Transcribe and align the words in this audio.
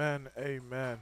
Amen. 0.00 0.30
Amen. 0.38 0.98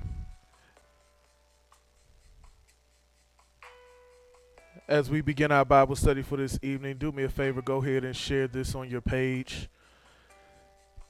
As 4.88 5.09
we 5.09 5.20
begin 5.20 5.53
our 5.53 5.64
Bible 5.64 5.94
study 5.94 6.22
for 6.22 6.36
this 6.36 6.59
evening, 6.62 6.97
do 6.98 7.12
me 7.12 7.22
a 7.22 7.28
favor, 7.28 7.62
go 7.62 7.76
ahead 7.76 8.04
and 8.04 8.16
share 8.16 8.48
this 8.48 8.75
on 8.75 8.91
your 8.91 9.00
page. 9.00 9.69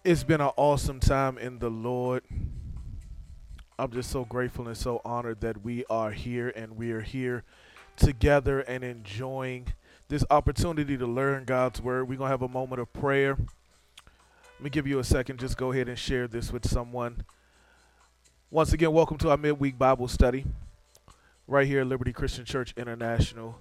It's 0.04 0.22
been 0.22 0.42
an 0.42 0.50
awesome 0.58 1.00
time 1.00 1.38
in 1.38 1.60
the 1.60 1.70
Lord. 1.70 2.24
I'm 3.78 3.90
just 3.90 4.10
so 4.10 4.22
grateful 4.22 4.68
and 4.68 4.76
so 4.76 5.00
honored 5.02 5.40
that 5.40 5.64
we 5.64 5.86
are 5.88 6.10
here 6.10 6.52
and 6.54 6.76
we 6.76 6.92
are 6.92 7.00
here 7.00 7.42
together 7.96 8.60
and 8.60 8.84
enjoying 8.84 9.68
this 10.08 10.26
opportunity 10.28 10.98
to 10.98 11.06
learn 11.06 11.46
God's 11.46 11.80
word. 11.80 12.06
We're 12.06 12.18
going 12.18 12.28
to 12.28 12.32
have 12.32 12.42
a 12.42 12.48
moment 12.48 12.82
of 12.82 12.92
prayer. 12.92 13.38
Let 13.38 14.60
me 14.60 14.68
give 14.68 14.86
you 14.86 14.98
a 14.98 15.04
second. 15.04 15.40
Just 15.40 15.56
go 15.56 15.72
ahead 15.72 15.88
and 15.88 15.98
share 15.98 16.28
this 16.28 16.52
with 16.52 16.68
someone. 16.68 17.24
Once 18.50 18.72
again, 18.72 18.90
welcome 18.90 19.18
to 19.18 19.28
our 19.28 19.36
midweek 19.36 19.76
Bible 19.76 20.08
study 20.08 20.42
right 21.46 21.66
here 21.66 21.82
at 21.82 21.86
Liberty 21.86 22.14
Christian 22.14 22.46
Church 22.46 22.72
International. 22.78 23.58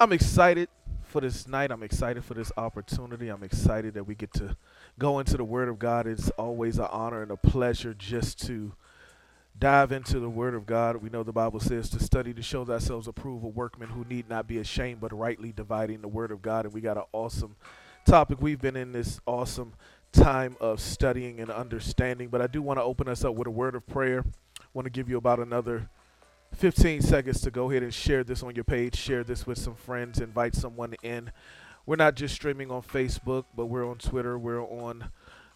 I'm 0.00 0.12
excited 0.14 0.70
for 1.04 1.20
this 1.20 1.46
night. 1.46 1.70
I'm 1.70 1.82
excited 1.82 2.24
for 2.24 2.32
this 2.32 2.50
opportunity. 2.56 3.28
I'm 3.28 3.42
excited 3.42 3.92
that 3.92 4.04
we 4.04 4.14
get 4.14 4.32
to 4.32 4.56
go 4.98 5.18
into 5.18 5.36
the 5.36 5.44
Word 5.44 5.68
of 5.68 5.78
God. 5.78 6.06
It's 6.06 6.30
always 6.30 6.78
an 6.78 6.88
honor 6.90 7.20
and 7.20 7.30
a 7.30 7.36
pleasure 7.36 7.92
just 7.92 8.40
to 8.46 8.72
dive 9.58 9.92
into 9.92 10.18
the 10.20 10.30
Word 10.30 10.54
of 10.54 10.64
God. 10.64 10.96
We 10.96 11.10
know 11.10 11.22
the 11.22 11.30
Bible 11.30 11.60
says 11.60 11.90
to 11.90 12.02
study 12.02 12.32
to 12.32 12.40
show 12.40 12.64
thyself 12.64 13.08
approved, 13.08 13.44
a 13.44 13.48
workman 13.48 13.90
who 13.90 14.06
need 14.06 14.26
not 14.26 14.48
be 14.48 14.56
ashamed, 14.56 15.02
but 15.02 15.12
rightly 15.12 15.52
dividing 15.52 16.00
the 16.00 16.08
Word 16.08 16.30
of 16.30 16.40
God. 16.40 16.64
And 16.64 16.72
we 16.72 16.80
got 16.80 16.96
an 16.96 17.04
awesome 17.12 17.56
topic. 18.06 18.40
We've 18.40 18.58
been 18.58 18.76
in 18.76 18.92
this 18.92 19.20
awesome 19.26 19.74
time 20.12 20.56
of 20.60 20.80
studying 20.80 21.40
and 21.40 21.50
understanding, 21.50 22.28
but 22.28 22.40
I 22.40 22.46
do 22.46 22.62
want 22.62 22.78
to 22.78 22.82
open 22.82 23.08
us 23.08 23.24
up 23.24 23.34
with 23.34 23.46
a 23.46 23.50
word 23.50 23.74
of 23.74 23.86
prayer. 23.86 24.24
I 24.60 24.64
want 24.72 24.86
to 24.86 24.90
give 24.90 25.08
you 25.08 25.16
about 25.16 25.38
another 25.38 25.88
15 26.54 27.02
seconds 27.02 27.40
to 27.42 27.50
go 27.50 27.70
ahead 27.70 27.82
and 27.82 27.92
share 27.92 28.24
this 28.24 28.42
on 28.42 28.54
your 28.54 28.64
page, 28.64 28.96
share 28.96 29.22
this 29.22 29.46
with 29.46 29.58
some 29.58 29.74
friends, 29.74 30.20
invite 30.20 30.54
someone 30.54 30.94
in. 31.02 31.30
We're 31.86 31.96
not 31.96 32.16
just 32.16 32.34
streaming 32.34 32.70
on 32.70 32.82
Facebook, 32.82 33.44
but 33.54 33.66
we're 33.66 33.88
on 33.88 33.98
Twitter, 33.98 34.38
we're 34.38 34.62
on 34.62 35.10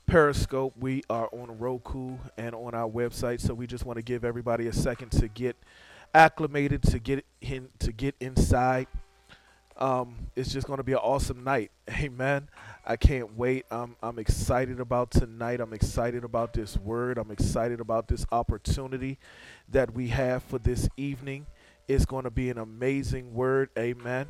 Periscope, 0.06 0.74
we 0.78 1.02
are 1.08 1.28
on 1.32 1.58
Roku 1.58 2.16
and 2.36 2.54
on 2.54 2.74
our 2.74 2.88
website. 2.88 3.40
So 3.40 3.54
we 3.54 3.66
just 3.66 3.84
want 3.84 3.96
to 3.96 4.02
give 4.02 4.24
everybody 4.24 4.66
a 4.66 4.72
second 4.72 5.10
to 5.12 5.28
get 5.28 5.56
acclimated, 6.14 6.82
to 6.84 6.98
get 6.98 7.24
in, 7.40 7.68
to 7.80 7.92
get 7.92 8.14
inside. 8.20 8.86
Um, 9.76 10.28
it's 10.36 10.52
just 10.52 10.66
going 10.66 10.78
to 10.78 10.84
be 10.84 10.92
an 10.92 10.98
awesome 10.98 11.44
night. 11.44 11.70
Amen. 11.90 12.48
I 12.84 12.96
can't 12.96 13.36
wait. 13.36 13.64
I'm, 13.70 13.96
I'm 14.02 14.18
excited 14.18 14.80
about 14.80 15.10
tonight. 15.10 15.60
I'm 15.60 15.72
excited 15.72 16.24
about 16.24 16.52
this 16.52 16.76
word. 16.76 17.18
I'm 17.18 17.30
excited 17.30 17.80
about 17.80 18.08
this 18.08 18.26
opportunity 18.32 19.18
that 19.68 19.94
we 19.94 20.08
have 20.08 20.42
for 20.42 20.58
this 20.58 20.88
evening. 20.96 21.46
It's 21.88 22.04
going 22.04 22.24
to 22.24 22.30
be 22.30 22.50
an 22.50 22.58
amazing 22.58 23.34
word. 23.34 23.70
Amen. 23.78 24.26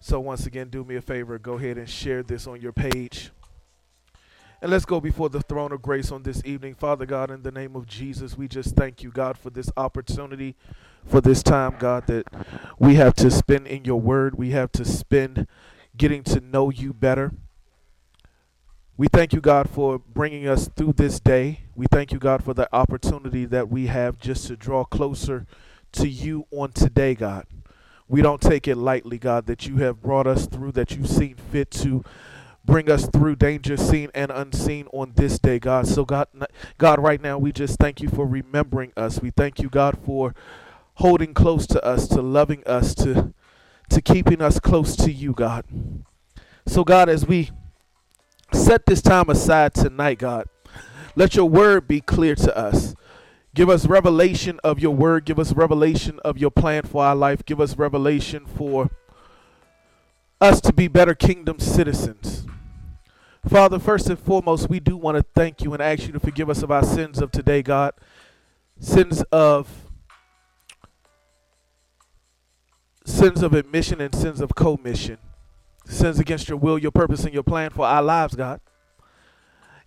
So, 0.00 0.20
once 0.20 0.46
again, 0.46 0.68
do 0.68 0.84
me 0.84 0.96
a 0.96 1.00
favor. 1.00 1.38
Go 1.38 1.54
ahead 1.54 1.78
and 1.78 1.88
share 1.88 2.22
this 2.22 2.46
on 2.46 2.60
your 2.60 2.72
page. 2.72 3.30
And 4.60 4.70
let's 4.70 4.84
go 4.84 5.00
before 5.00 5.28
the 5.28 5.42
throne 5.42 5.72
of 5.72 5.82
grace 5.82 6.10
on 6.10 6.22
this 6.22 6.42
evening. 6.44 6.74
Father 6.74 7.04
God, 7.04 7.30
in 7.30 7.42
the 7.42 7.50
name 7.50 7.76
of 7.76 7.86
Jesus, 7.86 8.36
we 8.36 8.48
just 8.48 8.74
thank 8.74 9.02
you, 9.02 9.10
God, 9.10 9.36
for 9.36 9.50
this 9.50 9.70
opportunity, 9.76 10.56
for 11.04 11.20
this 11.20 11.42
time, 11.42 11.76
God, 11.78 12.06
that 12.06 12.26
we 12.78 12.94
have 12.96 13.14
to 13.16 13.30
spend 13.30 13.66
in 13.66 13.84
your 13.84 14.00
word. 14.00 14.36
We 14.36 14.50
have 14.50 14.72
to 14.72 14.84
spend 14.84 15.46
getting 15.96 16.22
to 16.24 16.40
know 16.40 16.70
you 16.70 16.92
better. 16.92 17.32
We 18.96 19.08
thank 19.08 19.32
you, 19.32 19.40
God, 19.40 19.68
for 19.68 19.98
bringing 19.98 20.46
us 20.46 20.68
through 20.68 20.94
this 20.94 21.18
day. 21.18 21.62
We 21.74 21.86
thank 21.90 22.12
you, 22.12 22.18
God, 22.18 22.44
for 22.44 22.54
the 22.54 22.68
opportunity 22.74 23.44
that 23.46 23.68
we 23.68 23.88
have 23.88 24.18
just 24.18 24.46
to 24.46 24.56
draw 24.56 24.84
closer 24.84 25.46
to 25.92 26.08
you 26.08 26.46
on 26.52 26.72
today, 26.72 27.14
God. 27.14 27.46
We 28.06 28.22
don't 28.22 28.40
take 28.40 28.68
it 28.68 28.76
lightly, 28.76 29.18
God, 29.18 29.46
that 29.46 29.66
you 29.66 29.78
have 29.78 30.00
brought 30.00 30.26
us 30.26 30.46
through, 30.46 30.72
that 30.72 30.92
you've 30.92 31.08
seen 31.08 31.36
fit 31.50 31.70
to 31.72 32.04
bring 32.64 32.90
us 32.90 33.08
through 33.08 33.36
danger 33.36 33.76
seen 33.76 34.10
and 34.14 34.30
unseen 34.30 34.86
on 34.92 35.12
this 35.16 35.38
day, 35.38 35.58
God. 35.58 35.86
So, 35.86 36.04
God, 36.04 36.28
God, 36.78 36.98
right 36.98 37.20
now, 37.20 37.38
we 37.38 37.52
just 37.52 37.78
thank 37.78 38.00
you 38.00 38.08
for 38.08 38.26
remembering 38.26 38.92
us. 38.96 39.20
We 39.20 39.30
thank 39.30 39.58
you, 39.58 39.68
God, 39.68 39.98
for 40.04 40.34
holding 40.96 41.34
close 41.34 41.66
to 41.68 41.84
us, 41.84 42.08
to 42.08 42.22
loving 42.22 42.62
us, 42.64 42.94
to 42.96 43.34
to 43.90 44.00
keeping 44.00 44.40
us 44.40 44.58
close 44.60 44.96
to 44.96 45.12
you, 45.12 45.32
God. 45.32 45.64
So, 46.66 46.84
God, 46.84 47.08
as 47.08 47.26
we 47.26 47.50
set 48.52 48.86
this 48.86 49.02
time 49.02 49.28
aside 49.28 49.74
tonight, 49.74 50.18
God, 50.18 50.48
let 51.14 51.34
your 51.34 51.48
word 51.48 51.86
be 51.86 52.00
clear 52.00 52.34
to 52.36 52.56
us. 52.56 52.94
Give 53.54 53.70
us 53.70 53.86
revelation 53.86 54.58
of 54.64 54.80
your 54.80 54.94
word. 54.94 55.24
Give 55.24 55.38
us 55.38 55.52
revelation 55.52 56.18
of 56.24 56.38
your 56.38 56.50
plan 56.50 56.82
for 56.82 57.04
our 57.04 57.14
life. 57.14 57.44
Give 57.44 57.60
us 57.60 57.76
revelation 57.76 58.46
for 58.46 58.90
us 60.40 60.60
to 60.62 60.72
be 60.72 60.88
better 60.88 61.14
kingdom 61.14 61.60
citizens. 61.60 62.46
Father, 63.48 63.78
first 63.78 64.08
and 64.08 64.18
foremost, 64.18 64.68
we 64.68 64.80
do 64.80 64.96
want 64.96 65.16
to 65.18 65.24
thank 65.34 65.62
you 65.62 65.72
and 65.72 65.82
ask 65.82 66.06
you 66.06 66.12
to 66.12 66.20
forgive 66.20 66.50
us 66.50 66.62
of 66.62 66.70
our 66.70 66.82
sins 66.82 67.20
of 67.20 67.30
today, 67.30 67.62
God. 67.62 67.92
Sins 68.80 69.22
of 69.30 69.83
sins 73.04 73.42
of 73.42 73.54
admission 73.54 74.00
and 74.00 74.14
sins 74.14 74.40
of 74.40 74.54
commission. 74.54 75.18
Sins 75.86 76.18
against 76.18 76.48
your 76.48 76.56
will, 76.56 76.78
your 76.78 76.90
purpose, 76.90 77.24
and 77.24 77.34
your 77.34 77.42
plan 77.42 77.70
for 77.70 77.86
our 77.86 78.02
lives, 78.02 78.34
God. 78.34 78.60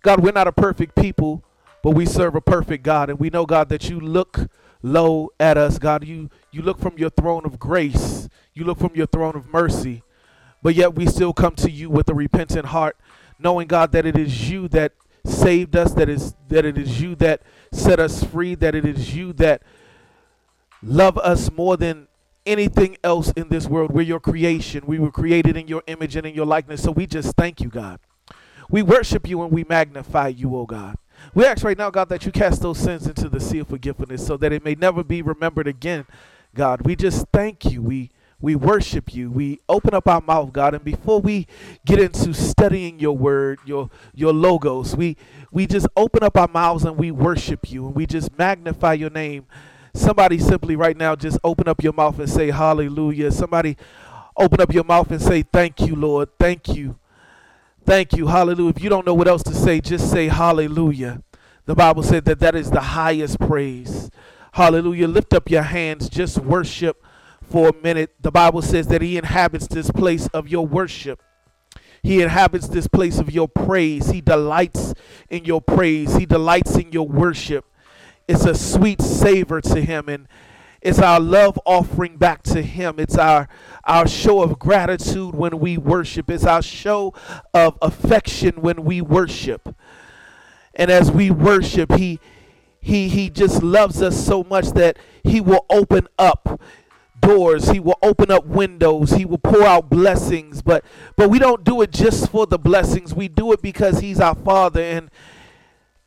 God, 0.02 0.20
we're 0.20 0.32
not 0.32 0.46
a 0.46 0.52
perfect 0.52 0.94
people, 0.94 1.42
but 1.82 1.90
we 1.90 2.06
serve 2.06 2.36
a 2.36 2.40
perfect 2.40 2.84
God. 2.84 3.10
And 3.10 3.18
we 3.18 3.30
know, 3.30 3.46
God, 3.46 3.68
that 3.70 3.90
you 3.90 3.98
look 3.98 4.48
low 4.82 5.30
at 5.40 5.58
us, 5.58 5.78
God. 5.78 6.04
You 6.04 6.30
you 6.52 6.62
look 6.62 6.78
from 6.78 6.98
your 6.98 7.10
throne 7.10 7.44
of 7.44 7.58
grace. 7.58 8.28
You 8.54 8.64
look 8.64 8.78
from 8.78 8.92
your 8.94 9.06
throne 9.06 9.36
of 9.36 9.52
mercy. 9.52 10.02
But 10.62 10.74
yet 10.74 10.94
we 10.94 11.06
still 11.06 11.32
come 11.32 11.54
to 11.56 11.70
you 11.70 11.90
with 11.90 12.08
a 12.08 12.14
repentant 12.14 12.66
heart, 12.66 12.96
knowing, 13.38 13.68
God, 13.68 13.92
that 13.92 14.06
it 14.06 14.16
is 14.16 14.50
you 14.50 14.68
that 14.68 14.92
saved 15.24 15.76
us, 15.76 15.92
that 15.94 16.08
is 16.08 16.34
that 16.48 16.64
it 16.64 16.78
is 16.78 17.00
you 17.00 17.14
that 17.16 17.42
set 17.72 18.00
us 18.00 18.24
free, 18.24 18.54
that 18.56 18.74
it 18.74 18.84
is 18.84 19.14
you 19.14 19.32
that 19.34 19.62
love 20.82 21.18
us 21.18 21.50
more 21.52 21.76
than 21.76 22.07
anything 22.48 22.96
else 23.04 23.30
in 23.32 23.48
this 23.48 23.66
world. 23.68 23.92
We're 23.92 24.02
your 24.02 24.20
creation. 24.20 24.84
We 24.86 24.98
were 24.98 25.12
created 25.12 25.56
in 25.56 25.68
your 25.68 25.82
image 25.86 26.16
and 26.16 26.26
in 26.26 26.34
your 26.34 26.46
likeness. 26.46 26.82
So 26.82 26.90
we 26.90 27.06
just 27.06 27.36
thank 27.36 27.60
you, 27.60 27.68
God. 27.68 28.00
We 28.70 28.82
worship 28.82 29.28
you 29.28 29.42
and 29.42 29.52
we 29.52 29.64
magnify 29.64 30.28
you, 30.28 30.56
oh 30.56 30.66
God. 30.66 30.96
We 31.34 31.44
ask 31.44 31.64
right 31.64 31.76
now, 31.76 31.90
God, 31.90 32.08
that 32.10 32.26
you 32.26 32.32
cast 32.32 32.62
those 32.62 32.78
sins 32.78 33.06
into 33.06 33.28
the 33.28 33.40
sea 33.40 33.58
of 33.58 33.68
forgiveness 33.68 34.26
so 34.26 34.36
that 34.36 34.52
it 34.52 34.64
may 34.64 34.74
never 34.74 35.02
be 35.02 35.22
remembered 35.22 35.66
again, 35.66 36.06
God. 36.54 36.82
We 36.82 36.96
just 36.96 37.26
thank 37.32 37.64
you. 37.64 37.82
We 37.82 38.10
we 38.40 38.54
worship 38.54 39.12
you. 39.14 39.32
We 39.32 39.60
open 39.68 39.94
up 39.94 40.06
our 40.06 40.20
mouth, 40.20 40.52
God, 40.52 40.74
and 40.74 40.84
before 40.84 41.20
we 41.20 41.48
get 41.84 41.98
into 41.98 42.32
studying 42.32 43.00
your 43.00 43.16
word, 43.16 43.58
your 43.64 43.90
your 44.14 44.32
logos, 44.32 44.96
we 44.96 45.16
we 45.50 45.66
just 45.66 45.88
open 45.96 46.22
up 46.22 46.36
our 46.36 46.46
mouths 46.48 46.84
and 46.84 46.96
we 46.96 47.10
worship 47.10 47.70
you 47.70 47.86
and 47.86 47.96
we 47.96 48.06
just 48.06 48.36
magnify 48.38 48.92
your 48.92 49.10
name. 49.10 49.46
Somebody 49.94 50.38
simply 50.38 50.76
right 50.76 50.96
now 50.96 51.16
just 51.16 51.38
open 51.42 51.68
up 51.68 51.82
your 51.82 51.92
mouth 51.92 52.18
and 52.18 52.28
say 52.28 52.50
hallelujah. 52.50 53.30
Somebody 53.32 53.76
open 54.36 54.60
up 54.60 54.72
your 54.72 54.84
mouth 54.84 55.10
and 55.10 55.20
say 55.20 55.42
thank 55.42 55.80
you, 55.80 55.96
Lord. 55.96 56.28
Thank 56.38 56.68
you. 56.68 56.98
Thank 57.84 58.12
you. 58.12 58.26
Hallelujah. 58.26 58.70
If 58.70 58.82
you 58.82 58.90
don't 58.90 59.06
know 59.06 59.14
what 59.14 59.28
else 59.28 59.42
to 59.44 59.54
say, 59.54 59.80
just 59.80 60.10
say 60.10 60.28
hallelujah. 60.28 61.22
The 61.64 61.74
Bible 61.74 62.02
said 62.02 62.24
that 62.26 62.40
that 62.40 62.54
is 62.54 62.70
the 62.70 62.80
highest 62.80 63.40
praise. 63.40 64.10
Hallelujah. 64.52 65.08
Lift 65.08 65.34
up 65.34 65.50
your 65.50 65.62
hands. 65.62 66.08
Just 66.08 66.38
worship 66.38 67.04
for 67.42 67.68
a 67.68 67.72
minute. 67.82 68.14
The 68.20 68.30
Bible 68.30 68.62
says 68.62 68.88
that 68.88 69.02
He 69.02 69.16
inhabits 69.16 69.66
this 69.66 69.90
place 69.90 70.26
of 70.28 70.48
your 70.48 70.66
worship. 70.66 71.22
He 72.02 72.22
inhabits 72.22 72.68
this 72.68 72.86
place 72.86 73.18
of 73.18 73.32
your 73.32 73.48
praise. 73.48 74.10
He 74.10 74.20
delights 74.20 74.94
in 75.28 75.44
your 75.44 75.60
praise. 75.60 76.16
He 76.16 76.26
delights 76.26 76.76
in 76.76 76.92
your 76.92 77.08
worship. 77.08 77.64
It's 78.28 78.44
a 78.44 78.54
sweet 78.54 79.00
savor 79.00 79.60
to 79.62 79.80
Him. 79.80 80.08
And 80.08 80.28
it's 80.82 80.98
our 80.98 81.18
love 81.18 81.58
offering 81.64 82.18
back 82.18 82.42
to 82.44 82.62
Him. 82.62 82.96
It's 82.98 83.16
our 83.16 83.48
our 83.84 84.06
show 84.06 84.42
of 84.42 84.58
gratitude 84.58 85.34
when 85.34 85.58
we 85.58 85.78
worship. 85.78 86.30
It's 86.30 86.44
our 86.44 86.62
show 86.62 87.14
of 87.54 87.78
affection 87.80 88.60
when 88.60 88.84
we 88.84 89.00
worship. 89.00 89.74
And 90.74 90.90
as 90.90 91.10
we 91.10 91.30
worship, 91.30 91.92
He 91.94 92.20
He 92.80 93.08
He 93.08 93.30
just 93.30 93.62
loves 93.62 94.02
us 94.02 94.24
so 94.24 94.44
much 94.44 94.68
that 94.72 94.98
He 95.24 95.40
will 95.40 95.64
open 95.70 96.06
up 96.18 96.60
doors 97.20 97.70
he 97.70 97.80
will 97.80 97.98
open 98.00 98.30
up 98.30 98.46
windows 98.46 99.10
he 99.10 99.24
will 99.24 99.38
pour 99.38 99.64
out 99.64 99.90
blessings 99.90 100.62
but 100.62 100.84
but 101.16 101.28
we 101.28 101.38
don't 101.38 101.64
do 101.64 101.82
it 101.82 101.90
just 101.90 102.30
for 102.30 102.46
the 102.46 102.58
blessings 102.58 103.12
we 103.12 103.26
do 103.26 103.52
it 103.52 103.60
because 103.60 103.98
he's 103.98 104.20
our 104.20 104.36
father 104.36 104.80
and 104.80 105.10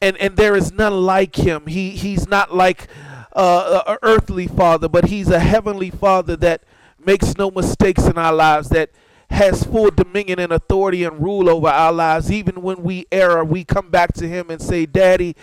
and 0.01 0.17
and 0.17 0.35
there 0.35 0.55
is 0.55 0.71
none 0.71 0.93
like 1.01 1.35
him. 1.35 1.67
He 1.67 1.91
he's 1.91 2.27
not 2.27 2.53
like 2.53 2.87
uh, 3.33 3.83
a 3.87 3.97
earthly 4.01 4.47
father 4.47 4.89
but 4.89 5.05
he's 5.05 5.29
a 5.29 5.39
heavenly 5.39 5.89
father 5.89 6.35
that 6.37 6.63
makes 7.03 7.37
no 7.37 7.49
mistakes 7.49 8.03
in 8.05 8.17
our 8.17 8.33
lives 8.33 8.69
that 8.69 8.91
has 9.29 9.63
full 9.63 9.89
dominion 9.89 10.39
and 10.39 10.51
authority 10.51 11.05
and 11.05 11.21
rule 11.21 11.49
over 11.49 11.69
our 11.69 11.93
lives. 11.93 12.29
Even 12.29 12.61
when 12.61 12.83
we 12.83 13.05
err 13.11 13.43
we 13.45 13.63
come 13.63 13.89
back 13.89 14.13
to 14.13 14.27
him 14.27 14.49
and 14.49 14.61
say 14.61 14.85
daddy 14.85 15.35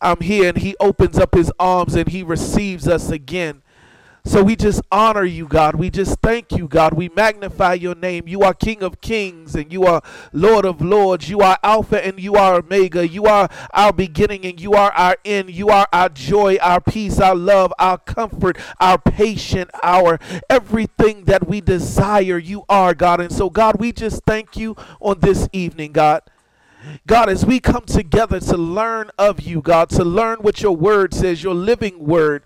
i'm 0.00 0.20
here 0.20 0.48
and 0.48 0.58
he 0.58 0.76
opens 0.80 1.18
up 1.18 1.34
his 1.34 1.50
arms 1.58 1.94
and 1.94 2.08
he 2.08 2.22
receives 2.22 2.88
us 2.88 3.10
again 3.10 3.62
so 4.24 4.44
we 4.44 4.54
just 4.54 4.80
honor 4.92 5.24
you, 5.24 5.48
God. 5.48 5.74
We 5.74 5.90
just 5.90 6.20
thank 6.20 6.52
you, 6.52 6.68
God. 6.68 6.94
We 6.94 7.08
magnify 7.08 7.74
your 7.74 7.96
name. 7.96 8.28
You 8.28 8.42
are 8.42 8.54
King 8.54 8.84
of 8.84 9.00
kings 9.00 9.56
and 9.56 9.72
you 9.72 9.84
are 9.84 10.00
Lord 10.32 10.64
of 10.64 10.80
lords. 10.80 11.28
You 11.28 11.40
are 11.40 11.58
Alpha 11.64 12.04
and 12.04 12.20
you 12.20 12.34
are 12.34 12.54
Omega. 12.54 13.06
You 13.06 13.24
are 13.24 13.48
our 13.74 13.92
beginning 13.92 14.44
and 14.44 14.60
you 14.60 14.74
are 14.74 14.92
our 14.92 15.16
end. 15.24 15.50
You 15.50 15.70
are 15.70 15.88
our 15.92 16.08
joy, 16.08 16.56
our 16.62 16.80
peace, 16.80 17.18
our 17.18 17.34
love, 17.34 17.72
our 17.80 17.98
comfort, 17.98 18.58
our 18.78 18.96
patience, 18.96 19.72
our 19.82 20.20
everything 20.48 21.24
that 21.24 21.48
we 21.48 21.60
desire. 21.60 22.38
You 22.38 22.64
are, 22.68 22.94
God. 22.94 23.20
And 23.20 23.32
so, 23.32 23.50
God, 23.50 23.80
we 23.80 23.90
just 23.90 24.22
thank 24.22 24.56
you 24.56 24.76
on 25.00 25.18
this 25.18 25.48
evening, 25.52 25.90
God. 25.90 26.22
God, 27.08 27.28
as 27.28 27.44
we 27.44 27.58
come 27.58 27.84
together 27.86 28.38
to 28.38 28.56
learn 28.56 29.10
of 29.18 29.40
you, 29.40 29.60
God, 29.62 29.90
to 29.90 30.04
learn 30.04 30.38
what 30.38 30.62
your 30.62 30.76
word 30.76 31.12
says, 31.12 31.42
your 31.42 31.54
living 31.54 32.06
word 32.06 32.44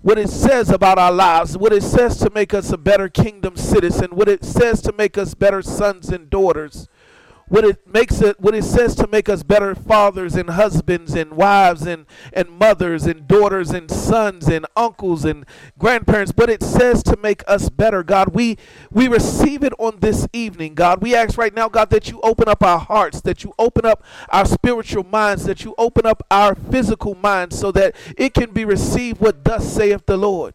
what 0.00 0.18
it 0.18 0.30
says 0.30 0.70
about 0.70 0.98
our 0.98 1.12
lives, 1.12 1.56
what 1.56 1.72
it 1.72 1.82
says 1.82 2.16
to 2.18 2.30
make 2.30 2.54
us 2.54 2.70
a 2.70 2.78
better 2.78 3.08
kingdom 3.08 3.56
citizen, 3.56 4.10
what 4.10 4.28
it 4.28 4.44
says 4.44 4.80
to 4.82 4.92
make 4.92 5.18
us 5.18 5.34
better 5.34 5.60
sons 5.60 6.08
and 6.10 6.30
daughters, 6.30 6.88
what 7.48 7.64
it 7.64 7.86
makes 7.86 8.20
it 8.20 8.38
what 8.40 8.54
it 8.54 8.64
says 8.64 8.94
to 8.94 9.06
make 9.06 9.28
us 9.28 9.42
better 9.42 9.74
fathers 9.74 10.34
and 10.34 10.50
husbands 10.50 11.14
and 11.14 11.32
wives 11.32 11.86
and 11.86 12.06
and 12.32 12.50
mothers 12.50 13.04
and 13.04 13.26
daughters 13.26 13.70
and 13.70 13.90
sons 13.90 14.48
and 14.48 14.66
uncles 14.76 15.24
and 15.24 15.44
grandparents 15.78 16.32
but 16.32 16.50
it 16.50 16.62
says 16.62 17.02
to 17.02 17.16
make 17.16 17.42
us 17.46 17.68
better 17.70 18.02
god. 18.02 18.28
We 18.34 18.58
we 18.90 19.08
receive 19.08 19.64
it 19.64 19.72
on 19.78 20.00
this 20.00 20.26
evening 20.32 20.74
god. 20.74 21.00
We 21.02 21.14
ask 21.14 21.38
right 21.38 21.54
now 21.54 21.68
god 21.68 21.90
that 21.90 22.10
you 22.10 22.20
open 22.22 22.48
up 22.48 22.62
our 22.62 22.78
hearts 22.78 23.20
that 23.22 23.44
you 23.44 23.52
open 23.58 23.84
up 23.86 24.02
our 24.28 24.44
spiritual 24.44 25.04
minds 25.04 25.44
that 25.44 25.64
you 25.64 25.74
open 25.78 26.06
up 26.06 26.22
our 26.30 26.54
physical 26.54 27.14
minds 27.14 27.58
so 27.58 27.72
that 27.72 27.94
it 28.16 28.34
can 28.34 28.50
be 28.50 28.64
received 28.64 29.20
what 29.20 29.44
thus 29.44 29.72
saith 29.72 30.06
the 30.06 30.16
lord 30.16 30.54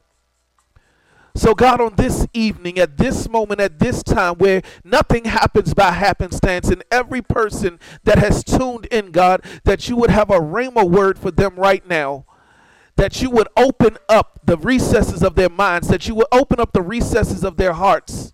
so, 1.36 1.56
God, 1.56 1.82
on 1.82 1.96
this 1.96 2.28
evening, 2.34 2.78
at 2.78 2.98
this 2.98 3.28
moment, 3.28 3.60
at 3.60 3.80
this 3.80 4.04
time, 4.04 4.36
where 4.36 4.62
nothing 4.84 5.26
happens 5.26 5.74
by 5.74 5.92
happenstance, 5.92 6.70
and 6.70 6.84
every 6.92 7.24
person 7.24 7.80
that 8.04 8.20
has 8.20 8.44
tuned 8.44 8.86
in, 8.86 9.12
God, 9.12 9.44
that 9.64 9.90
you 9.90 9.96
would 9.96 10.12
have 10.12 10.30
a 10.30 10.40
rhema 10.40 10.88
word 10.88 11.18
for 11.18 11.32
them 11.32 11.56
right 11.56 11.86
now, 11.88 12.26
that 12.98 13.20
you 13.24 13.32
would 13.32 13.48
open 13.58 13.98
up 14.08 14.42
the 14.46 14.58
recesses 14.58 15.24
of 15.24 15.34
their 15.34 15.50
minds, 15.50 15.88
that 15.88 16.08
you 16.08 16.14
would 16.14 16.28
open 16.32 16.60
up 16.60 16.72
the 16.72 16.84
recesses 16.84 17.44
of 17.44 17.58
their 17.58 17.74
hearts, 17.74 18.32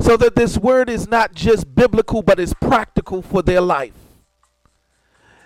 so 0.00 0.16
that 0.16 0.34
this 0.34 0.56
word 0.56 0.88
is 0.88 1.06
not 1.06 1.34
just 1.34 1.74
biblical, 1.74 2.22
but 2.22 2.40
is 2.40 2.54
practical 2.54 3.20
for 3.20 3.42
their 3.42 3.60
life. 3.60 3.92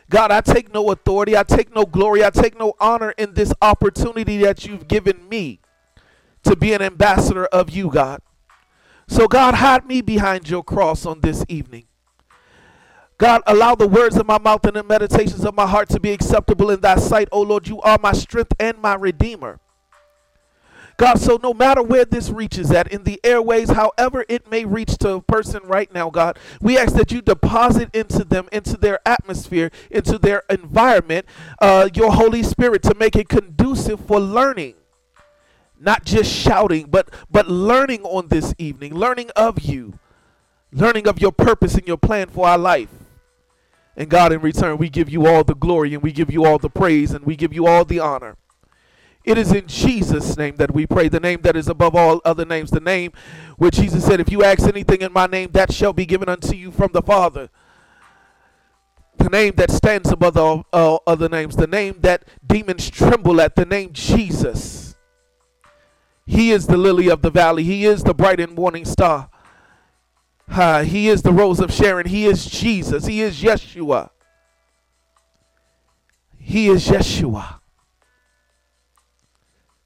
God, 0.08 0.30
I 0.30 0.40
take 0.40 0.72
no 0.72 0.92
authority, 0.92 1.36
I 1.36 1.42
take 1.42 1.74
no 1.74 1.84
glory, 1.84 2.24
I 2.24 2.30
take 2.30 2.56
no 2.56 2.74
honor 2.78 3.10
in 3.18 3.34
this 3.34 3.52
opportunity 3.60 4.38
that 4.38 4.64
you've 4.64 4.86
given 4.86 5.28
me 5.28 5.58
to 6.46 6.56
be 6.56 6.72
an 6.72 6.82
ambassador 6.82 7.46
of 7.46 7.70
you, 7.70 7.90
God. 7.90 8.20
So, 9.08 9.28
God, 9.28 9.54
hide 9.54 9.86
me 9.86 10.00
behind 10.00 10.48
your 10.48 10.64
cross 10.64 11.06
on 11.06 11.20
this 11.20 11.44
evening. 11.48 11.86
God, 13.18 13.42
allow 13.46 13.74
the 13.74 13.88
words 13.88 14.16
of 14.16 14.26
my 14.26 14.38
mouth 14.38 14.64
and 14.66 14.76
the 14.76 14.82
meditations 14.82 15.44
of 15.44 15.54
my 15.54 15.66
heart 15.66 15.88
to 15.90 16.00
be 16.00 16.12
acceptable 16.12 16.70
in 16.70 16.80
thy 16.80 16.96
sight. 16.96 17.28
O 17.32 17.40
Lord, 17.40 17.66
you 17.66 17.80
are 17.80 17.98
my 18.02 18.12
strength 18.12 18.52
and 18.58 18.78
my 18.78 18.94
redeemer. 18.94 19.58
God, 20.98 21.18
so 21.18 21.38
no 21.42 21.52
matter 21.52 21.82
where 21.82 22.06
this 22.06 22.30
reaches 22.30 22.70
at 22.70 22.88
in 22.88 23.04
the 23.04 23.20
airways, 23.22 23.70
however 23.70 24.24
it 24.28 24.50
may 24.50 24.64
reach 24.64 24.96
to 24.98 25.14
a 25.14 25.22
person 25.22 25.62
right 25.64 25.92
now, 25.92 26.08
God, 26.08 26.38
we 26.60 26.78
ask 26.78 26.94
that 26.94 27.12
you 27.12 27.20
deposit 27.20 27.94
into 27.94 28.24
them, 28.24 28.48
into 28.50 28.78
their 28.78 29.06
atmosphere, 29.06 29.70
into 29.90 30.18
their 30.18 30.42
environment, 30.48 31.26
uh, 31.60 31.90
your 31.92 32.12
Holy 32.12 32.42
Spirit 32.42 32.82
to 32.84 32.94
make 32.94 33.14
it 33.14 33.28
conducive 33.28 34.00
for 34.00 34.18
learning 34.18 34.74
not 35.78 36.04
just 36.04 36.32
shouting 36.32 36.86
but 36.86 37.08
but 37.30 37.48
learning 37.48 38.02
on 38.02 38.28
this 38.28 38.54
evening 38.58 38.94
learning 38.94 39.30
of 39.36 39.60
you 39.60 39.98
learning 40.72 41.08
of 41.08 41.20
your 41.20 41.32
purpose 41.32 41.74
and 41.74 41.86
your 41.86 41.96
plan 41.96 42.28
for 42.28 42.46
our 42.46 42.58
life. 42.58 42.90
And 43.96 44.10
god 44.10 44.32
in 44.32 44.40
return 44.40 44.76
we 44.78 44.90
give 44.90 45.08
you 45.08 45.26
all 45.26 45.42
the 45.42 45.54
glory 45.54 45.94
and 45.94 46.02
we 46.02 46.12
give 46.12 46.30
you 46.30 46.44
all 46.44 46.58
the 46.58 46.70
praise 46.70 47.12
and 47.12 47.24
we 47.24 47.36
give 47.36 47.52
you 47.52 47.66
all 47.66 47.84
the 47.84 48.00
honor. 48.00 48.36
It 49.24 49.38
is 49.38 49.52
in 49.52 49.66
jesus 49.66 50.36
name 50.36 50.56
that 50.56 50.72
we 50.72 50.86
pray 50.86 51.08
the 51.08 51.20
name 51.20 51.40
that 51.42 51.56
is 51.56 51.68
above 51.68 51.94
all 51.94 52.20
other 52.24 52.44
names 52.44 52.70
the 52.70 52.80
name 52.80 53.12
where 53.56 53.70
jesus 53.70 54.04
said 54.04 54.20
if 54.20 54.30
you 54.30 54.44
ask 54.44 54.68
anything 54.68 55.00
in 55.00 55.12
my 55.12 55.26
name 55.26 55.50
that 55.52 55.72
shall 55.72 55.92
be 55.92 56.06
given 56.06 56.28
unto 56.28 56.54
you 56.54 56.70
from 56.70 56.92
the 56.92 57.02
father. 57.02 57.48
The 59.18 59.30
name 59.30 59.54
that 59.56 59.70
stands 59.70 60.12
above 60.12 60.36
all, 60.36 60.66
all 60.72 61.02
other 61.06 61.28
names 61.28 61.56
the 61.56 61.66
name 61.66 61.96
that 62.00 62.24
demons 62.46 62.90
tremble 62.90 63.40
at 63.40 63.56
the 63.56 63.64
name 63.64 63.90
jesus 63.94 64.85
he 66.26 66.50
is 66.50 66.66
the 66.66 66.76
lily 66.76 67.08
of 67.08 67.22
the 67.22 67.30
valley. 67.30 67.62
He 67.62 67.86
is 67.86 68.02
the 68.02 68.12
bright 68.12 68.40
and 68.40 68.54
morning 68.54 68.84
star. 68.84 69.30
Uh, 70.48 70.82
he 70.82 71.08
is 71.08 71.22
the 71.22 71.32
rose 71.32 71.60
of 71.60 71.72
Sharon. 71.72 72.06
He 72.06 72.26
is 72.26 72.44
Jesus. 72.46 73.06
He 73.06 73.22
is 73.22 73.40
Yeshua. 73.40 74.10
He 76.36 76.68
is 76.68 76.86
Yeshua. 76.88 77.60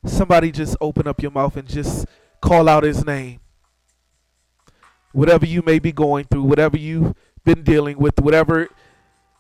Somebody 0.04 0.50
just 0.50 0.76
open 0.80 1.06
up 1.06 1.20
your 1.20 1.30
mouth 1.30 1.56
and 1.56 1.68
just 1.68 2.06
call 2.40 2.68
out 2.68 2.85
his 2.85 3.04
name. 3.04 3.40
Whatever 5.12 5.44
you 5.44 5.61
may 5.62 5.78
be 5.78 5.92
going 5.92 6.25
through, 6.25 6.44
whatever 6.44 6.78
you've 6.78 7.14
been 7.44 7.62
dealing 7.62 7.99
with, 7.99 8.18
whatever 8.20 8.68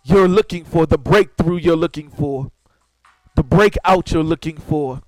you're 0.04 0.28
looking 0.28 0.64
for, 0.64 0.84
the 0.84 0.98
breakthrough 0.98 1.56
you're 1.56 1.76
looking 1.76 2.10
for, 2.10 2.50
the 3.36 3.42
breakout 3.42 4.12
you're 4.12 4.22
looking 4.22 4.58
for. 4.58 5.00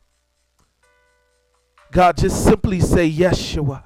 God, 1.92 2.16
just 2.16 2.42
simply 2.42 2.80
say, 2.80 3.10
Yeshua. 3.10 3.84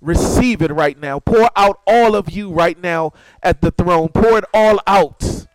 Receive 0.00 0.62
it 0.62 0.72
right 0.72 0.98
now. 0.98 1.20
Pour 1.20 1.48
out 1.56 1.80
all 1.86 2.14
of 2.14 2.30
you 2.30 2.50
right 2.50 2.80
now 2.80 3.12
at 3.42 3.60
the 3.62 3.70
throne. 3.70 4.08
Pour 4.08 4.38
it 4.38 4.44
all 4.52 4.80
out. 4.86 5.46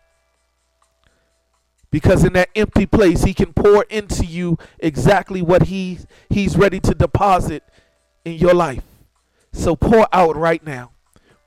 Because 1.90 2.24
in 2.24 2.32
that 2.32 2.48
empty 2.56 2.86
place, 2.86 3.24
He 3.24 3.34
can 3.34 3.52
pour 3.52 3.84
into 3.84 4.24
you 4.24 4.58
exactly 4.78 5.42
what 5.42 5.64
he, 5.64 5.98
He's 6.28 6.56
ready 6.56 6.80
to 6.80 6.94
deposit 6.94 7.62
in 8.24 8.34
your 8.34 8.54
life. 8.54 8.82
So 9.52 9.76
pour 9.76 10.08
out 10.12 10.36
right 10.36 10.64
now. 10.64 10.92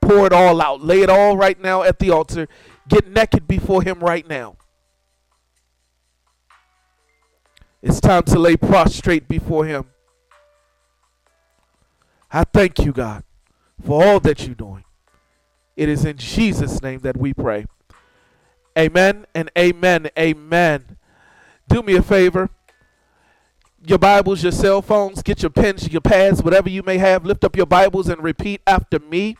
Pour 0.00 0.26
it 0.26 0.32
all 0.32 0.62
out. 0.62 0.80
Lay 0.80 1.02
it 1.02 1.10
all 1.10 1.36
right 1.36 1.60
now 1.60 1.82
at 1.82 1.98
the 1.98 2.10
altar. 2.10 2.48
get 2.88 3.08
naked 3.08 3.46
before 3.48 3.82
Him 3.82 3.98
right 3.98 4.26
now. 4.26 4.57
It's 7.88 8.00
time 8.00 8.24
to 8.24 8.38
lay 8.38 8.54
prostrate 8.54 9.28
before 9.28 9.64
Him. 9.64 9.86
I 12.30 12.44
thank 12.44 12.80
you, 12.80 12.92
God, 12.92 13.24
for 13.82 14.04
all 14.04 14.20
that 14.20 14.44
you're 14.44 14.54
doing. 14.54 14.84
It 15.74 15.88
is 15.88 16.04
in 16.04 16.18
Jesus' 16.18 16.82
name 16.82 17.00
that 17.00 17.16
we 17.16 17.32
pray. 17.32 17.64
Amen 18.78 19.24
and 19.34 19.50
amen. 19.56 20.10
Amen. 20.18 20.98
Do 21.66 21.80
me 21.82 21.96
a 21.96 22.02
favor. 22.02 22.50
Your 23.86 23.98
Bibles, 23.98 24.42
your 24.42 24.52
cell 24.52 24.82
phones, 24.82 25.22
get 25.22 25.40
your 25.40 25.48
pens, 25.48 25.90
your 25.90 26.02
pads, 26.02 26.42
whatever 26.42 26.68
you 26.68 26.82
may 26.82 26.98
have. 26.98 27.24
Lift 27.24 27.42
up 27.42 27.56
your 27.56 27.64
Bibles 27.64 28.10
and 28.10 28.22
repeat 28.22 28.60
after 28.66 28.98
me. 28.98 29.38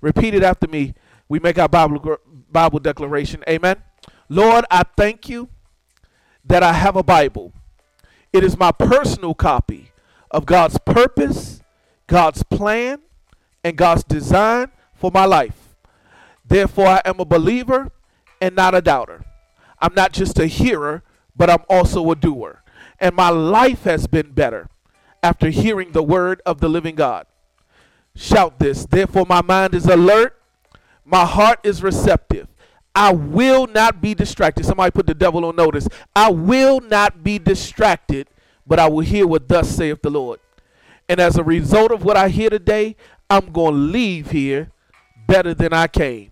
Repeat 0.00 0.34
it 0.34 0.44
after 0.44 0.68
me. 0.68 0.94
We 1.28 1.40
make 1.40 1.58
our 1.58 1.68
Bible, 1.68 2.18
Bible 2.52 2.78
declaration. 2.78 3.42
Amen. 3.48 3.82
Lord, 4.28 4.64
I 4.70 4.84
thank 4.96 5.28
you 5.28 5.48
that 6.44 6.62
I 6.62 6.74
have 6.74 6.94
a 6.94 7.02
Bible. 7.02 7.52
It 8.34 8.42
is 8.42 8.58
my 8.58 8.72
personal 8.72 9.32
copy 9.32 9.92
of 10.28 10.44
God's 10.44 10.76
purpose, 10.78 11.62
God's 12.08 12.42
plan, 12.42 12.98
and 13.62 13.76
God's 13.76 14.02
design 14.02 14.72
for 14.92 15.12
my 15.12 15.24
life. 15.24 15.76
Therefore, 16.44 16.88
I 16.88 17.02
am 17.04 17.20
a 17.20 17.24
believer 17.24 17.92
and 18.40 18.56
not 18.56 18.74
a 18.74 18.82
doubter. 18.82 19.24
I'm 19.78 19.94
not 19.94 20.12
just 20.12 20.40
a 20.40 20.46
hearer, 20.46 21.04
but 21.36 21.48
I'm 21.48 21.62
also 21.70 22.10
a 22.10 22.16
doer. 22.16 22.64
And 22.98 23.14
my 23.14 23.28
life 23.28 23.84
has 23.84 24.08
been 24.08 24.32
better 24.32 24.68
after 25.22 25.50
hearing 25.50 25.92
the 25.92 26.02
word 26.02 26.42
of 26.44 26.58
the 26.58 26.68
living 26.68 26.96
God. 26.96 27.28
Shout 28.16 28.58
this. 28.58 28.84
Therefore, 28.84 29.26
my 29.28 29.42
mind 29.42 29.74
is 29.74 29.86
alert, 29.86 30.36
my 31.04 31.24
heart 31.24 31.60
is 31.62 31.84
receptive. 31.84 32.48
I 32.94 33.12
will 33.12 33.66
not 33.66 34.00
be 34.00 34.14
distracted. 34.14 34.64
Somebody 34.64 34.92
put 34.92 35.06
the 35.06 35.14
devil 35.14 35.44
on 35.44 35.56
notice. 35.56 35.88
I 36.14 36.30
will 36.30 36.80
not 36.80 37.24
be 37.24 37.38
distracted, 37.38 38.28
but 38.66 38.78
I 38.78 38.88
will 38.88 39.00
hear 39.00 39.26
what 39.26 39.48
thus 39.48 39.68
saith 39.68 40.02
the 40.02 40.10
Lord. 40.10 40.40
And 41.08 41.20
as 41.20 41.36
a 41.36 41.44
result 41.44 41.90
of 41.90 42.04
what 42.04 42.16
I 42.16 42.28
hear 42.28 42.50
today, 42.50 42.96
I'm 43.28 43.52
going 43.52 43.74
to 43.74 43.80
leave 43.80 44.30
here 44.30 44.70
better 45.26 45.54
than 45.54 45.72
I 45.72 45.88
came. 45.88 46.30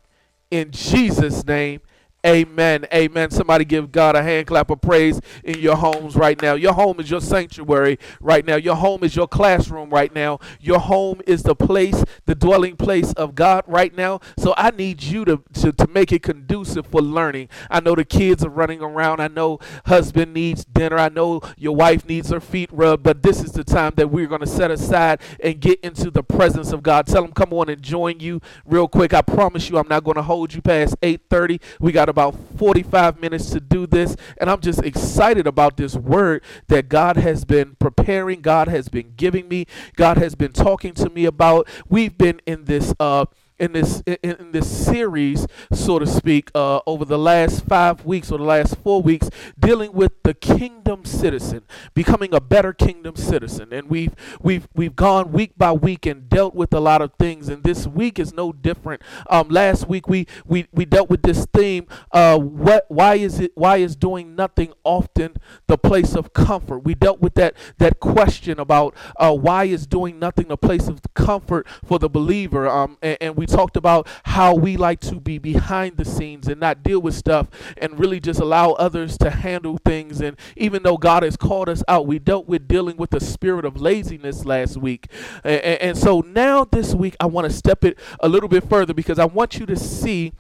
In 0.51 0.71
Jesus' 0.71 1.45
name, 1.45 1.81
Amen. 2.25 2.87
Amen. 2.95 3.33
Somebody 3.33 3.65
give 3.65 3.91
God 3.91 4.15
a 4.15 4.23
hand 4.23 4.47
clap 4.47 4.71
of 4.71 4.81
praise 4.81 5.21
in 5.43 5.59
your 5.59 5.75
homes 5.75 6.15
right 6.15 6.41
now. 6.41 6.55
Your 6.55 6.73
home 6.73 7.01
is 7.01 7.11
your 7.11 7.21
sanctuary 7.21 7.99
right 8.21 8.47
now. 8.47 8.55
Your 8.55 8.77
home 8.77 9.03
is 9.03 9.17
your 9.17 9.27
classroom 9.27 9.91
right 9.91 10.15
now. 10.15 10.39
Your 10.61 10.79
home 10.79 11.21
is 11.27 11.43
the 11.43 11.57
place, 11.57 12.05
the 12.27 12.37
dwelling 12.37 12.77
place 12.77 13.13
of 13.15 13.35
God 13.35 13.65
right 13.67 13.93
now. 13.97 14.21
So 14.37 14.55
I 14.57 14.71
need 14.71 15.03
you 15.03 15.25
to, 15.25 15.43
to, 15.55 15.73
to 15.73 15.89
make 15.89 16.13
it 16.13 16.23
conducive 16.23 16.87
for 16.87 17.03
learning. 17.03 17.49
I 17.69 17.81
know 17.81 17.97
the 17.97 18.05
kids 18.05 18.45
are 18.45 18.51
running 18.51 18.83
around. 18.83 19.19
I 19.19 19.27
know 19.27 19.59
husband 19.87 20.33
needs 20.33 20.65
dinner. 20.65 20.99
I 20.99 21.09
know 21.09 21.41
your 21.57 21.75
wife 21.75 22.07
needs 22.07 22.31
her 22.31 22.41
feet 22.41 22.71
rubbed. 22.73 23.03
But 23.03 23.25
this 23.25 23.43
is 23.43 23.51
the 23.51 23.65
time 23.65 23.95
that 23.97 24.13
we're 24.13 24.29
going 24.29 24.43
to 24.43 24.47
set 24.47 24.71
aside 24.71 25.21
and 25.41 25.59
get 25.59 25.81
into 25.81 26.09
the 26.09 26.23
presence 26.23 26.71
of 26.71 26.85
God. 26.85 27.09
Tell 27.09 27.23
them, 27.23 27.33
come 27.33 27.53
on 27.53 27.69
and 27.69 27.83
join 27.83 28.21
you 28.21 28.41
real 28.65 28.87
quick. 28.87 29.13
I 29.13 29.23
promise 29.23 29.69
you 29.69 29.77
I'm 29.79 29.89
not 29.89 30.05
going 30.05 30.15
to 30.15 30.23
hold 30.23 30.55
you 30.55 30.63
past 30.63 30.95
8.30. 31.01 31.61
We 31.81 31.91
got 31.91 32.12
about 32.13 32.37
45 32.59 33.21
minutes 33.21 33.51
to 33.51 33.61
do 33.61 33.87
this, 33.87 34.17
and 34.39 34.49
I'm 34.49 34.61
just 34.61 34.83
excited 34.85 35.47
about 35.47 35.77
this 35.77 35.97
word 35.97 36.45
that 36.69 36.89
God 36.89 37.17
has 37.17 37.45
been 37.45 37.75
preparing, 37.81 38.43
God 38.43 38.69
has 38.69 38.89
been 38.89 39.15
giving 39.17 39.49
me, 39.49 39.67
God 39.97 40.19
has 40.19 40.35
been 40.35 40.53
talking 40.53 40.93
to 40.95 41.11
me 41.11 41.25
about. 41.25 41.67
We've 41.89 42.17
been 42.17 42.41
in 42.47 42.67
this 42.67 42.95
uh 43.01 43.25
in 43.59 43.73
this 43.73 44.03
in, 44.07 44.53
this 44.53 44.69
series, 44.69 45.47
so 45.73 45.99
to 45.99 46.07
speak, 46.07 46.51
uh, 46.55 46.81
over 46.87 47.05
the 47.05 47.19
last 47.19 47.65
five 47.67 48.05
weeks 48.05 48.31
or 48.31 48.39
the 48.39 48.45
last 48.45 48.77
four 48.79 49.03
weeks, 49.03 49.29
dealing 49.59 49.93
with 49.93 50.13
the 50.23 50.35
kingdom 50.35 51.05
citizen, 51.05 51.63
becoming 51.95 52.35
a 52.35 52.41
better 52.41 52.73
kingdom 52.73 53.17
citizen, 53.17 53.73
and 53.73 53.89
we've 53.89 54.15
we've 54.41 54.69
we've 54.75 54.97
gone 54.97 55.33
week 55.33 55.53
by 55.57 55.73
week 55.73 56.07
and 56.07 56.29
dealt 56.29 56.55
with 56.55 56.73
a 56.73 56.81
lot 56.81 57.03
of 57.03 57.13
things, 57.19 57.49
and 57.49 57.63
this 57.65 57.87
week 57.87 58.19
is 58.19 58.33
no 58.33 58.53
different. 58.53 59.03
Um, 59.29 59.49
last 59.49 59.89
week 59.89 60.09
we 60.09 60.27
we 60.47 60.67
we 60.73 60.85
dealt 60.85 61.11
with 61.11 61.23
this 61.23 61.47
theme. 61.53 61.87
Uh, 62.13 62.39
what 62.39 62.87
why 62.89 63.15
is 63.15 63.41
it 63.41 63.53
why 63.55 63.79
is 63.79 63.97
doing 63.97 64.35
nothing 64.35 64.73
often 64.85 65.37
the 65.67 65.79
place 65.79 66.15
of 66.15 66.33
comfort? 66.33 66.81
We 66.81 66.95
dealt 66.95 67.21
with 67.21 67.35
that 67.35 67.55
that 67.79 68.01
question 68.01 68.59
about 68.59 68.95
uh, 69.17 69.35
why 69.35 69.65
is 69.65 69.87
doing 69.87 70.19
nothing 70.19 70.49
the 70.49 70.57
place 70.57 70.89
of 70.89 71.01
comfort 71.15 71.67
for 71.85 71.99
the 71.99 72.09
believer. 72.09 72.69
Um, 72.69 72.99
and, 73.03 73.19
and 73.21 73.37
we 73.37 73.42
talked 73.47 73.77
about 73.77 74.07
how 74.25 74.55
we 74.55 74.77
like 74.77 75.01
to 75.01 75.21
be 75.21 75.39
behind 75.39 75.97
the 75.97 76.05
scenes 76.05 76.49
and 76.49 76.61
not 76.61 76.83
deal 76.83 77.01
with 77.01 77.15
stuff 77.15 77.49
and 77.77 77.99
really 77.99 78.21
just 78.21 78.41
allow 78.41 78.73
others 78.73 79.17
to 79.19 79.31
handle 79.31 79.79
things. 79.85 80.21
And 80.21 80.37
even 80.57 80.83
though 80.83 80.97
God 80.97 81.23
has 81.23 81.37
called 81.37 81.69
us 81.69 81.83
out, 81.89 82.07
we 82.07 82.19
dealt 82.19 82.47
with 82.47 82.69
dealing 82.69 82.97
with 82.97 83.11
the 83.11 83.21
spirit 83.21 83.65
of 83.65 83.81
laziness 83.81 84.45
last 84.45 84.77
week. 84.77 85.09
And, 85.45 85.61
and 85.63 85.99
so 85.99 86.21
now 86.21 86.65
this 86.65 86.95
week, 86.95 87.17
I 87.21 87.27
want 87.27 87.51
to 87.51 87.57
step 87.57 87.85
it 87.85 87.99
a 88.21 88.29
little 88.29 88.49
bit 88.49 88.69
further 88.69 88.95
because 88.95 89.19
I 89.19 89.25
want 89.25 89.59
you 89.59 89.67
to 89.67 89.77
see 89.77 90.33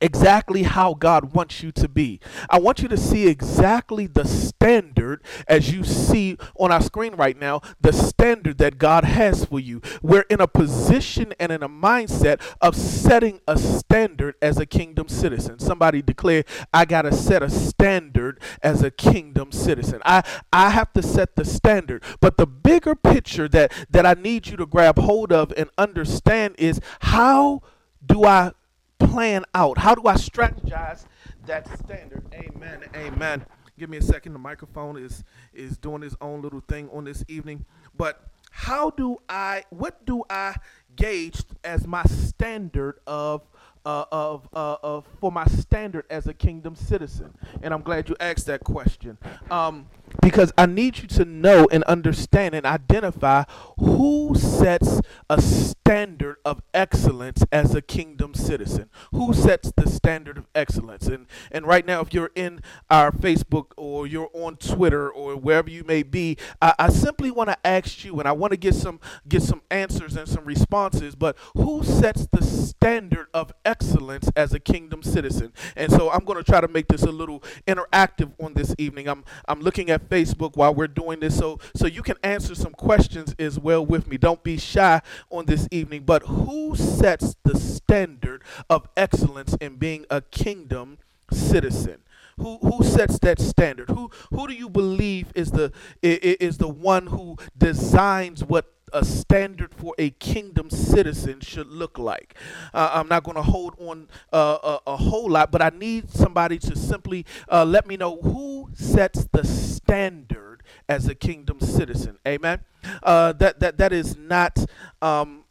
exactly 0.00 0.64
how 0.64 0.94
God 0.94 1.34
wants 1.34 1.62
you 1.62 1.72
to 1.72 1.88
be. 1.88 2.20
I 2.50 2.58
want 2.58 2.80
you 2.80 2.88
to 2.88 2.96
see 2.96 3.28
exactly 3.28 4.06
the 4.06 4.24
standard 4.24 5.22
as 5.48 5.72
you 5.72 5.84
see 5.84 6.36
on 6.58 6.72
our 6.72 6.80
screen 6.80 7.14
right 7.14 7.38
now, 7.38 7.60
the 7.80 7.92
standard 7.92 8.58
that 8.58 8.78
God 8.78 9.04
has 9.04 9.44
for 9.44 9.60
you. 9.60 9.80
We're 10.02 10.26
in 10.30 10.40
a 10.40 10.46
position 10.46 11.34
and 11.38 11.52
in 11.52 11.62
a 11.62 11.68
mindset 11.68 12.40
of 12.60 12.76
setting 12.76 13.40
a 13.46 13.58
standard 13.58 14.34
as 14.42 14.58
a 14.58 14.66
kingdom 14.66 15.08
citizen. 15.08 15.58
Somebody 15.58 16.02
declare, 16.02 16.44
I 16.72 16.84
got 16.84 17.02
to 17.02 17.12
set 17.12 17.42
a 17.42 17.50
standard 17.50 18.40
as 18.62 18.82
a 18.82 18.90
kingdom 18.90 19.52
citizen. 19.52 20.00
I 20.04 20.22
I 20.52 20.70
have 20.70 20.92
to 20.94 21.02
set 21.02 21.36
the 21.36 21.44
standard. 21.44 22.02
But 22.20 22.36
the 22.36 22.46
bigger 22.46 22.94
picture 22.94 23.48
that 23.48 23.72
that 23.90 24.06
I 24.06 24.14
need 24.14 24.46
you 24.46 24.56
to 24.56 24.66
grab 24.66 24.98
hold 24.98 25.32
of 25.32 25.52
and 25.56 25.70
understand 25.78 26.54
is 26.58 26.80
how 27.00 27.62
do 28.04 28.24
I 28.24 28.52
plan 28.98 29.44
out? 29.54 29.78
How 29.78 29.94
do 29.94 30.06
I 30.06 30.14
strategize 30.14 31.06
that 31.46 31.66
standard? 31.78 32.24
Amen. 32.34 32.84
Amen. 32.94 33.46
Give 33.78 33.90
me 33.90 33.98
a 33.98 34.02
second. 34.02 34.32
The 34.32 34.38
microphone 34.38 34.96
is 34.96 35.22
is 35.52 35.76
doing 35.76 36.02
its 36.02 36.16
own 36.20 36.40
little 36.40 36.60
thing 36.60 36.88
on 36.92 37.04
this 37.04 37.24
evening. 37.28 37.64
But 37.96 38.22
how 38.50 38.90
do 38.90 39.18
I 39.28 39.64
what 39.70 40.04
do 40.06 40.24
I 40.30 40.56
gauge 40.96 41.42
as 41.62 41.86
my 41.86 42.02
standard 42.04 42.98
of 43.06 43.42
uh, 43.84 44.04
of, 44.10 44.48
uh, 44.52 44.76
of 44.82 45.06
for 45.20 45.30
my 45.30 45.44
standard 45.46 46.06
as 46.08 46.26
a 46.26 46.34
kingdom 46.34 46.74
citizen? 46.74 47.34
And 47.62 47.74
I'm 47.74 47.82
glad 47.82 48.08
you 48.08 48.16
asked 48.18 48.46
that 48.46 48.64
question. 48.64 49.18
Um, 49.50 49.88
because 50.22 50.52
I 50.56 50.66
need 50.66 50.98
you 50.98 51.08
to 51.08 51.24
know 51.24 51.66
and 51.70 51.84
understand 51.84 52.54
and 52.54 52.66
identify 52.66 53.44
who 53.78 54.34
sets 54.34 55.00
a 55.28 55.40
standard 55.40 56.36
of 56.44 56.62
excellence 56.74 57.44
as 57.52 57.74
a 57.74 57.82
kingdom 57.82 58.34
citizen. 58.34 58.90
Who 59.12 59.32
sets 59.32 59.72
the 59.76 59.88
standard 59.88 60.38
of 60.38 60.46
excellence? 60.54 61.06
And 61.06 61.26
and 61.50 61.66
right 61.66 61.86
now, 61.86 62.00
if 62.00 62.12
you're 62.12 62.32
in 62.34 62.60
our 62.90 63.12
Facebook 63.12 63.66
or 63.76 64.06
you're 64.06 64.30
on 64.32 64.56
Twitter 64.56 65.10
or 65.10 65.36
wherever 65.36 65.70
you 65.70 65.84
may 65.84 66.02
be, 66.02 66.36
I, 66.60 66.74
I 66.78 66.88
simply 66.88 67.30
want 67.30 67.50
to 67.50 67.66
ask 67.66 68.04
you, 68.04 68.18
and 68.18 68.28
I 68.28 68.32
want 68.32 68.52
to 68.52 68.56
get 68.56 68.74
some 68.74 69.00
get 69.28 69.42
some 69.42 69.62
answers 69.70 70.16
and 70.16 70.28
some 70.28 70.44
responses. 70.44 71.14
But 71.14 71.36
who 71.56 71.82
sets 71.84 72.26
the 72.32 72.42
standard 72.42 73.28
of 73.32 73.52
excellence 73.64 74.28
as 74.36 74.52
a 74.52 74.60
kingdom 74.60 75.02
citizen? 75.02 75.52
And 75.76 75.90
so 75.92 76.10
I'm 76.10 76.24
going 76.24 76.38
to 76.38 76.44
try 76.44 76.60
to 76.60 76.68
make 76.68 76.88
this 76.88 77.02
a 77.02 77.12
little 77.12 77.42
interactive 77.66 78.32
on 78.42 78.54
this 78.54 78.74
evening. 78.78 79.08
I'm 79.08 79.24
I'm 79.46 79.60
looking 79.60 79.90
at 79.90 79.95
Facebook 79.98 80.56
while 80.56 80.74
we're 80.74 80.86
doing 80.86 81.20
this, 81.20 81.36
so 81.36 81.58
so 81.74 81.86
you 81.86 82.02
can 82.02 82.16
answer 82.22 82.54
some 82.54 82.72
questions 82.72 83.34
as 83.38 83.58
well 83.58 83.84
with 83.84 84.06
me. 84.06 84.16
Don't 84.16 84.42
be 84.42 84.56
shy 84.56 85.00
on 85.30 85.46
this 85.46 85.68
evening. 85.70 86.02
But 86.04 86.22
who 86.22 86.76
sets 86.76 87.36
the 87.44 87.58
standard 87.58 88.42
of 88.68 88.88
excellence 88.96 89.54
in 89.60 89.76
being 89.76 90.06
a 90.10 90.20
kingdom 90.20 90.98
citizen? 91.30 91.98
Who, 92.38 92.58
who 92.58 92.84
sets 92.84 93.18
that 93.20 93.40
standard? 93.40 93.88
Who 93.88 94.10
who 94.30 94.46
do 94.46 94.52
you 94.52 94.68
believe 94.68 95.32
is 95.34 95.50
the 95.52 95.72
is 96.02 96.58
the 96.58 96.68
one 96.68 97.06
who 97.06 97.36
designs 97.56 98.44
what 98.44 98.75
a 98.92 99.04
standard 99.04 99.74
for 99.74 99.94
a 99.98 100.10
kingdom 100.10 100.70
citizen 100.70 101.40
should 101.40 101.68
look 101.68 101.98
like. 101.98 102.34
Uh, 102.72 102.90
I'm 102.92 103.08
not 103.08 103.24
going 103.24 103.36
to 103.36 103.42
hold 103.42 103.74
on 103.78 104.08
uh, 104.32 104.78
a, 104.86 104.92
a 104.92 104.96
whole 104.96 105.30
lot, 105.30 105.50
but 105.50 105.62
I 105.62 105.70
need 105.70 106.10
somebody 106.10 106.58
to 106.60 106.76
simply 106.76 107.26
uh, 107.50 107.64
let 107.64 107.86
me 107.86 107.96
know 107.96 108.16
who 108.16 108.70
sets 108.74 109.26
the 109.32 109.44
standard 109.44 110.62
as 110.88 111.08
a 111.08 111.14
kingdom 111.14 111.60
citizen. 111.60 112.18
Amen. 112.26 112.60
Uh, 113.02 113.32
that 113.32 113.60
that 113.60 113.78
that 113.78 113.92
is 113.92 114.16
not. 114.16 114.64
Um, 115.02 115.44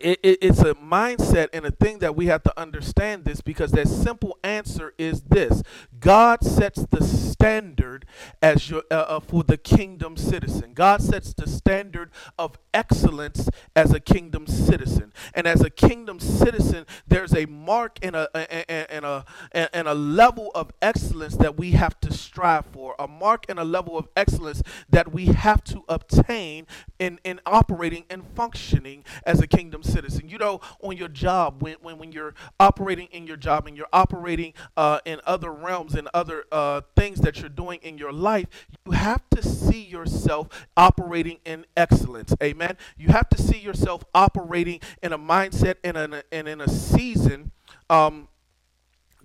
it, 0.00 0.18
it, 0.22 0.38
it's 0.42 0.60
a 0.60 0.74
mindset 0.74 1.48
and 1.54 1.64
a 1.64 1.70
thing 1.70 2.00
that 2.00 2.14
we 2.14 2.26
have 2.26 2.42
to 2.42 2.60
understand 2.60 3.24
this 3.24 3.40
because 3.40 3.70
that 3.72 3.88
simple 3.88 4.36
answer 4.42 4.92
is 4.98 5.22
this 5.22 5.62
God 6.04 6.44
sets 6.44 6.84
the 6.90 7.02
standard 7.02 8.04
as 8.42 8.68
your 8.68 8.82
uh, 8.90 8.94
uh, 8.94 9.20
for 9.20 9.42
the 9.42 9.56
kingdom 9.56 10.18
citizen. 10.18 10.74
God 10.74 11.00
sets 11.00 11.32
the 11.32 11.48
standard 11.48 12.10
of 12.38 12.58
excellence 12.74 13.48
as 13.74 13.90
a 13.90 14.00
kingdom 14.00 14.46
citizen, 14.46 15.14
and 15.32 15.46
as 15.46 15.62
a 15.62 15.70
kingdom 15.70 16.20
citizen, 16.20 16.84
there's 17.08 17.34
a 17.34 17.46
mark 17.46 17.98
and 18.02 18.14
a 18.14 18.28
and, 18.70 19.06
a 19.06 19.24
and 19.52 19.88
a 19.88 19.94
level 19.94 20.50
of 20.54 20.72
excellence 20.82 21.36
that 21.36 21.56
we 21.56 21.70
have 21.70 21.98
to 22.00 22.12
strive 22.12 22.66
for. 22.66 22.94
A 22.98 23.08
mark 23.08 23.46
and 23.48 23.58
a 23.58 23.64
level 23.64 23.96
of 23.96 24.06
excellence 24.14 24.62
that 24.90 25.10
we 25.10 25.26
have 25.28 25.64
to 25.64 25.84
obtain 25.88 26.66
in 26.98 27.18
in 27.24 27.40
operating 27.46 28.04
and 28.10 28.24
functioning 28.34 29.04
as 29.24 29.40
a 29.40 29.46
kingdom 29.46 29.82
citizen. 29.82 30.28
You 30.28 30.36
know, 30.36 30.60
on 30.82 30.98
your 30.98 31.08
job, 31.08 31.62
when 31.62 31.76
when, 31.80 31.96
when 31.96 32.12
you're 32.12 32.34
operating 32.60 33.08
in 33.10 33.26
your 33.26 33.38
job 33.38 33.66
and 33.66 33.74
you're 33.74 33.86
operating 33.90 34.52
uh, 34.76 35.00
in 35.06 35.22
other 35.24 35.50
realms 35.50 35.93
and 35.94 36.08
other 36.14 36.44
uh, 36.52 36.82
things 36.96 37.20
that 37.20 37.40
you're 37.40 37.48
doing 37.48 37.80
in 37.82 37.98
your 37.98 38.12
life, 38.12 38.46
you 38.86 38.92
have 38.92 39.22
to 39.30 39.42
see 39.42 39.82
yourself 39.82 40.48
operating 40.76 41.38
in 41.44 41.64
excellence. 41.76 42.34
Amen. 42.42 42.76
You 42.96 43.08
have 43.08 43.28
to 43.30 43.40
see 43.40 43.58
yourself 43.58 44.04
operating 44.14 44.80
in 45.02 45.12
a 45.12 45.18
mindset 45.18 45.76
and 45.84 45.96
in 45.96 46.14
a, 46.14 46.22
and 46.32 46.48
in 46.48 46.60
a 46.60 46.68
season. 46.68 47.52
Um, 47.90 48.28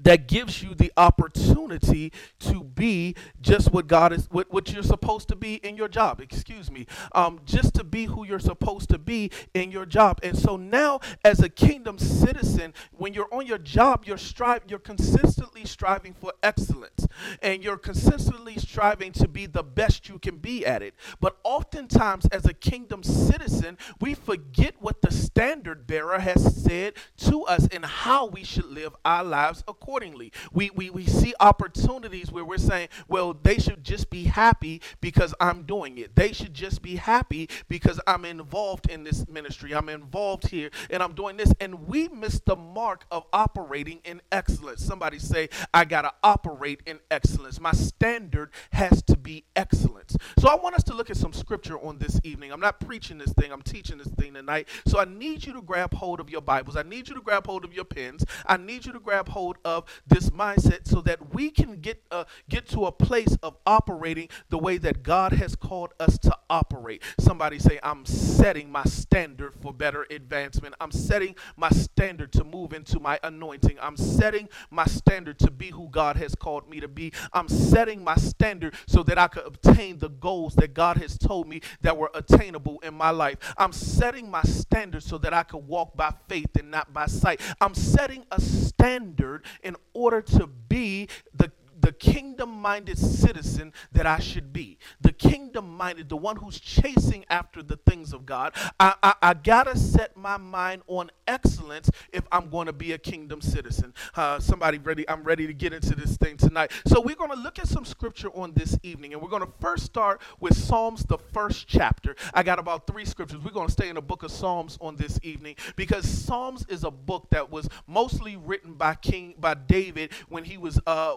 that 0.04 0.28
gives 0.28 0.64
you 0.64 0.74
the 0.74 0.92
opportunity 0.98 2.12
to 2.40 2.64
be 2.64 3.16
just 3.42 3.72
what 3.72 3.88
God 3.88 4.14
is, 4.14 4.28
what, 4.32 4.52
what 4.52 4.72
you're 4.72 4.84
supposed 4.84 5.28
to 5.30 5.36
be 5.36 5.56
in 5.56 5.76
your 5.76 5.88
job. 5.88 6.22
Excuse 6.22 6.72
me. 6.72 6.88
Um, 7.14 7.42
just 7.46 7.74
to 7.76 7.84
be 7.84 8.06
who 8.06 8.26
you're 8.26 8.40
supposed 8.40 8.90
to 8.90 8.98
be 8.98 9.32
in 9.54 9.72
your 9.72 9.86
job. 9.86 10.20
And 10.24 10.38
so 10.38 10.58
now, 10.58 11.00
as 11.26 11.42
a 11.42 11.50
kingdom 11.50 11.98
citizen, 11.98 12.74
when 12.92 13.14
you're 13.14 13.34
on 13.34 13.46
your 13.46 13.58
job, 13.58 14.06
you're 14.06 14.18
strive, 14.18 14.64
you're 14.68 14.80
consistently 14.80 15.66
striving 15.66 16.14
for 16.14 16.34
excellence, 16.42 17.08
and 17.42 17.64
you're 17.64 17.78
consistently 17.78 18.58
striving 18.58 19.12
to 19.14 19.28
be 19.28 19.46
the 19.46 19.64
best 19.64 20.08
you 20.08 20.20
can 20.20 20.38
be 20.38 20.66
at 20.66 20.82
it. 20.82 20.94
But 21.20 21.38
oftentimes, 21.44 22.26
as 22.28 22.46
a 22.46 22.54
kingdom 22.54 23.04
citizen, 23.04 23.78
we 24.00 24.14
forget 24.14 24.76
what 24.80 25.02
the 25.02 25.12
standard 25.12 25.88
bearer 25.88 26.20
has 26.20 26.64
said 26.64 26.94
to 27.18 27.44
us 27.44 27.68
and 27.72 27.86
how 27.86 28.28
we 28.28 28.44
should 28.44 28.66
live 28.66 28.96
our 29.04 29.24
lives 29.24 29.64
accordingly 29.68 29.89
accordingly. 29.90 30.32
We, 30.54 30.70
we, 30.70 30.92
we 30.92 31.08
see 31.08 31.34
opportunities 31.40 32.32
where 32.32 32.46
we're 32.46 32.60
saying, 32.60 32.90
well, 33.08 33.34
they 33.34 33.58
should 33.58 33.84
just 33.84 34.12
be 34.12 34.26
happy 34.26 34.84
because 35.02 35.34
I'm 35.40 35.64
doing 35.64 35.98
it. 35.98 36.16
They 36.16 36.32
should 36.32 36.54
just 36.54 36.84
be 36.84 36.98
happy 36.98 37.50
because 37.68 38.00
I'm 38.06 38.24
involved 38.24 38.88
in 38.88 39.04
this 39.04 39.28
ministry. 39.28 39.74
I'm 39.74 39.90
involved 39.90 40.50
here 40.50 40.70
and 40.92 41.02
I'm 41.02 41.14
doing 41.14 41.38
this. 41.38 41.52
And 41.60 41.88
we 41.88 42.08
miss 42.08 42.40
the 42.46 42.56
mark 42.56 43.06
of 43.10 43.26
operating 43.34 44.00
in 44.06 44.22
excellence. 44.32 44.86
Somebody 44.86 45.18
say, 45.18 45.50
I 45.74 45.86
got 45.86 46.04
to 46.04 46.14
operate 46.22 46.82
in 46.86 47.00
excellence. 47.10 47.60
My 47.60 47.72
standard 47.72 48.52
has 48.72 49.02
to 49.04 49.18
be 49.18 49.46
excellence. 49.56 50.16
So 50.38 50.50
I 50.50 50.56
want 50.56 50.76
us 50.76 50.84
to 50.84 50.94
look 50.94 51.10
at 51.10 51.18
some 51.18 51.34
scripture 51.34 51.80
on 51.80 51.98
this 51.98 52.20
evening. 52.24 52.52
I'm 52.52 52.60
not 52.60 52.80
preaching 52.80 53.18
this 53.18 53.34
thing, 53.34 53.52
I'm 53.52 53.64
teaching 53.64 53.98
this 53.98 54.08
thing 54.10 54.36
tonight. 54.36 54.68
So 54.86 55.00
I 55.00 55.06
need 55.06 55.46
you 55.48 55.54
to 55.54 55.64
grab 55.64 55.96
hold 55.96 56.20
of 56.20 56.30
your 56.30 56.42
Bibles. 56.42 56.76
I 56.76 56.84
need 56.84 57.10
you 57.10 57.16
to 57.16 57.22
grab 57.22 57.48
hold 57.48 57.66
of 57.66 57.74
your 57.74 57.86
pens. 57.86 58.24
I 58.46 58.58
need 58.58 58.86
you 58.86 58.94
to 58.94 59.00
grab 59.00 59.30
hold 59.30 59.58
of 59.66 59.79
of 59.80 59.86
this 60.06 60.30
mindset 60.30 60.88
so 60.88 61.02
that 61.02 61.34
we 61.34 61.50
can 61.50 61.80
get 61.80 62.02
uh, 62.12 62.26
get 62.50 62.68
to 62.70 62.86
a 62.86 62.92
place 62.92 63.36
of 63.42 63.58
operating 63.66 64.30
the 64.50 64.58
way 64.58 64.78
that 64.78 65.04
God 65.04 65.34
has 65.34 65.56
called 65.56 65.94
us 66.00 66.18
to 66.20 66.36
operate. 66.50 67.02
Somebody 67.20 67.60
say, 67.60 67.80
I'm 67.84 68.06
setting 68.06 68.72
my 68.72 68.84
standard 68.84 69.54
for 69.62 69.74
better 69.74 70.06
advancement. 70.10 70.76
I'm 70.80 70.92
setting 70.92 71.36
my 71.56 71.70
standard 71.70 72.32
to 72.34 72.44
move 72.44 72.74
into 72.74 73.00
my 73.00 73.20
anointing. 73.24 73.78
I'm 73.82 73.98
setting 73.98 74.50
my 74.70 74.86
standard 74.86 75.40
to 75.40 75.52
be 75.52 75.70
who 75.70 75.88
God 75.90 76.18
has 76.18 76.36
called 76.36 76.70
me 76.70 76.80
to 76.80 76.88
be. 76.88 77.14
I'm 77.34 77.48
setting 77.48 78.04
my 78.04 78.16
standard 78.16 78.76
so 78.88 79.04
that 79.04 79.18
I 79.18 79.28
could 79.28 79.46
obtain 79.46 80.00
the 80.00 80.10
goals 80.10 80.56
that 80.56 80.74
God 80.74 80.98
has 80.98 81.18
told 81.18 81.48
me 81.48 81.62
that 81.82 81.98
were 81.98 82.12
attainable 82.14 82.80
in 82.80 82.94
my 82.94 83.12
life. 83.12 83.38
I'm 83.58 83.72
setting 83.72 84.30
my 84.30 84.42
standard 84.44 85.04
so 85.04 85.18
that 85.20 85.34
I 85.34 85.44
could 85.44 85.68
walk 85.68 85.96
by 85.96 86.14
faith 86.28 86.56
and 86.58 86.72
not 86.72 86.94
by 86.94 87.06
sight. 87.06 87.42
I'm 87.62 87.76
setting 87.76 88.26
a 88.32 88.42
standard 88.42 89.46
in 89.64 89.69
order 89.94 90.22
to 90.22 90.48
be 90.48 91.08
the 91.34 91.52
the 91.80 91.92
kingdom 91.92 92.50
minded 92.50 92.98
citizen 92.98 93.74
that 93.92 94.06
I 94.06 94.20
should 94.20 94.52
be. 94.52 94.78
The 95.02 95.12
kingdom 95.12 95.76
minded, 95.78 96.10
the 96.10 96.18
one 96.18 96.38
who's 96.38 96.60
chasing 96.60 97.26
after 97.30 97.64
the 97.64 97.78
things 97.78 98.14
of 98.14 98.26
God. 98.26 98.54
I, 98.80 98.96
I, 99.02 99.14
I 99.22 99.34
gotta 99.34 99.78
set 99.78 100.18
my 100.18 100.38
mind 100.38 100.82
on 100.88 101.12
excellence 101.28 101.90
if 102.12 102.24
I'm 102.32 102.50
to 102.68 102.74
be 102.74 102.94
a 102.94 102.98
kingdom 102.98 103.42
citizen. 103.42 103.94
Uh, 104.16 104.40
somebody 104.40 104.78
ready? 104.78 105.08
I'm 105.08 105.24
ready 105.24 105.48
to 105.48 105.54
get 105.54 105.74
into 105.74 105.96
this 105.96 106.18
thing 106.18 106.38
tonight. 106.38 106.72
So 106.86 107.02
we're 107.02 107.16
to 107.32 107.40
look 107.40 107.60
at 107.60 107.68
some 107.68 107.86
scripture 107.86 108.30
on 108.30 108.54
this 108.54 108.78
evening, 108.84 109.14
and 109.14 109.22
we're 109.22 109.30
to 109.46 109.54
first 109.60 109.86
start 109.86 110.22
with 110.40 110.58
Psalms, 110.58 111.04
the 111.04 111.18
first 111.18 111.68
chapter. 111.68 112.16
I 112.34 112.44
got 112.44 112.60
about 112.60 112.88
three 112.88 113.06
scriptures. 113.06 113.40
We're 113.44 113.52
to 113.68 113.72
stay 113.72 113.90
in 113.90 113.96
the 113.96 114.02
book 114.02 114.24
of 114.24 114.32
Psalms 114.32 114.78
on 114.82 114.96
this 114.96 115.20
evening 115.24 115.56
because 115.76 116.08
Psalms 116.08 116.66
is 116.70 116.84
a 116.84 116.92
book 116.92 117.30
that 117.30 117.50
was 117.52 117.70
mostly 117.88 118.36
written 118.38 118.74
by 118.74 118.96
King 118.96 119.36
by 119.40 119.54
David 119.54 120.12
when 120.28 120.44
he 120.44 120.58
was 120.58 120.80
uh, 120.86 121.14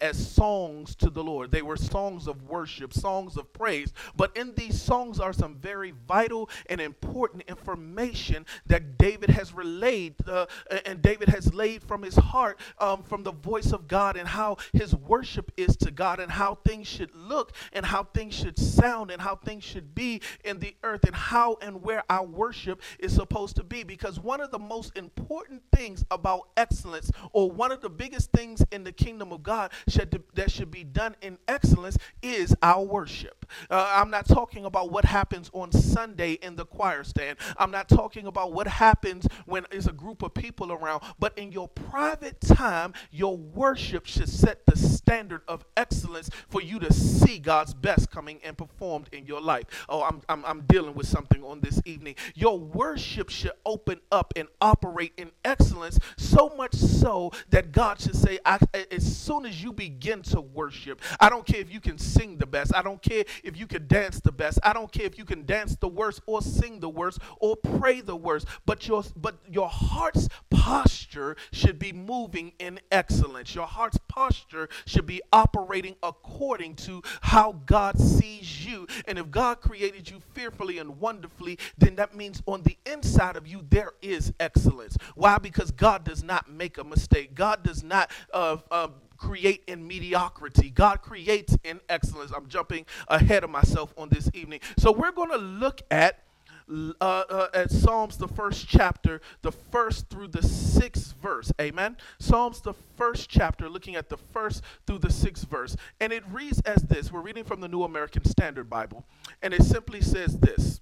as 0.00 0.16
songs 0.34 0.94
to 0.96 1.10
the 1.10 1.22
Lord. 1.22 1.50
They 1.50 1.62
were 1.62 1.76
songs 1.76 2.26
of 2.26 2.42
worship, 2.48 2.92
songs 2.92 3.36
of 3.36 3.52
praise. 3.52 3.92
But 4.16 4.36
in 4.36 4.54
these 4.54 4.80
songs 4.80 5.20
are 5.20 5.32
some 5.32 5.56
very 5.56 5.92
vital 6.06 6.48
and 6.68 6.80
important 6.80 7.44
information 7.48 8.46
that 8.66 8.98
David 8.98 9.30
has 9.30 9.52
relayed, 9.52 10.14
uh, 10.26 10.46
and 10.86 11.02
David 11.02 11.28
has 11.28 11.52
laid 11.54 11.82
from 11.82 12.02
his 12.02 12.16
heart, 12.16 12.58
um, 12.78 13.02
from 13.02 13.22
the 13.22 13.32
voice 13.32 13.72
of 13.72 13.88
God, 13.88 14.16
and 14.16 14.28
how 14.28 14.56
his 14.72 14.94
worship 14.94 15.52
is 15.56 15.76
to 15.78 15.90
God, 15.90 16.20
and 16.20 16.30
how 16.32 16.56
things 16.64 16.86
should 16.86 17.14
look, 17.14 17.52
and 17.72 17.86
how 17.86 18.04
things 18.04 18.34
should 18.34 18.58
sound, 18.58 19.10
and 19.10 19.20
how 19.20 19.36
things 19.36 19.64
should 19.64 19.94
be 19.94 20.20
in 20.44 20.58
the 20.58 20.74
earth, 20.82 21.04
and 21.04 21.14
how 21.14 21.56
and 21.60 21.82
where 21.82 22.02
our 22.10 22.24
worship 22.24 22.80
is 22.98 23.14
supposed 23.14 23.56
to 23.56 23.64
be. 23.64 23.82
Because 23.82 24.20
one 24.20 24.40
of 24.40 24.50
the 24.50 24.58
most 24.58 24.96
important 24.96 25.62
things 25.74 26.04
about 26.10 26.48
excellence, 26.56 27.10
or 27.32 27.50
one 27.50 27.72
of 27.72 27.80
the 27.80 27.90
biggest 27.90 28.32
things 28.32 28.64
in 28.70 28.84
the 28.84 28.92
kingdom 28.92 29.32
of 29.32 29.42
God, 29.42 29.72
should, 29.90 30.22
that 30.34 30.50
should 30.50 30.70
be 30.70 30.84
done 30.84 31.16
in 31.22 31.38
excellence 31.48 31.98
is 32.22 32.54
our 32.62 32.82
worship. 32.82 33.46
Uh, 33.70 33.92
I'm 33.96 34.10
not 34.10 34.28
talking 34.28 34.64
about 34.64 34.90
what 34.90 35.04
happens 35.04 35.50
on 35.52 35.72
Sunday 35.72 36.32
in 36.32 36.56
the 36.56 36.64
choir 36.64 37.04
stand. 37.04 37.38
I'm 37.56 37.70
not 37.70 37.88
talking 37.88 38.26
about 38.26 38.52
what 38.52 38.66
happens 38.66 39.26
when 39.46 39.66
there's 39.70 39.86
a 39.86 39.92
group 39.92 40.22
of 40.22 40.34
people 40.34 40.72
around. 40.72 41.02
But 41.18 41.36
in 41.38 41.52
your 41.52 41.68
private 41.68 42.40
time, 42.40 42.92
your 43.10 43.36
worship 43.36 44.06
should 44.06 44.28
set 44.28 44.66
the 44.66 44.76
standard 44.76 45.42
of 45.48 45.64
excellence 45.76 46.30
for 46.48 46.60
you 46.60 46.78
to 46.80 46.92
see 46.92 47.38
God's 47.38 47.74
best 47.74 48.10
coming 48.10 48.40
and 48.44 48.56
performed 48.56 49.08
in 49.12 49.26
your 49.26 49.40
life. 49.40 49.64
Oh, 49.88 50.02
I'm, 50.02 50.20
I'm, 50.28 50.44
I'm 50.44 50.60
dealing 50.62 50.94
with 50.94 51.06
something 51.06 51.42
on 51.42 51.60
this 51.60 51.80
evening. 51.84 52.16
Your 52.34 52.58
worship 52.58 53.30
should 53.30 53.52
open 53.64 54.00
up 54.12 54.32
and 54.36 54.48
operate 54.60 55.12
in 55.16 55.30
excellence 55.44 55.98
so 56.16 56.52
much 56.56 56.74
so 56.74 57.32
that 57.50 57.72
God 57.72 58.00
should 58.00 58.16
say, 58.16 58.38
as 58.44 59.18
soon 59.18 59.46
as 59.46 59.62
you 59.62 59.72
begin 59.78 60.20
to 60.22 60.40
worship, 60.40 61.00
I 61.20 61.30
don't 61.30 61.46
care 61.46 61.60
if 61.60 61.72
you 61.72 61.80
can 61.80 61.96
sing 61.96 62.36
the 62.36 62.46
best. 62.46 62.74
I 62.74 62.82
don't 62.82 63.00
care 63.00 63.24
if 63.44 63.56
you 63.56 63.66
can 63.66 63.86
dance 63.86 64.20
the 64.20 64.32
best. 64.32 64.58
I 64.62 64.72
don't 64.72 64.90
care 64.92 65.06
if 65.06 65.16
you 65.16 65.24
can 65.24 65.46
dance 65.46 65.76
the 65.76 65.88
worst 65.88 66.20
or 66.26 66.42
sing 66.42 66.80
the 66.80 66.88
worst 66.88 67.20
or 67.38 67.56
pray 67.56 68.00
the 68.00 68.16
worst. 68.16 68.46
But 68.66 68.86
your 68.88 69.04
but 69.16 69.36
your 69.48 69.68
heart's 69.68 70.28
posture 70.50 71.36
should 71.52 71.78
be 71.78 71.92
moving 71.92 72.52
in 72.58 72.80
excellence. 72.90 73.54
Your 73.54 73.66
heart's 73.66 73.98
posture 74.08 74.68
should 74.84 75.06
be 75.06 75.22
operating 75.32 75.94
according 76.02 76.74
to 76.76 77.02
how 77.22 77.52
God 77.64 77.98
sees 78.00 78.66
you. 78.66 78.86
And 79.06 79.18
if 79.18 79.30
God 79.30 79.60
created 79.60 80.10
you 80.10 80.20
fearfully 80.34 80.78
and 80.78 80.98
wonderfully, 80.98 81.58
then 81.78 81.94
that 81.96 82.14
means 82.14 82.42
on 82.46 82.62
the 82.64 82.76
inside 82.84 83.36
of 83.36 83.46
you 83.46 83.64
there 83.70 83.92
is 84.02 84.32
excellence. 84.40 84.96
Why? 85.14 85.38
Because 85.38 85.70
God 85.70 86.04
does 86.04 86.24
not 86.24 86.50
make 86.50 86.78
a 86.78 86.84
mistake. 86.84 87.34
God 87.34 87.62
does 87.62 87.84
not 87.84 88.10
uh, 88.34 88.56
uh, 88.70 88.88
create 89.18 89.64
in 89.66 89.86
mediocrity. 89.86 90.70
God 90.70 91.02
creates 91.02 91.56
in 91.64 91.80
excellence. 91.88 92.32
I'm 92.34 92.48
jumping 92.48 92.86
ahead 93.08 93.44
of 93.44 93.50
myself 93.50 93.92
on 93.98 94.08
this 94.08 94.30
evening. 94.32 94.60
So 94.78 94.92
we're 94.92 95.12
going 95.12 95.30
to 95.30 95.38
look 95.38 95.82
at 95.90 96.24
uh, 96.70 96.94
uh, 97.02 97.48
at 97.54 97.70
Psalms, 97.70 98.18
the 98.18 98.28
first 98.28 98.68
chapter, 98.68 99.22
the 99.40 99.52
first 99.52 100.10
through 100.10 100.28
the 100.28 100.42
sixth 100.42 101.14
verse. 101.22 101.50
Amen. 101.58 101.96
Psalms, 102.18 102.60
the 102.60 102.74
first 102.96 103.30
chapter, 103.30 103.70
looking 103.70 103.96
at 103.96 104.10
the 104.10 104.18
first 104.18 104.62
through 104.86 104.98
the 104.98 105.10
sixth 105.10 105.48
verse. 105.48 105.76
And 105.98 106.12
it 106.12 106.22
reads 106.30 106.60
as 106.60 106.82
this 106.82 107.10
We're 107.10 107.22
reading 107.22 107.44
from 107.44 107.60
the 107.60 107.68
New 107.68 107.84
American 107.84 108.24
Standard 108.24 108.68
Bible. 108.68 109.06
And 109.42 109.54
it 109.54 109.62
simply 109.62 110.02
says 110.02 110.38
this. 110.38 110.80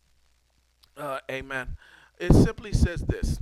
Uh, 0.96 1.20
amen. 1.30 1.76
It 2.18 2.32
simply 2.32 2.72
says 2.72 3.02
this 3.02 3.38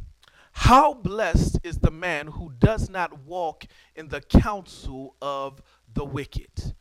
how 0.55 0.95
blessed 0.95 1.59
is 1.63 1.79
the 1.79 1.91
man 1.91 2.27
who 2.29 2.53
does 2.59 2.89
not 2.89 3.25
walk 3.27 3.67
in 3.95 4.09
the 4.09 4.21
counsel 4.21 5.15
of 5.21 5.61
the 5.93 6.05
wicked, 6.05 6.75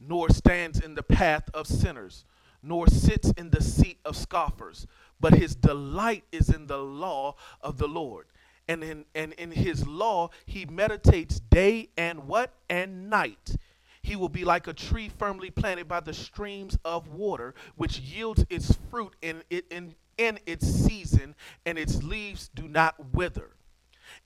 nor 0.00 0.28
stands 0.30 0.80
in 0.80 0.94
the 0.94 1.02
path 1.02 1.48
of 1.54 1.66
sinners, 1.66 2.24
nor 2.62 2.88
sits 2.88 3.30
in 3.36 3.50
the 3.50 3.62
seat 3.62 3.98
of 4.04 4.16
scoffers, 4.16 4.86
but 5.20 5.34
his 5.34 5.54
delight 5.54 6.24
is 6.32 6.48
in 6.48 6.66
the 6.66 6.78
law 6.78 7.34
of 7.60 7.78
the 7.78 7.88
Lord. 7.88 8.26
and 8.68 8.84
in 8.84 9.04
and 9.14 9.32
in 9.34 9.50
his 9.50 9.86
law 9.86 10.28
he 10.44 10.66
meditates 10.66 11.40
day 11.40 11.88
and 11.96 12.26
what 12.26 12.52
and 12.68 13.08
night 13.08 13.56
he 14.02 14.14
will 14.14 14.28
be 14.28 14.44
like 14.44 14.66
a 14.66 14.72
tree 14.74 15.08
firmly 15.08 15.50
planted 15.50 15.88
by 15.88 16.00
the 16.00 16.12
streams 16.12 16.78
of 16.84 17.08
water 17.08 17.54
which 17.76 17.98
yields 17.98 18.44
its 18.50 18.76
fruit 18.90 19.14
in 19.22 19.42
it 19.48 19.64
in, 19.70 19.94
in 20.18 20.38
its 20.46 20.66
season 20.66 21.34
and 21.64 21.78
its 21.78 22.02
leaves 22.02 22.50
do 22.54 22.68
not 22.68 23.14
wither. 23.14 23.52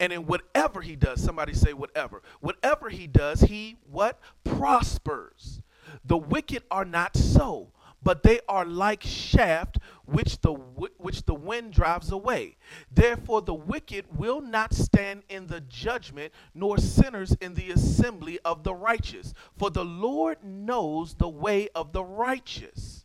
And 0.00 0.12
in 0.12 0.26
whatever 0.26 0.80
he 0.80 0.96
does 0.96 1.22
somebody 1.22 1.54
say 1.54 1.72
whatever. 1.72 2.22
Whatever 2.40 2.88
he 2.88 3.06
does 3.06 3.42
he 3.42 3.76
what? 3.90 4.18
Prospers. 4.44 5.60
The 6.04 6.16
wicked 6.16 6.62
are 6.70 6.84
not 6.84 7.16
so 7.16 7.72
but 8.02 8.22
they 8.22 8.40
are 8.48 8.64
like 8.64 9.02
shaft 9.02 9.78
which 10.04 10.40
the 10.40 10.52
which 10.52 11.24
the 11.24 11.34
wind 11.34 11.72
drives 11.72 12.10
away. 12.10 12.56
Therefore 12.90 13.42
the 13.42 13.54
wicked 13.54 14.06
will 14.16 14.40
not 14.40 14.74
stand 14.74 15.22
in 15.28 15.46
the 15.46 15.60
judgment 15.60 16.32
nor 16.54 16.78
sinners 16.78 17.36
in 17.40 17.54
the 17.54 17.70
assembly 17.70 18.40
of 18.44 18.64
the 18.64 18.74
righteous. 18.74 19.32
For 19.56 19.70
the 19.70 19.84
lord 19.84 20.38
knows 20.42 21.14
the 21.14 21.28
way 21.28 21.68
of 21.74 21.92
the 21.92 22.04
righteous 22.04 23.01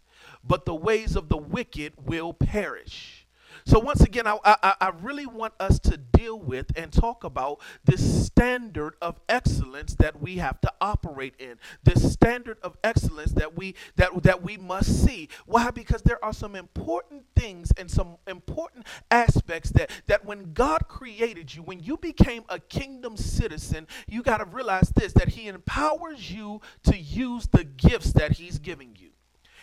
but 0.48 0.66
the 0.66 0.76
ways 0.76 1.16
of 1.16 1.30
the 1.30 1.38
wicked 1.38 1.94
will 2.06 2.34
perish 2.34 3.28
so 3.66 3.80
once 3.80 4.02
again, 4.02 4.28
I, 4.28 4.40
I, 4.46 4.76
I 4.80 4.90
really 5.02 5.26
want 5.26 5.54
us 5.60 5.78
to 5.80 5.98
deal 5.98 6.40
with 6.40 6.72
and 6.78 6.92
talk 6.92 7.26
about 7.26 7.60
this 7.84 8.26
standard 8.26 8.96
of 9.02 9.20
excellence 9.28 9.96
that 9.96 10.22
we 10.22 10.38
have 10.38 10.62
to 10.62 10.74
operate 10.80 11.34
in. 11.38 11.60
This 11.84 12.14
standard 12.14 12.58
of 12.64 12.78
excellence 12.84 13.34
that 13.34 13.58
we 13.58 13.76
that 13.98 14.24
that 14.24 14.42
we 14.42 14.58
must 14.58 15.04
see. 15.04 15.30
Why? 15.46 15.72
Because 15.72 16.02
there 16.04 16.24
are 16.24 16.34
some 16.34 16.56
important 16.56 17.26
things 17.36 17.72
and 17.78 17.92
some 17.92 18.18
important 18.28 18.88
aspects 19.12 19.72
that 19.72 19.92
that 20.08 20.26
when 20.26 20.54
God 20.54 20.88
created 20.88 21.54
you, 21.54 21.62
when 21.62 21.82
you 21.82 21.98
became 21.98 22.44
a 22.50 22.60
kingdom 22.60 23.18
citizen, 23.18 23.88
you 24.08 24.24
got 24.24 24.38
to 24.38 24.46
realize 24.46 24.90
this: 24.96 25.14
that 25.14 25.30
He 25.30 25.48
empowers 25.50 26.32
you 26.32 26.62
to 26.84 26.98
use 26.98 27.48
the 27.48 27.66
gifts 27.66 28.14
that 28.14 28.34
He's 28.34 28.60
giving 28.60 28.96
you. 28.98 29.10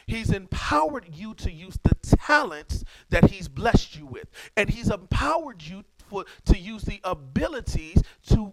He's 0.07 0.31
empowered 0.31 1.09
you 1.13 1.35
to 1.35 1.51
use 1.51 1.79
the 1.83 1.95
talents 2.17 2.85
that 3.11 3.31
he's 3.31 3.49
blessed 3.49 3.97
you 3.97 4.07
with. 4.07 4.29
And 4.57 4.71
he's 4.71 4.91
empowered 4.91 5.63
you 5.63 5.85
for 6.09 6.25
to 6.47 6.59
use 6.59 6.83
the 6.83 7.01
abilities 7.05 8.03
to 8.29 8.53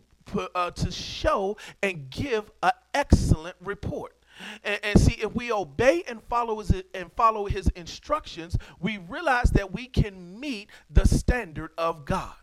uh, 0.56 0.72
to 0.72 0.92
show 0.92 1.58
and 1.84 2.10
give 2.10 2.52
an 2.64 2.72
excellent 2.94 3.56
report. 3.60 4.16
And, 4.64 4.80
and 4.84 5.00
see, 5.00 5.16
if 5.22 5.36
we 5.36 5.52
obey 5.52 6.04
and 6.08 6.22
follow 6.24 6.60
his 6.60 6.84
and 6.94 7.12
follow 7.14 7.46
his 7.46 7.68
instructions, 7.76 8.58
we 8.80 8.98
realize 8.98 9.52
that 9.52 9.74
we 9.74 9.88
can 9.88 10.40
meet 10.40 10.70
the 10.90 11.06
standard 11.06 11.72
of 11.78 12.06
God. 12.06 12.34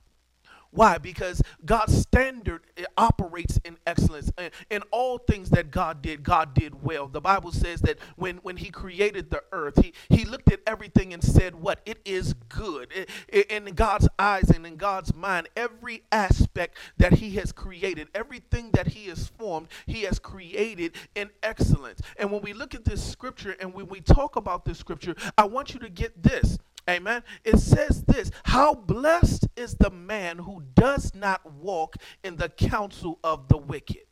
Why? 0.72 0.98
Because 0.98 1.42
God's 1.64 1.96
standard 1.98 2.62
operates 2.96 3.58
in 3.64 3.78
excellence. 3.86 4.30
And 4.38 4.52
in 4.70 4.82
all 4.92 5.18
things 5.18 5.50
that 5.50 5.70
God 5.70 6.02
did, 6.02 6.22
God 6.22 6.54
did 6.54 6.82
well. 6.84 7.08
The 7.08 7.20
Bible 7.20 7.52
says 7.52 7.80
that 7.82 7.98
when, 8.16 8.38
when 8.38 8.56
He 8.58 8.70
created 8.70 9.30
the 9.30 9.42
earth, 9.52 9.82
he, 9.82 9.94
he 10.10 10.24
looked 10.24 10.52
at 10.52 10.60
everything 10.66 11.12
and 11.14 11.22
said, 11.24 11.56
What? 11.56 11.80
It 11.86 11.98
is 12.04 12.34
good. 12.48 12.92
I- 12.96 13.06
I- 13.32 13.46
In 13.54 13.64
God's 13.74 14.08
eyes 14.18 14.50
and 14.50 14.66
in 14.66 14.76
God's 14.76 15.14
mind, 15.14 15.48
every 15.56 16.04
aspect 16.12 16.76
that 16.98 17.14
He 17.14 17.32
has 17.32 17.52
created, 17.52 18.08
everything 18.14 18.70
that 18.72 18.88
He 18.88 19.06
has 19.08 19.28
formed, 19.28 19.68
He 19.86 20.02
has 20.02 20.18
created 20.18 20.94
in 21.14 21.30
excellence. 21.42 22.00
And 22.18 22.30
when 22.30 22.42
we 22.42 22.52
look 22.52 22.74
at 22.74 22.84
this 22.84 23.02
scripture 23.02 23.56
and 23.60 23.74
when 23.74 23.88
we 23.88 24.00
talk 24.00 24.36
about 24.36 24.64
this 24.64 24.78
scripture, 24.78 25.16
I 25.38 25.46
want 25.46 25.74
you 25.74 25.80
to 25.80 25.88
get 25.90 26.22
this. 26.22 26.58
Amen. 26.88 27.22
It 27.44 27.58
says 27.58 28.02
this 28.04 28.30
How 28.44 28.74
blessed 28.74 29.48
is 29.56 29.74
the 29.74 29.90
man 29.90 30.38
who 30.38 30.62
does 30.74 31.14
not 31.14 31.52
walk 31.52 31.96
in 32.24 32.36
the 32.36 32.48
counsel 32.48 33.18
of 33.22 33.48
the 33.48 33.58
wicked. 33.58 34.08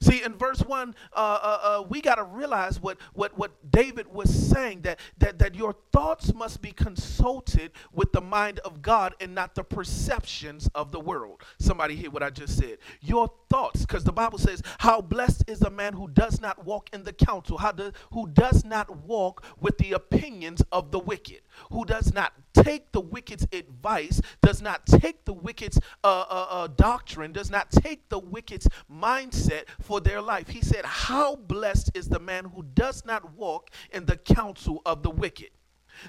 See, 0.00 0.22
in 0.22 0.34
verse 0.34 0.60
1, 0.60 0.94
uh, 1.12 1.16
uh, 1.16 1.58
uh, 1.62 1.82
we 1.88 2.00
got 2.00 2.16
to 2.16 2.24
realize 2.24 2.80
what, 2.80 2.98
what, 3.12 3.36
what 3.36 3.52
David 3.70 4.06
was 4.12 4.32
saying 4.32 4.82
that, 4.82 4.98
that, 5.18 5.38
that 5.38 5.54
your 5.54 5.74
thoughts 5.92 6.32
must 6.34 6.62
be 6.62 6.72
consulted 6.72 7.72
with 7.92 8.12
the 8.12 8.20
mind 8.20 8.60
of 8.60 8.82
God 8.82 9.14
and 9.20 9.34
not 9.34 9.54
the 9.54 9.64
perceptions 9.64 10.68
of 10.74 10.90
the 10.90 11.00
world. 11.00 11.42
Somebody 11.58 11.96
hear 11.96 12.10
what 12.10 12.22
I 12.22 12.30
just 12.30 12.56
said. 12.56 12.78
Your 13.00 13.30
thoughts, 13.54 13.82
because 13.82 14.02
the 14.02 14.12
Bible 14.12 14.36
says, 14.36 14.62
How 14.78 15.00
blessed 15.00 15.44
is 15.46 15.60
the 15.60 15.70
man 15.70 15.92
who 15.92 16.08
does 16.08 16.40
not 16.40 16.64
walk 16.64 16.90
in 16.92 17.04
the 17.04 17.12
counsel, 17.12 17.56
how 17.56 17.70
do, 17.70 17.92
who 18.12 18.26
does 18.26 18.64
not 18.64 19.04
walk 19.04 19.44
with 19.60 19.78
the 19.78 19.92
opinions 19.92 20.60
of 20.72 20.90
the 20.90 20.98
wicked, 20.98 21.42
who 21.70 21.84
does 21.84 22.12
not 22.12 22.32
take 22.52 22.90
the 22.90 23.00
wicked's 23.00 23.46
advice, 23.52 24.20
does 24.42 24.60
not 24.60 24.84
take 24.86 25.24
the 25.24 25.32
wicked's 25.32 25.78
uh, 26.02 26.24
uh, 26.28 26.46
uh, 26.50 26.66
doctrine, 26.66 27.30
does 27.30 27.48
not 27.48 27.70
take 27.70 28.08
the 28.08 28.18
wicked's 28.18 28.66
mindset 28.92 29.66
for 29.80 30.00
their 30.00 30.20
life. 30.20 30.48
He 30.48 30.60
said, 30.60 30.84
How 30.84 31.36
blessed 31.36 31.92
is 31.94 32.08
the 32.08 32.18
man 32.18 32.46
who 32.46 32.64
does 32.74 33.04
not 33.04 33.34
walk 33.34 33.70
in 33.92 34.04
the 34.04 34.16
counsel 34.16 34.82
of 34.84 35.04
the 35.04 35.10
wicked. 35.10 35.50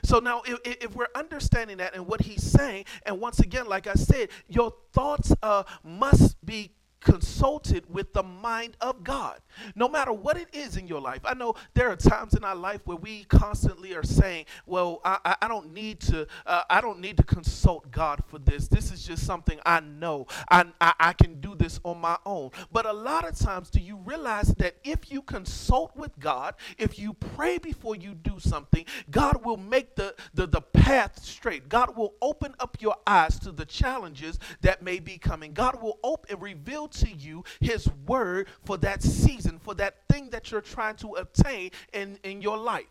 So 0.03 0.17
now, 0.17 0.41
if, 0.47 0.57
if 0.65 0.95
we're 0.95 1.13
understanding 1.13 1.77
that 1.77 1.93
and 1.93 2.07
what 2.07 2.21
he's 2.21 2.41
saying, 2.41 2.85
and 3.05 3.21
once 3.21 3.39
again, 3.39 3.67
like 3.67 3.85
I 3.85 3.93
said, 3.93 4.29
your 4.47 4.73
thoughts 4.93 5.31
uh, 5.43 5.61
must 5.83 6.43
be 6.43 6.71
consulted 7.05 7.85
with 7.89 8.11
the 8.13 8.23
mind 8.23 8.75
of 8.81 9.03
God. 9.03 9.39
No 9.75 9.87
matter 9.87 10.11
what 10.11 10.37
it 10.37 10.49
is 10.53 10.75
in 10.75 10.87
your 10.87 10.99
life. 10.99 11.21
I 11.23 11.33
know 11.35 11.55
there 11.75 11.89
are 11.89 11.95
times 11.95 12.33
in 12.33 12.43
our 12.43 12.55
life 12.55 12.81
where 12.85 12.97
we 12.97 13.23
constantly 13.25 13.93
are 13.95 14.03
saying, 14.03 14.45
"Well, 14.65 14.99
I, 15.05 15.19
I- 15.25 15.37
don't 15.47 15.73
need 15.73 16.01
to. 16.01 16.27
Uh, 16.45 16.63
I 16.69 16.81
don't 16.81 16.99
need 16.99 17.17
to 17.17 17.23
consult 17.23 17.89
God 17.91 18.23
for 18.27 18.39
this. 18.39 18.67
This 18.67 18.91
is 18.91 19.05
just 19.05 19.25
something 19.25 19.59
I 19.65 19.79
know. 19.79 20.27
I, 20.49 20.65
I 20.81 20.93
I 20.99 21.13
can 21.13 21.39
do 21.39 21.54
this 21.65 21.79
on 21.83 21.99
my 21.99 22.17
own." 22.25 22.51
But 22.71 22.85
a 22.85 22.93
lot 22.93 23.27
of 23.27 23.37
times, 23.37 23.69
do 23.69 23.79
you 23.79 23.97
realize 23.97 24.49
that 24.55 24.75
if 24.83 25.11
you 25.11 25.21
consult 25.21 25.95
with 25.95 26.17
God, 26.19 26.55
if 26.77 26.99
you 26.99 27.13
pray 27.13 27.57
before 27.57 27.95
you 27.95 28.13
do 28.13 28.39
something, 28.39 28.85
God 29.09 29.43
will 29.45 29.57
make 29.57 29.95
the 29.95 30.15
the, 30.33 30.47
the 30.47 30.61
path 30.61 31.23
straight. 31.23 31.69
God 31.69 31.97
will 31.97 32.13
open 32.21 32.53
up 32.59 32.77
your 32.79 32.95
eyes 33.07 33.39
to 33.39 33.51
the 33.51 33.65
challenges 33.65 34.39
that 34.61 34.81
may 34.81 34.99
be 34.99 35.17
coming. 35.17 35.53
God 35.53 35.81
will 35.81 35.99
open 36.03 36.25
and 36.29 36.41
reveal 36.41 36.87
to 36.87 37.09
you 37.09 37.43
his 37.59 37.89
word 38.07 38.47
for 38.63 38.77
that 38.77 39.01
season, 39.01 39.59
for 39.59 39.73
that 39.75 39.95
thing 40.09 40.29
that 40.31 40.51
you're 40.51 40.61
trying 40.61 40.95
to 40.97 41.13
obtain 41.13 41.71
in, 41.93 42.19
in 42.23 42.41
your 42.41 42.57
life. 42.57 42.85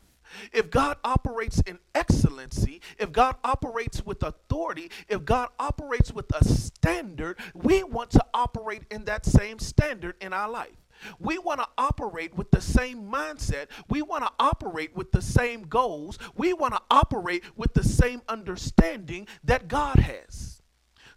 If 0.52 0.70
God 0.70 0.98
operates 1.04 1.60
in 1.60 1.78
excellency, 1.94 2.80
if 2.98 3.12
God 3.12 3.36
operates 3.44 4.04
with 4.04 4.22
authority, 4.22 4.90
if 5.08 5.24
God 5.24 5.50
operates 5.58 6.12
with 6.12 6.34
a 6.34 6.44
standard, 6.44 7.38
we 7.54 7.82
want 7.82 8.10
to 8.12 8.24
operate 8.34 8.82
in 8.90 9.04
that 9.04 9.26
same 9.26 9.58
standard 9.58 10.16
in 10.20 10.32
our 10.32 10.48
life. 10.50 10.76
We 11.18 11.38
want 11.38 11.60
to 11.60 11.68
operate 11.76 12.36
with 12.36 12.50
the 12.50 12.60
same 12.60 13.10
mindset. 13.10 13.66
We 13.88 14.02
want 14.02 14.24
to 14.24 14.32
operate 14.38 14.96
with 14.96 15.12
the 15.12 15.22
same 15.22 15.62
goals. 15.64 16.18
We 16.36 16.52
want 16.52 16.74
to 16.74 16.80
operate 16.90 17.44
with 17.56 17.74
the 17.74 17.84
same 17.84 18.22
understanding 18.28 19.26
that 19.44 19.68
God 19.68 19.96
has. 19.96 20.53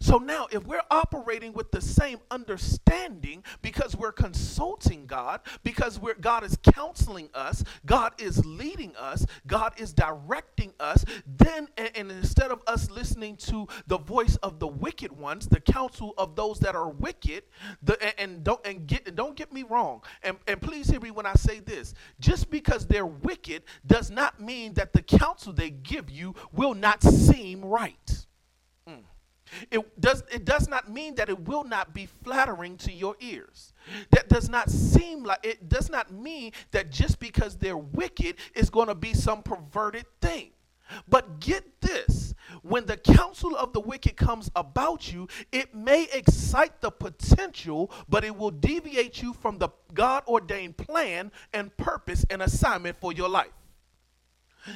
So 0.00 0.18
now, 0.18 0.46
if 0.50 0.64
we're 0.64 0.82
operating 0.90 1.52
with 1.52 1.72
the 1.72 1.80
same 1.80 2.18
understanding 2.30 3.42
because 3.62 3.96
we're 3.96 4.12
consulting 4.12 5.06
God, 5.06 5.40
because 5.64 5.98
God 6.20 6.44
is 6.44 6.56
counseling 6.72 7.28
us, 7.34 7.64
God 7.84 8.12
is 8.18 8.44
leading 8.44 8.94
us, 8.96 9.26
God 9.46 9.72
is 9.76 9.92
directing 9.92 10.72
us, 10.78 11.04
then, 11.26 11.68
and, 11.76 11.90
and 11.96 12.10
instead 12.12 12.50
of 12.50 12.62
us 12.66 12.90
listening 12.90 13.36
to 13.36 13.66
the 13.86 13.98
voice 13.98 14.36
of 14.36 14.60
the 14.60 14.68
wicked 14.68 15.12
ones, 15.12 15.48
the 15.48 15.60
counsel 15.60 16.14
of 16.16 16.36
those 16.36 16.60
that 16.60 16.76
are 16.76 16.88
wicked, 16.88 17.42
the, 17.82 18.00
and, 18.02 18.14
and 18.18 18.44
don't 18.44 18.64
and 18.66 18.86
get 18.86 19.06
and 19.06 19.16
don't 19.16 19.36
get 19.36 19.52
me 19.52 19.64
wrong, 19.64 20.02
and, 20.22 20.36
and 20.46 20.60
please 20.60 20.88
hear 20.88 21.00
me 21.00 21.10
when 21.10 21.26
I 21.26 21.34
say 21.34 21.60
this: 21.60 21.94
just 22.20 22.50
because 22.50 22.86
they're 22.86 23.06
wicked 23.06 23.64
does 23.86 24.10
not 24.10 24.40
mean 24.40 24.74
that 24.74 24.92
the 24.92 25.02
counsel 25.02 25.52
they 25.52 25.70
give 25.70 26.10
you 26.10 26.34
will 26.52 26.74
not 26.74 27.02
seem 27.02 27.64
right. 27.64 28.26
Mm. 28.88 29.02
It 29.70 30.00
does, 30.00 30.22
it 30.32 30.44
does 30.44 30.68
not 30.68 30.90
mean 30.90 31.14
that 31.16 31.28
it 31.28 31.46
will 31.46 31.64
not 31.64 31.94
be 31.94 32.06
flattering 32.06 32.76
to 32.78 32.92
your 32.92 33.16
ears. 33.20 33.72
That 34.10 34.28
does 34.28 34.48
not 34.48 34.70
seem 34.70 35.24
like, 35.24 35.40
it 35.42 35.68
does 35.68 35.90
not 35.90 36.12
mean 36.12 36.52
that 36.72 36.90
just 36.90 37.18
because 37.18 37.56
they're 37.56 37.76
wicked 37.76 38.36
is 38.54 38.70
going 38.70 38.88
to 38.88 38.94
be 38.94 39.14
some 39.14 39.42
perverted 39.42 40.06
thing. 40.20 40.50
But 41.08 41.40
get 41.40 41.80
this 41.80 42.34
when 42.62 42.86
the 42.86 42.96
counsel 42.96 43.56
of 43.56 43.72
the 43.72 43.80
wicked 43.80 44.16
comes 44.16 44.50
about 44.56 45.12
you, 45.12 45.28
it 45.52 45.74
may 45.74 46.08
excite 46.12 46.80
the 46.80 46.90
potential, 46.90 47.90
but 48.08 48.24
it 48.24 48.36
will 48.36 48.50
deviate 48.50 49.22
you 49.22 49.32
from 49.32 49.58
the 49.58 49.68
God 49.94 50.24
ordained 50.26 50.76
plan 50.76 51.30
and 51.52 51.76
purpose 51.76 52.24
and 52.30 52.42
assignment 52.42 52.96
for 52.96 53.12
your 53.12 53.28
life. 53.28 53.52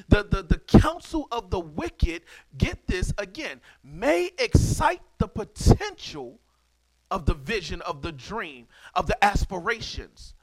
The, 0.08 0.24
the, 0.24 0.42
the 0.42 0.58
counsel 0.58 1.28
of 1.32 1.50
the 1.50 1.60
wicked, 1.60 2.22
get 2.58 2.86
this 2.86 3.12
again, 3.18 3.60
may 3.84 4.30
excite 4.38 5.02
the 5.18 5.28
potential 5.28 6.40
of 7.10 7.26
the 7.26 7.34
vision, 7.34 7.80
of 7.82 8.02
the 8.02 8.12
dream, 8.12 8.68
of 8.94 9.06
the 9.06 9.22
aspirations. 9.24 10.34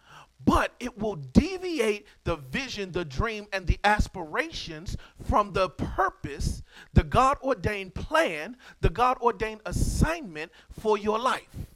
but 0.43 0.73
it 0.79 0.97
will 0.97 1.15
deviate 1.15 2.05
the 2.23 2.37
vision, 2.37 2.91
the 2.91 3.05
dream, 3.05 3.47
and 3.51 3.67
the 3.67 3.79
aspirations 3.83 4.95
from 5.23 5.53
the 5.53 5.69
purpose, 5.69 6.63
the 6.93 7.03
God 7.03 7.37
ordained 7.43 7.93
plan, 7.93 8.55
the 8.81 8.89
God 8.89 9.17
ordained 9.21 9.61
assignment 9.65 10.51
for 10.71 10.97
your 10.97 11.19
life. 11.19 11.67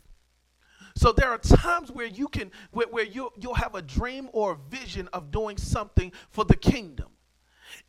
So 0.95 1.11
there 1.11 1.29
are 1.29 1.39
times 1.39 1.91
where 1.91 2.05
you 2.05 2.27
can 2.27 2.51
where, 2.71 2.87
where 2.87 3.05
you 3.05 3.31
you'll 3.39 3.55
have 3.55 3.75
a 3.75 3.81
dream 3.81 4.29
or 4.31 4.53
a 4.53 4.75
vision 4.75 5.09
of 5.11 5.31
doing 5.31 5.57
something 5.57 6.11
for 6.29 6.45
the 6.45 6.55
kingdom. 6.55 7.07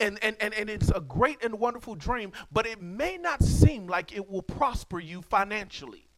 And, 0.01 0.19
and, 0.23 0.37
and, 0.41 0.53
and 0.55 0.69
it's 0.69 0.91
a 0.91 1.01
great 1.01 1.43
and 1.45 1.59
wonderful 1.59 1.95
dream, 1.95 2.33
but 2.51 2.67
it 2.67 2.83
may 2.83 3.17
not 3.17 3.43
seem 3.43 3.87
like 3.87 4.15
it 4.15 4.29
will 4.29 4.43
prosper 4.43 4.99
you 4.99 5.23
financially. 5.23 6.09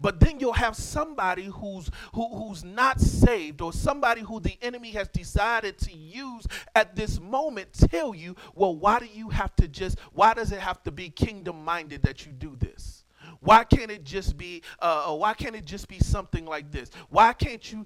But 0.00 0.20
then 0.20 0.40
you'll 0.40 0.52
have 0.52 0.76
somebody 0.76 1.46
who's 1.46 1.90
who, 2.14 2.28
who's 2.36 2.64
not 2.64 3.00
saved 3.00 3.60
or 3.60 3.72
somebody 3.72 4.20
who 4.20 4.40
the 4.40 4.56
enemy 4.62 4.92
has 4.92 5.08
decided 5.08 5.78
to 5.78 5.92
use 5.92 6.46
at 6.74 6.94
this 6.94 7.20
moment 7.20 7.72
tell 7.72 8.14
you, 8.14 8.36
well, 8.54 8.76
why 8.76 8.98
do 8.98 9.06
you 9.06 9.30
have 9.30 9.54
to 9.56 9.68
just 9.68 9.98
why 10.12 10.34
does 10.34 10.52
it 10.52 10.60
have 10.60 10.82
to 10.84 10.90
be 10.90 11.10
kingdom 11.10 11.64
minded 11.64 12.02
that 12.02 12.26
you 12.26 12.32
do 12.32 12.56
this? 12.58 13.01
Why 13.42 13.64
can't 13.64 13.90
it 13.90 14.04
just 14.04 14.36
be? 14.36 14.62
Uh, 14.80 15.10
uh, 15.10 15.14
why 15.16 15.34
can't 15.34 15.56
it 15.56 15.64
just 15.64 15.88
be 15.88 15.98
something 15.98 16.46
like 16.46 16.70
this? 16.70 16.90
Why 17.10 17.32
can't 17.32 17.72
you? 17.72 17.84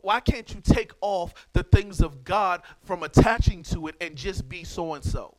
Why 0.00 0.20
can't 0.20 0.52
you 0.52 0.60
take 0.62 0.92
off 1.02 1.34
the 1.52 1.62
things 1.62 2.00
of 2.00 2.24
God 2.24 2.62
from 2.84 3.02
attaching 3.02 3.62
to 3.64 3.86
it 3.88 3.96
and 4.00 4.16
just 4.16 4.48
be 4.48 4.64
so 4.64 4.94
and 4.94 5.04
so? 5.04 5.36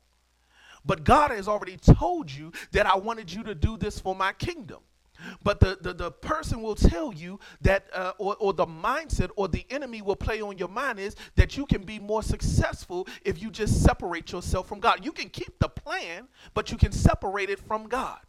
But 0.86 1.04
God 1.04 1.32
has 1.32 1.48
already 1.48 1.78
told 1.78 2.32
you 2.32 2.52
that 2.72 2.86
I 2.86 2.96
wanted 2.96 3.34
you 3.34 3.44
to 3.44 3.56
do 3.56 3.76
this 3.76 4.00
for 4.00 4.14
my 4.16 4.34
kingdom. 4.34 4.82
But 5.44 5.60
the, 5.60 5.78
the, 5.82 5.94
the 5.94 6.12
person 6.12 6.62
will 6.62 6.76
tell 6.76 7.12
you 7.14 7.40
that, 7.62 7.88
uh, 7.94 8.12
or, 8.20 8.36
or 8.36 8.54
the 8.54 8.68
mindset 8.68 9.30
or 9.36 9.48
the 9.48 9.66
enemy 9.70 10.02
will 10.02 10.16
play 10.16 10.42
on 10.42 10.58
your 10.58 10.68
mind 10.68 11.00
is 11.00 11.16
that 11.38 11.58
you 11.58 11.66
can 11.66 11.84
be 11.84 12.00
more 12.00 12.22
successful 12.22 13.08
if 13.24 13.42
you 13.42 13.50
just 13.50 13.82
separate 13.82 14.32
yourself 14.32 14.68
from 14.68 14.80
God. 14.80 15.04
You 15.04 15.12
can 15.12 15.30
keep 15.30 15.58
the 15.60 15.70
plan, 15.70 16.28
but 16.54 16.70
you 16.70 16.78
can 16.78 16.92
separate 16.92 17.50
it 17.50 17.60
from 17.60 17.88
God. 17.88 18.20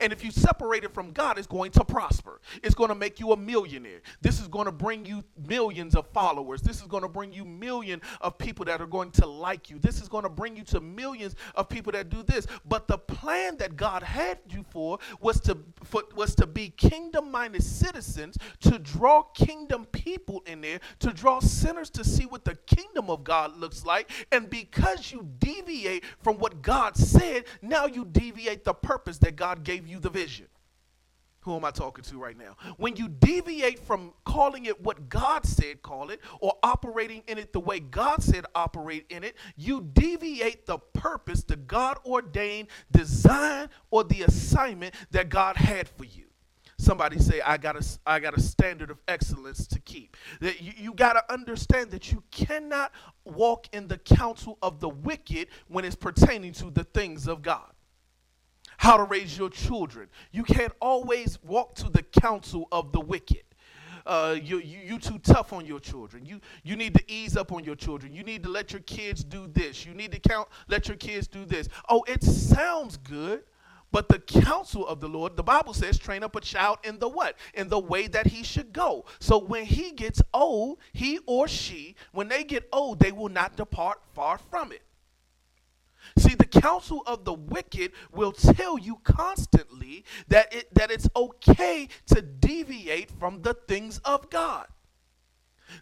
And 0.00 0.12
if 0.12 0.24
you 0.24 0.30
separate 0.30 0.84
it 0.84 0.92
from 0.94 1.12
God, 1.12 1.38
it's 1.38 1.46
going 1.46 1.70
to 1.72 1.84
prosper. 1.84 2.40
It's 2.62 2.74
going 2.74 2.88
to 2.88 2.94
make 2.94 3.20
you 3.20 3.32
a 3.32 3.36
millionaire. 3.36 4.00
This 4.20 4.40
is 4.40 4.48
going 4.48 4.66
to 4.66 4.72
bring 4.72 5.04
you 5.04 5.24
millions 5.46 5.94
of 5.94 6.06
followers. 6.08 6.62
This 6.62 6.80
is 6.80 6.86
going 6.86 7.02
to 7.02 7.08
bring 7.08 7.32
you 7.32 7.44
million 7.44 8.00
of 8.20 8.38
people 8.38 8.64
that 8.66 8.80
are 8.80 8.86
going 8.86 9.10
to 9.12 9.26
like 9.26 9.70
you. 9.70 9.78
This 9.78 10.00
is 10.00 10.08
going 10.08 10.24
to 10.24 10.28
bring 10.28 10.56
you 10.56 10.64
to 10.64 10.80
millions 10.80 11.34
of 11.54 11.68
people 11.68 11.92
that 11.92 12.08
do 12.08 12.22
this. 12.22 12.46
But 12.64 12.88
the 12.88 12.98
plan 12.98 13.56
that 13.58 13.76
God 13.76 14.02
had 14.02 14.38
you 14.48 14.64
for 14.70 14.98
was 15.20 15.40
to 15.40 15.58
for, 15.82 16.02
was 16.14 16.34
to 16.36 16.46
be 16.46 16.70
kingdom-minded 16.70 17.62
citizens, 17.62 18.36
to 18.60 18.78
draw 18.78 19.22
kingdom 19.22 19.86
people 19.86 20.42
in 20.46 20.60
there, 20.60 20.80
to 21.00 21.12
draw 21.12 21.40
sinners 21.40 21.90
to 21.90 22.04
see 22.04 22.24
what 22.24 22.44
the 22.44 22.54
kingdom 22.66 23.10
of 23.10 23.24
God 23.24 23.56
looks 23.56 23.84
like. 23.84 24.10
And 24.32 24.48
because 24.48 25.12
you 25.12 25.28
deviate 25.38 26.04
from 26.22 26.38
what 26.38 26.62
God 26.62 26.96
said, 26.96 27.44
now 27.60 27.86
you 27.86 28.04
deviate 28.04 28.64
the 28.64 28.74
purpose 28.74 29.18
that 29.18 29.36
God 29.36 29.64
gave 29.64 29.73
you 29.76 29.98
the 29.98 30.10
vision. 30.10 30.46
Who 31.44 31.54
am 31.54 31.64
I 31.64 31.72
talking 31.72 32.02
to 32.04 32.18
right 32.18 32.38
now? 32.38 32.56
When 32.78 32.96
you 32.96 33.06
deviate 33.06 33.78
from 33.78 34.14
calling 34.24 34.64
it 34.64 34.82
what 34.82 35.10
God 35.10 35.44
said 35.44 35.82
call 35.82 36.08
it 36.08 36.20
or 36.40 36.54
operating 36.62 37.22
in 37.28 37.36
it 37.36 37.52
the 37.52 37.60
way 37.60 37.80
God 37.80 38.22
said 38.22 38.46
operate 38.54 39.04
in 39.10 39.22
it, 39.22 39.36
you 39.54 39.82
deviate 39.92 40.64
the 40.64 40.78
purpose, 40.78 41.42
the 41.44 41.56
God 41.56 41.98
ordained 42.06 42.68
design 42.90 43.68
or 43.90 44.04
the 44.04 44.22
assignment 44.22 44.94
that 45.10 45.28
God 45.28 45.56
had 45.56 45.86
for 45.86 46.04
you. 46.04 46.24
Somebody 46.78 47.18
say, 47.18 47.42
I 47.42 47.58
got 47.58 47.76
a, 47.76 47.86
I 48.06 48.20
got 48.20 48.36
a 48.36 48.40
standard 48.40 48.90
of 48.90 48.98
excellence 49.06 49.66
to 49.66 49.80
keep. 49.80 50.16
That 50.40 50.62
you, 50.62 50.72
you 50.76 50.94
got 50.94 51.12
to 51.12 51.32
understand 51.32 51.90
that 51.90 52.10
you 52.10 52.22
cannot 52.30 52.90
walk 53.26 53.68
in 53.74 53.86
the 53.86 53.98
counsel 53.98 54.56
of 54.62 54.80
the 54.80 54.88
wicked 54.88 55.48
when 55.68 55.84
it's 55.84 55.94
pertaining 55.94 56.52
to 56.54 56.70
the 56.70 56.84
things 56.84 57.28
of 57.28 57.42
God 57.42 57.73
how 58.76 58.96
to 58.96 59.04
raise 59.04 59.36
your 59.36 59.50
children. 59.50 60.08
You 60.32 60.44
can't 60.44 60.72
always 60.80 61.38
walk 61.42 61.74
to 61.76 61.88
the 61.88 62.02
counsel 62.02 62.68
of 62.72 62.92
the 62.92 63.00
wicked. 63.00 63.42
Uh, 64.06 64.36
you, 64.42 64.58
you 64.58 64.80
you 64.84 64.98
too 64.98 65.18
tough 65.20 65.54
on 65.54 65.64
your 65.64 65.80
children. 65.80 66.26
You 66.26 66.40
you 66.62 66.76
need 66.76 66.94
to 66.94 67.02
ease 67.10 67.38
up 67.38 67.52
on 67.52 67.64
your 67.64 67.74
children. 67.74 68.12
You 68.12 68.22
need 68.22 68.42
to 68.42 68.50
let 68.50 68.70
your 68.70 68.82
kids 68.82 69.24
do 69.24 69.46
this. 69.46 69.86
You 69.86 69.94
need 69.94 70.12
to 70.12 70.18
count 70.18 70.48
let 70.68 70.88
your 70.88 70.98
kids 70.98 71.26
do 71.26 71.46
this. 71.46 71.68
Oh, 71.88 72.04
it 72.06 72.22
sounds 72.22 72.98
good, 72.98 73.44
but 73.94 74.08
the 74.08 74.18
counsel 74.18 74.86
of 74.86 75.00
the 75.00 75.08
Lord, 75.08 75.36
the 75.36 75.42
Bible 75.42 75.72
says, 75.72 75.98
train 75.98 76.22
up 76.24 76.34
a 76.34 76.40
child 76.40 76.78
in 76.82 76.98
the 76.98 77.08
what? 77.08 77.36
In 77.54 77.68
the 77.68 77.78
way 77.78 78.08
that 78.08 78.26
he 78.26 78.42
should 78.42 78.72
go. 78.72 79.04
So 79.20 79.38
when 79.38 79.64
he 79.64 79.92
gets 79.92 80.20
old, 80.34 80.80
he 80.92 81.20
or 81.26 81.46
she, 81.46 81.94
when 82.10 82.28
they 82.28 82.42
get 82.42 82.68
old, 82.72 82.98
they 82.98 83.12
will 83.12 83.28
not 83.28 83.56
depart 83.56 84.00
far 84.12 84.36
from 84.36 84.72
it. 84.72 84.82
See, 86.16 86.34
the 86.34 86.46
counsel 86.46 87.02
of 87.06 87.24
the 87.24 87.34
wicked 87.34 87.92
will 88.12 88.32
tell 88.32 88.78
you 88.78 89.00
constantly 89.02 90.04
that 90.28 90.54
it 90.54 90.72
that 90.74 90.90
it's 90.90 91.08
okay 91.16 91.88
to 92.06 92.22
deviate 92.22 93.10
from 93.10 93.42
the 93.42 93.54
things 93.54 93.98
of 94.04 94.30
God. 94.30 94.66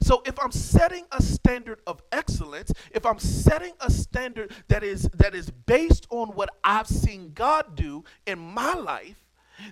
So 0.00 0.22
if 0.24 0.38
I'm 0.40 0.52
setting 0.52 1.04
a 1.12 1.22
standard 1.22 1.80
of 1.86 2.02
excellence, 2.12 2.72
if 2.92 3.04
I'm 3.04 3.18
setting 3.18 3.74
a 3.80 3.90
standard 3.90 4.52
that 4.68 4.82
is 4.82 5.02
that 5.14 5.34
is 5.34 5.50
based 5.50 6.06
on 6.10 6.28
what 6.28 6.48
I've 6.64 6.88
seen 6.88 7.32
God 7.34 7.76
do 7.76 8.04
in 8.26 8.38
my 8.38 8.74
life, 8.74 9.22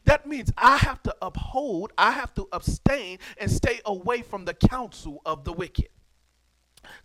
that 0.04 0.26
means 0.26 0.52
I 0.56 0.76
have 0.78 1.02
to 1.04 1.16
uphold, 1.22 1.92
I 1.96 2.10
have 2.12 2.34
to 2.34 2.48
abstain 2.52 3.18
and 3.38 3.50
stay 3.50 3.80
away 3.84 4.22
from 4.22 4.44
the 4.44 4.54
counsel 4.54 5.22
of 5.24 5.44
the 5.44 5.52
wicked. 5.52 5.88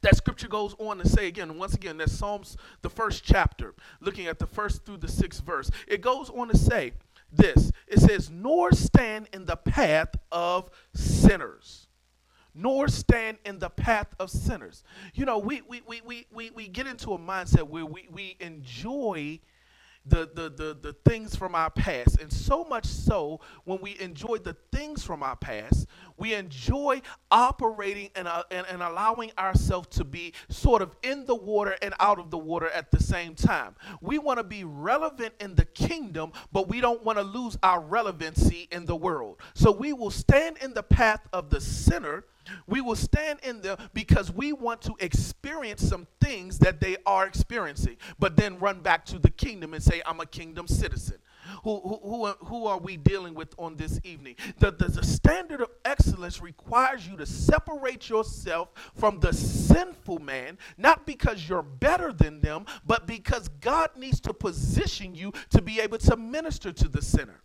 That 0.01 0.15
scripture 0.15 0.47
goes 0.47 0.75
on 0.79 0.97
to 0.99 1.07
say 1.07 1.27
again, 1.27 1.57
once 1.57 1.73
again, 1.73 1.97
that's 1.97 2.11
Psalms, 2.13 2.57
the 2.81 2.89
first 2.89 3.23
chapter, 3.23 3.73
looking 4.01 4.27
at 4.27 4.39
the 4.39 4.47
first 4.47 4.85
through 4.85 4.97
the 4.97 5.07
sixth 5.07 5.43
verse. 5.43 5.69
It 5.88 6.01
goes 6.01 6.29
on 6.29 6.49
to 6.49 6.57
say 6.57 6.93
this 7.31 7.71
it 7.88 7.99
says, 7.99 8.29
Nor 8.29 8.71
stand 8.71 9.29
in 9.33 9.45
the 9.45 9.57
path 9.57 10.15
of 10.31 10.69
sinners. 10.93 11.88
Nor 12.53 12.88
stand 12.88 13.38
in 13.45 13.59
the 13.59 13.69
path 13.69 14.07
of 14.17 14.29
sinners. 14.29 14.83
You 15.13 15.25
know, 15.25 15.38
we 15.38 15.61
we, 15.67 15.81
we, 15.85 16.01
we, 16.05 16.27
we, 16.33 16.49
we 16.51 16.67
get 16.67 16.88
into 16.88 17.13
a 17.13 17.19
mindset 17.19 17.63
where 17.63 17.85
we, 17.85 18.07
we 18.11 18.38
enjoy 18.39 19.39
the, 20.05 20.29
the, 20.33 20.49
the, 20.49 20.77
the 20.81 20.93
things 21.09 21.35
from 21.35 21.55
our 21.55 21.69
past. 21.69 22.19
And 22.21 22.31
so 22.31 22.63
much 22.63 22.85
so, 22.85 23.39
when 23.63 23.79
we 23.81 23.99
enjoy 23.99 24.37
the 24.37 24.55
things 24.71 25.03
from 25.03 25.23
our 25.23 25.35
past, 25.35 25.87
we 26.17 26.33
enjoy 26.33 27.01
operating 27.31 28.09
and, 28.15 28.27
uh, 28.27 28.43
and, 28.51 28.65
and 28.67 28.81
allowing 28.81 29.31
ourselves 29.37 29.87
to 29.97 30.03
be 30.03 30.33
sort 30.49 30.81
of 30.81 30.95
in 31.03 31.25
the 31.25 31.35
water 31.35 31.75
and 31.81 31.93
out 31.99 32.19
of 32.19 32.29
the 32.29 32.37
water 32.37 32.69
at 32.69 32.91
the 32.91 33.01
same 33.01 33.35
time. 33.35 33.75
We 34.01 34.17
want 34.19 34.39
to 34.39 34.43
be 34.43 34.63
relevant 34.63 35.33
in 35.39 35.55
the 35.55 35.65
kingdom, 35.65 36.31
but 36.51 36.69
we 36.69 36.81
don't 36.81 37.03
want 37.03 37.17
to 37.17 37.23
lose 37.23 37.57
our 37.63 37.81
relevancy 37.81 38.67
in 38.71 38.85
the 38.85 38.95
world. 38.95 39.39
So 39.53 39.71
we 39.71 39.93
will 39.93 40.11
stand 40.11 40.57
in 40.61 40.73
the 40.73 40.83
path 40.83 41.21
of 41.33 41.49
the 41.49 41.59
sinner 41.59 42.25
we 42.67 42.81
will 42.81 42.95
stand 42.95 43.39
in 43.43 43.62
there 43.62 43.77
because 43.93 44.31
we 44.31 44.53
want 44.53 44.81
to 44.84 44.95
experience 44.99 45.88
some 45.88 46.08
things 46.21 46.60
that 46.60 46.79
they 46.79 46.97
are 47.05 47.25
experiencing, 47.25 47.97
but 48.19 48.36
then 48.36 48.60
run 48.60 48.81
back 48.81 49.05
to 49.05 49.19
the 49.19 49.29
kingdom 49.29 49.73
and 49.73 49.84
say, 49.84 50.01
I'm 50.05 50.19
a 50.19 50.25
kingdom 50.25 50.67
citizen. 50.67 51.17
Who, 51.63 51.79
who, 51.79 51.99
who, 52.03 52.23
are, 52.25 52.36
who 52.45 52.65
are 52.65 52.79
we 52.79 52.97
dealing 52.97 53.36
with 53.36 53.53
on 53.60 53.75
this 53.75 53.99
evening? 54.03 54.36
The, 54.60 54.71
the, 54.71 54.88
the 54.88 55.05
standard 55.05 55.62
of 55.62 55.69
excellence 55.84 56.41
requires 56.41 57.08
you 57.08 57.17
to 57.17 57.25
separate 57.25 58.10
yourself 58.10 58.69
from 58.95 59.19
the 59.19 59.31
sinful 59.34 60.19
man, 60.19 60.58
not 60.77 61.05
because 61.05 61.47
you're 61.47 61.62
better 61.62 62.12
than 62.12 62.41
them, 62.41 62.65
but 62.86 63.05
because 63.05 63.47
God 63.62 63.91
needs 63.95 64.19
to 64.21 64.34
position 64.34 65.13
you 65.15 65.34
to 65.51 65.62
be 65.62 65.79
able 65.79 65.99
to 65.99 66.17
minister 66.17 66.71
to 66.71 66.88
the 66.88 67.01
sinner. 67.01 67.41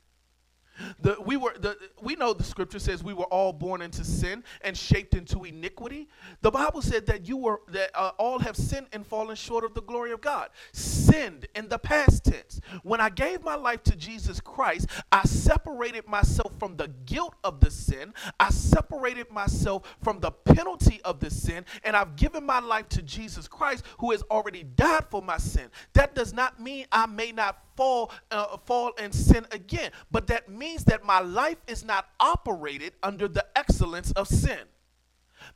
The, 1.00 1.16
we 1.24 1.36
were 1.36 1.54
the, 1.58 1.76
we 2.00 2.16
know 2.16 2.32
the 2.32 2.44
scripture 2.44 2.78
says 2.78 3.02
we 3.02 3.14
were 3.14 3.24
all 3.24 3.52
born 3.52 3.82
into 3.82 4.04
sin 4.04 4.44
and 4.62 4.76
shaped 4.76 5.14
into 5.14 5.44
iniquity. 5.44 6.08
The 6.42 6.50
Bible 6.50 6.82
said 6.82 7.06
that 7.06 7.26
you 7.28 7.36
were 7.36 7.60
that 7.68 7.90
uh, 7.94 8.12
all 8.18 8.38
have 8.38 8.56
sinned 8.56 8.86
and 8.92 9.06
fallen 9.06 9.36
short 9.36 9.64
of 9.64 9.74
the 9.74 9.82
glory 9.82 10.12
of 10.12 10.20
God. 10.20 10.50
Sinned 10.72 11.46
in 11.54 11.68
the 11.68 11.78
past 11.78 12.24
tense. 12.24 12.60
When 12.82 13.00
I 13.00 13.10
gave 13.10 13.42
my 13.42 13.54
life 13.54 13.82
to 13.84 13.96
Jesus 13.96 14.40
Christ, 14.40 14.86
I 15.12 15.22
separated 15.24 16.06
myself 16.06 16.58
from 16.58 16.76
the 16.76 16.88
guilt 17.06 17.34
of 17.44 17.60
the 17.60 17.70
sin. 17.70 18.14
I 18.38 18.50
separated 18.50 19.30
myself 19.30 19.96
from 20.02 20.20
the 20.20 20.30
penalty 20.30 21.00
of 21.04 21.20
the 21.20 21.30
sin, 21.30 21.64
and 21.84 21.96
I've 21.96 22.16
given 22.16 22.44
my 22.44 22.60
life 22.60 22.88
to 22.90 23.02
Jesus 23.02 23.48
Christ, 23.48 23.84
who 23.98 24.10
has 24.12 24.22
already 24.30 24.64
died 24.64 25.06
for 25.10 25.22
my 25.22 25.38
sin. 25.38 25.70
That 25.94 26.14
does 26.14 26.32
not 26.32 26.60
mean 26.60 26.86
I 26.92 27.06
may 27.06 27.32
not 27.32 27.58
fall 27.76 28.12
uh, 28.30 28.58
fall 28.58 28.92
and 28.98 29.14
sin 29.14 29.46
again. 29.52 29.90
But 30.10 30.26
that 30.26 30.48
means 30.48 30.69
that 30.78 31.04
my 31.04 31.20
life 31.20 31.58
is 31.66 31.84
not 31.84 32.08
operated 32.18 32.92
under 33.02 33.28
the 33.28 33.46
excellence 33.56 34.12
of 34.12 34.28
sin. 34.28 34.60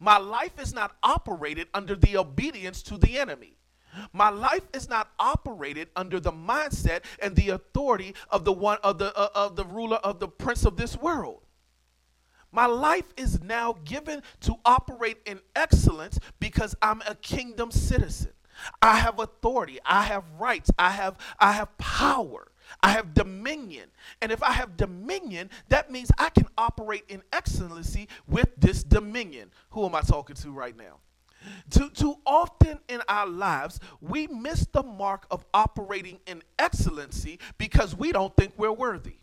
My 0.01 0.19
life 0.19 0.59
is 0.59 0.75
not 0.75 0.97
operated 1.03 1.69
under 1.75 1.95
the 1.95 2.17
obedience 2.17 2.83
to 2.85 2.99
the 2.99 3.19
enemy. 3.19 3.57
My 4.13 4.29
life 4.29 4.67
is 4.73 4.89
not 4.89 5.11
operated 5.19 5.89
under 5.95 6.19
the 6.19 6.33
mindset 6.33 7.05
and 7.23 7.37
the 7.37 7.51
authority 7.51 8.15
of 8.31 8.45
the 8.45 8.53
one 8.53 8.79
of 8.83 8.99
the 8.99 9.17
uh, 9.17 9.29
of 9.35 9.57
the 9.57 9.65
ruler 9.65 9.99
of 9.99 10.19
the 10.19 10.29
prince 10.29 10.65
of 10.65 10.77
this 10.77 10.97
world. 10.97 11.43
My 12.51 12.67
life 12.67 13.13
is 13.17 13.43
now 13.43 13.77
given 13.85 14.23
to 14.41 14.55
operate 14.65 15.19
in 15.27 15.41
excellence 15.57 16.19
because 16.41 16.75
I'm 16.83 17.03
a 17.07 17.15
kingdom 17.17 17.71
citizen. 17.71 18.33
I 18.81 18.97
have 18.97 19.19
authority, 19.19 19.79
I 19.85 20.03
have 20.05 20.25
rights, 20.39 20.71
I 20.79 20.91
have 20.91 21.17
I 21.39 21.53
have 21.53 21.77
power. 21.79 22.49
I 22.83 22.91
have 22.91 23.15
dominion. 23.15 23.91
And 24.21 24.33
if 24.33 24.43
I 24.43 24.53
have 24.53 24.77
dominion, 24.77 25.51
that 25.69 25.91
means 25.91 26.11
I 26.19 26.31
can 26.31 26.47
operate 26.59 27.05
in 27.09 27.23
excellency 27.33 28.09
with 28.27 28.49
this 28.57 28.83
dominion. 28.83 29.51
Who 29.71 29.85
am 29.87 29.95
I 29.95 30.01
talking 30.01 30.37
to 30.37 30.51
right 30.51 30.77
now? 30.77 30.99
Too, 31.71 31.91
too 31.91 32.17
often 32.25 32.79
in 32.89 33.03
our 33.09 33.27
lives, 33.27 33.81
we 34.01 34.27
miss 34.27 34.67
the 34.73 34.83
mark 34.83 35.27
of 35.31 35.45
operating 35.53 36.21
in 36.27 36.43
excellency 36.59 37.39
because 37.59 37.95
we 37.95 38.13
don't 38.13 38.35
think 38.37 38.55
we're 38.57 38.73
worthy. 38.73 39.17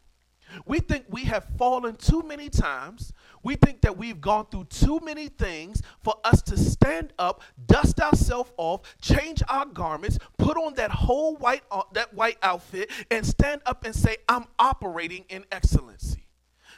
We 0.66 0.80
think 0.80 1.06
we 1.10 1.26
have 1.26 1.46
fallen 1.58 1.96
too 1.96 2.24
many 2.24 2.50
times. 2.50 3.14
We 3.44 3.56
think 3.56 3.82
that 3.82 3.98
we've 3.98 4.22
gone 4.22 4.46
through 4.48 4.66
too 4.66 5.00
many 5.04 5.28
things 5.28 5.82
for 6.04 6.16
us 6.24 6.42
to 6.44 6.58
stand 6.58 7.14
up, 7.18 7.42
dust 7.66 8.00
ourselves 8.00 8.52
off, 8.58 8.82
change 9.02 9.42
our 9.50 9.66
garments, 9.66 10.20
put 10.38 10.58
on 10.58 10.76
that 10.76 10.92
whole 10.92 11.36
white 11.38 11.64
uh, 11.72 11.84
that 11.94 12.14
white 12.14 12.38
outfit, 12.44 12.92
and 13.10 13.26
stand 13.26 13.62
up 13.66 13.84
and 13.86 13.96
say, 13.96 14.18
"I'm 14.30 14.46
operating 14.60 15.26
in 15.30 15.46
excellency." 15.52 16.22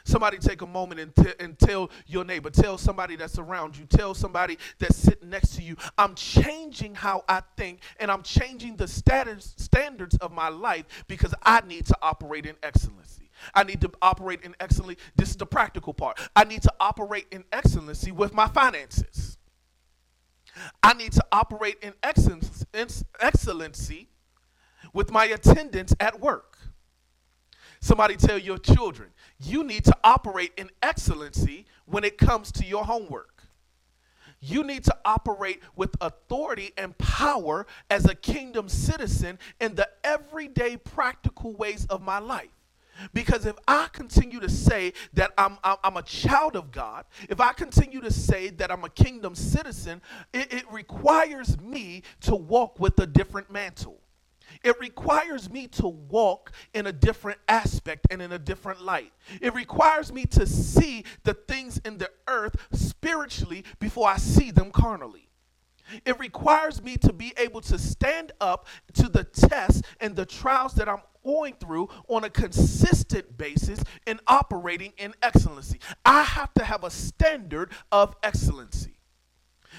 Somebody 0.04 0.36
take 0.36 0.60
a 0.60 0.66
moment 0.66 1.00
and, 1.00 1.16
t- 1.16 1.32
and 1.40 1.58
tell 1.58 1.90
your 2.06 2.24
neighbor, 2.24 2.50
tell 2.50 2.76
somebody 2.76 3.16
that's 3.16 3.38
around 3.38 3.76
you, 3.76 3.86
tell 3.86 4.12
somebody 4.12 4.58
that's 4.78 4.96
sitting 4.96 5.30
next 5.30 5.56
to 5.56 5.62
you, 5.62 5.76
I'm 5.96 6.14
changing 6.14 6.94
how 6.94 7.24
I 7.26 7.42
think 7.56 7.80
and 7.98 8.10
I'm 8.10 8.22
changing 8.22 8.76
the 8.76 8.86
status 8.86 9.54
standards 9.56 10.16
of 10.16 10.30
my 10.30 10.50
life 10.50 10.84
because 11.08 11.34
I 11.42 11.62
need 11.66 11.86
to 11.86 11.96
operate 12.02 12.44
in 12.44 12.56
excellency. 12.62 13.23
I 13.54 13.64
need 13.64 13.80
to 13.82 13.90
operate 14.00 14.40
in 14.42 14.54
excellency. 14.60 15.00
This 15.16 15.30
is 15.30 15.36
the 15.36 15.46
practical 15.46 15.92
part. 15.92 16.18
I 16.36 16.44
need 16.44 16.62
to 16.62 16.72
operate 16.80 17.26
in 17.30 17.44
excellency 17.52 18.12
with 18.12 18.32
my 18.32 18.48
finances. 18.48 19.38
I 20.82 20.94
need 20.94 21.12
to 21.12 21.24
operate 21.32 21.78
in 21.82 21.94
excellence, 22.02 22.64
in 22.72 22.86
excellency 23.20 24.08
with 24.92 25.10
my 25.10 25.24
attendance 25.26 25.94
at 25.98 26.20
work. 26.20 26.58
Somebody 27.80 28.16
tell 28.16 28.38
your 28.38 28.58
children, 28.58 29.10
you 29.38 29.62
need 29.62 29.84
to 29.84 29.96
operate 30.02 30.52
in 30.56 30.70
excellency 30.82 31.66
when 31.84 32.04
it 32.04 32.16
comes 32.16 32.50
to 32.52 32.64
your 32.64 32.84
homework. 32.84 33.42
You 34.40 34.62
need 34.62 34.84
to 34.84 34.96
operate 35.04 35.60
with 35.74 35.94
authority 36.00 36.72
and 36.78 36.96
power 36.98 37.66
as 37.90 38.04
a 38.06 38.14
kingdom 38.14 38.68
citizen 38.68 39.38
in 39.60 39.74
the 39.74 39.88
everyday 40.02 40.76
practical 40.76 41.52
ways 41.54 41.86
of 41.90 42.02
my 42.02 42.18
life. 42.18 42.53
Because 43.12 43.46
if 43.46 43.56
I 43.66 43.88
continue 43.92 44.40
to 44.40 44.48
say 44.48 44.92
that 45.14 45.32
I'm, 45.36 45.58
I'm, 45.62 45.96
a 45.96 46.02
child 46.02 46.56
of 46.56 46.70
God, 46.70 47.04
if 47.28 47.40
I 47.40 47.52
continue 47.52 48.00
to 48.00 48.10
say 48.10 48.50
that 48.50 48.70
I'm 48.70 48.84
a 48.84 48.88
kingdom 48.88 49.34
citizen, 49.34 50.02
it, 50.32 50.52
it 50.52 50.72
requires 50.72 51.60
me 51.60 52.02
to 52.22 52.34
walk 52.34 52.78
with 52.80 52.98
a 52.98 53.06
different 53.06 53.50
mantle. 53.50 54.00
It 54.62 54.78
requires 54.78 55.50
me 55.50 55.66
to 55.68 55.88
walk 55.88 56.52
in 56.74 56.86
a 56.86 56.92
different 56.92 57.38
aspect 57.48 58.06
and 58.10 58.22
in 58.22 58.32
a 58.32 58.38
different 58.38 58.82
light. 58.82 59.12
It 59.40 59.54
requires 59.54 60.12
me 60.12 60.26
to 60.26 60.46
see 60.46 61.04
the 61.24 61.34
things 61.34 61.80
in 61.84 61.98
the 61.98 62.10
earth 62.28 62.56
spiritually 62.72 63.64
before 63.78 64.08
I 64.08 64.16
see 64.16 64.50
them 64.50 64.70
carnally. 64.70 65.28
It 66.04 66.18
requires 66.18 66.82
me 66.82 66.96
to 66.98 67.12
be 67.12 67.32
able 67.36 67.60
to 67.62 67.78
stand 67.78 68.32
up 68.40 68.66
to 68.94 69.08
the 69.08 69.24
tests 69.24 69.82
and 70.00 70.16
the 70.16 70.26
trials 70.26 70.74
that 70.74 70.88
I'm 70.88 71.02
going 71.24 71.54
through 71.54 71.88
on 72.08 72.24
a 72.24 72.30
consistent 72.30 73.36
basis 73.36 73.82
and 74.06 74.20
operating 74.26 74.92
in 74.98 75.14
excellency. 75.22 75.80
I 76.04 76.22
have 76.22 76.52
to 76.54 76.64
have 76.64 76.84
a 76.84 76.90
standard 76.90 77.72
of 77.90 78.14
excellency. 78.22 78.98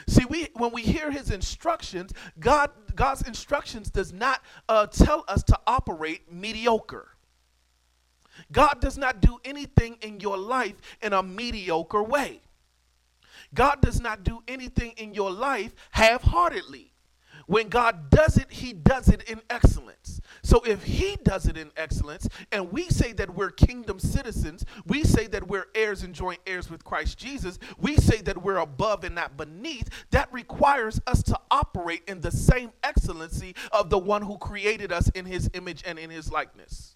See, 0.07 0.25
we 0.25 0.49
when 0.55 0.71
we 0.71 0.81
hear 0.81 1.11
His 1.11 1.31
instructions, 1.31 2.11
God 2.39 2.69
God's 2.95 3.21
instructions 3.21 3.89
does 3.89 4.11
not 4.11 4.41
uh, 4.67 4.87
tell 4.87 5.23
us 5.27 5.43
to 5.43 5.59
operate 5.65 6.31
mediocre. 6.31 7.09
God 8.51 8.81
does 8.81 8.97
not 8.97 9.21
do 9.21 9.39
anything 9.45 9.97
in 10.01 10.19
your 10.19 10.37
life 10.37 10.75
in 11.01 11.13
a 11.13 11.23
mediocre 11.23 12.03
way. 12.03 12.41
God 13.55 13.81
does 13.81 13.99
not 13.99 14.23
do 14.23 14.43
anything 14.47 14.91
in 14.97 15.13
your 15.13 15.31
life 15.31 15.73
half 15.91 16.21
heartedly. 16.21 16.91
When 17.47 17.69
God 17.69 18.09
does 18.09 18.37
it, 18.37 18.51
He 18.51 18.73
does 18.73 19.07
it 19.07 19.21
in 19.29 19.39
excellence. 19.49 20.19
So 20.41 20.61
if 20.65 20.83
He 20.83 21.17
does 21.23 21.45
it 21.45 21.57
in 21.57 21.71
excellence, 21.77 22.27
and 22.51 22.71
we 22.71 22.89
say 22.89 23.13
that 23.13 23.35
we're 23.35 23.51
kingdom 23.51 23.99
citizens, 23.99 24.65
we 24.85 25.03
say 25.03 25.27
that 25.27 25.47
we're 25.47 25.67
heirs 25.75 26.03
and 26.03 26.13
joint 26.13 26.39
heirs 26.47 26.69
with 26.69 26.83
Christ 26.83 27.17
Jesus, 27.17 27.59
we 27.79 27.97
say 27.97 28.21
that 28.21 28.41
we're 28.41 28.57
above 28.57 29.03
and 29.03 29.15
not 29.15 29.37
beneath, 29.37 29.89
that 30.11 30.31
requires 30.33 30.99
us 31.05 31.21
to 31.23 31.39
operate 31.51 32.03
in 32.07 32.21
the 32.21 32.31
same 32.31 32.71
excellency 32.83 33.55
of 33.71 33.89
the 33.89 33.99
one 33.99 34.23
who 34.23 34.37
created 34.37 34.91
us 34.91 35.09
in 35.09 35.25
His 35.25 35.49
image 35.53 35.83
and 35.85 35.99
in 35.99 36.09
His 36.09 36.31
likeness. 36.31 36.94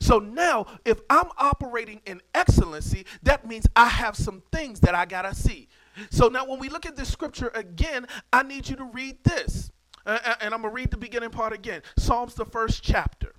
So 0.00 0.18
now, 0.18 0.66
if 0.84 1.00
I'm 1.10 1.28
operating 1.38 2.00
in 2.06 2.20
excellency, 2.34 3.06
that 3.22 3.46
means 3.46 3.66
I 3.76 3.88
have 3.88 4.16
some 4.16 4.42
things 4.52 4.80
that 4.80 4.94
I 4.94 5.04
gotta 5.04 5.34
see. 5.34 5.68
So 6.10 6.28
now, 6.28 6.46
when 6.46 6.58
we 6.58 6.68
look 6.68 6.86
at 6.86 6.96
this 6.96 7.10
scripture 7.10 7.50
again, 7.54 8.06
I 8.32 8.42
need 8.42 8.68
you 8.68 8.76
to 8.76 8.84
read 8.84 9.22
this. 9.24 9.70
Uh, 10.04 10.34
and 10.40 10.54
I'm 10.54 10.62
going 10.62 10.72
to 10.72 10.74
read 10.74 10.90
the 10.92 10.96
beginning 10.96 11.30
part 11.30 11.52
again 11.52 11.82
Psalms, 11.98 12.34
the 12.34 12.44
first 12.44 12.82
chapter. 12.82 13.34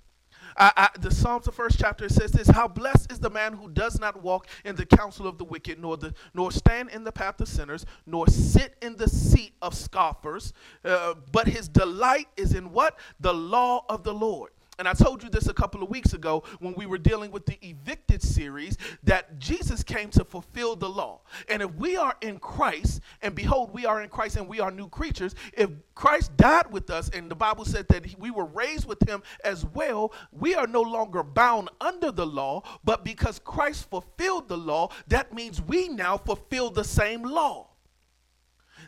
I, 0.56 0.72
I, 0.76 0.88
the 0.98 1.10
Psalms, 1.10 1.44
the 1.44 1.52
first 1.52 1.78
chapter, 1.78 2.08
says 2.08 2.32
this: 2.32 2.48
How 2.48 2.68
blessed 2.68 3.12
is 3.12 3.20
the 3.20 3.30
man 3.30 3.52
who 3.52 3.70
does 3.70 4.00
not 4.00 4.22
walk 4.22 4.48
in 4.64 4.74
the 4.76 4.84
counsel 4.84 5.26
of 5.26 5.38
the 5.38 5.44
wicked, 5.44 5.78
nor 5.78 5.96
the 5.96 6.14
nor 6.34 6.50
stand 6.50 6.90
in 6.90 7.04
the 7.04 7.12
path 7.12 7.40
of 7.40 7.48
sinners, 7.48 7.86
nor 8.06 8.26
sit 8.26 8.74
in 8.82 8.96
the 8.96 9.08
seat 9.08 9.54
of 9.62 9.74
scoffers. 9.74 10.52
Uh, 10.84 11.14
but 11.32 11.46
his 11.46 11.68
delight 11.68 12.26
is 12.36 12.54
in 12.54 12.72
what 12.72 12.98
the 13.20 13.32
law 13.32 13.84
of 13.88 14.02
the 14.02 14.12
Lord. 14.12 14.50
And 14.78 14.86
I 14.86 14.92
told 14.92 15.24
you 15.24 15.28
this 15.28 15.48
a 15.48 15.54
couple 15.54 15.82
of 15.82 15.90
weeks 15.90 16.12
ago 16.12 16.44
when 16.60 16.72
we 16.74 16.86
were 16.86 16.98
dealing 16.98 17.32
with 17.32 17.46
the 17.46 17.58
evicted 17.62 18.22
series 18.22 18.78
that 19.02 19.40
Jesus 19.40 19.82
came 19.82 20.08
to 20.10 20.24
fulfill 20.24 20.76
the 20.76 20.88
law. 20.88 21.22
And 21.48 21.62
if 21.62 21.74
we 21.74 21.96
are 21.96 22.14
in 22.20 22.38
Christ, 22.38 23.00
and 23.20 23.34
behold, 23.34 23.74
we 23.74 23.86
are 23.86 24.02
in 24.02 24.08
Christ 24.08 24.36
and 24.36 24.46
we 24.46 24.60
are 24.60 24.70
new 24.70 24.88
creatures, 24.88 25.34
if 25.52 25.70
Christ 25.96 26.36
died 26.36 26.70
with 26.70 26.90
us 26.90 27.08
and 27.08 27.28
the 27.28 27.34
Bible 27.34 27.64
said 27.64 27.88
that 27.88 28.16
we 28.20 28.30
were 28.30 28.44
raised 28.44 28.86
with 28.86 29.06
him 29.08 29.20
as 29.42 29.64
well, 29.64 30.12
we 30.30 30.54
are 30.54 30.68
no 30.68 30.82
longer 30.82 31.24
bound 31.24 31.70
under 31.80 32.12
the 32.12 32.26
law, 32.26 32.62
but 32.84 33.04
because 33.04 33.40
Christ 33.40 33.90
fulfilled 33.90 34.48
the 34.48 34.56
law, 34.56 34.90
that 35.08 35.34
means 35.34 35.60
we 35.60 35.88
now 35.88 36.16
fulfill 36.16 36.70
the 36.70 36.84
same 36.84 37.22
law. 37.22 37.68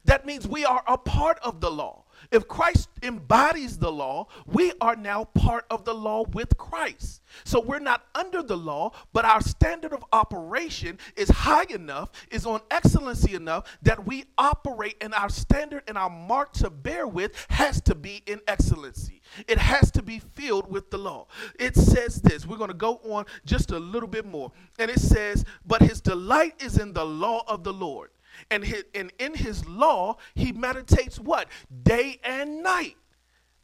That 0.04 0.24
means 0.24 0.46
we 0.46 0.64
are 0.64 0.82
a 0.86 0.96
part 0.96 1.38
of 1.42 1.60
the 1.60 1.70
law. 1.70 2.04
If 2.30 2.48
Christ 2.48 2.88
embodies 3.02 3.78
the 3.78 3.90
law, 3.90 4.28
we 4.46 4.72
are 4.80 4.96
now 4.96 5.24
part 5.24 5.66
of 5.70 5.84
the 5.84 5.94
law 5.94 6.24
with 6.32 6.56
Christ. 6.56 7.22
So 7.44 7.60
we're 7.60 7.78
not 7.78 8.04
under 8.14 8.42
the 8.42 8.56
law, 8.56 8.92
but 9.12 9.24
our 9.24 9.40
standard 9.40 9.92
of 9.92 10.04
operation 10.12 10.98
is 11.16 11.28
high 11.28 11.66
enough, 11.70 12.10
is 12.30 12.46
on 12.46 12.60
excellency 12.70 13.34
enough 13.34 13.78
that 13.82 14.06
we 14.06 14.24
operate 14.36 14.96
and 15.00 15.14
our 15.14 15.28
standard 15.28 15.82
and 15.88 15.96
our 15.96 16.10
mark 16.10 16.52
to 16.54 16.70
bear 16.70 17.06
with 17.06 17.46
has 17.50 17.80
to 17.82 17.94
be 17.94 18.22
in 18.26 18.40
excellency. 18.48 19.20
It 19.48 19.58
has 19.58 19.90
to 19.92 20.02
be 20.02 20.18
filled 20.18 20.70
with 20.70 20.90
the 20.90 20.98
law. 20.98 21.26
It 21.58 21.76
says 21.76 22.20
this. 22.20 22.46
We're 22.46 22.56
going 22.56 22.68
to 22.68 22.74
go 22.74 23.00
on 23.04 23.26
just 23.44 23.70
a 23.70 23.78
little 23.78 24.08
bit 24.08 24.26
more. 24.26 24.50
And 24.78 24.90
it 24.90 25.00
says, 25.00 25.44
But 25.64 25.82
his 25.82 26.00
delight 26.00 26.60
is 26.62 26.78
in 26.78 26.92
the 26.92 27.04
law 27.04 27.44
of 27.46 27.64
the 27.64 27.72
Lord 27.72 28.10
and, 28.50 28.64
his, 28.64 28.84
and 28.94 29.12
in 29.18 29.34
his 29.34 29.66
law, 29.66 30.16
he 30.34 30.52
meditates 30.52 31.18
what? 31.18 31.48
Day 31.82 32.20
and 32.24 32.62
night. 32.62 32.96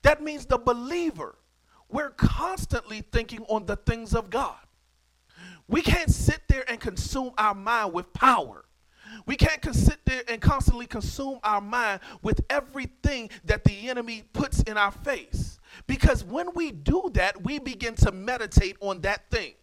That 0.03 0.23
means 0.23 0.47
the 0.47 0.59
believer. 0.59 1.37
We're 1.89 2.11
constantly 2.11 3.03
thinking 3.13 3.45
on 3.49 3.67
the 3.67 3.77
things 3.77 4.15
of 4.15 4.31
God. 4.31 4.57
We 5.69 5.83
can't 5.83 6.11
sit 6.11 6.41
there 6.49 6.69
and 6.69 6.81
consume 6.81 7.33
our 7.39 7.55
mind 7.55 7.93
with 7.93 8.13
power. 8.13 8.65
We 9.25 9.37
can't 9.37 9.75
sit 9.75 10.05
there 10.05 10.23
and 10.29 10.41
constantly 10.41 10.87
consume 10.87 11.39
our 11.43 11.61
mind 11.61 12.01
with 12.23 12.41
everything 12.51 13.31
that 13.45 13.65
the 13.65 13.89
enemy 13.89 14.25
puts 14.33 14.63
in 14.63 14.77
our 14.77 14.91
face. 14.91 15.59
Because 15.87 16.25
when 16.25 16.53
we 16.55 16.71
do 16.71 17.11
that, 17.15 17.43
we 17.45 17.59
begin 17.59 17.95
to 17.97 18.13
meditate 18.13 18.77
on 18.81 19.01
that 19.03 19.31
thing. 19.31 19.55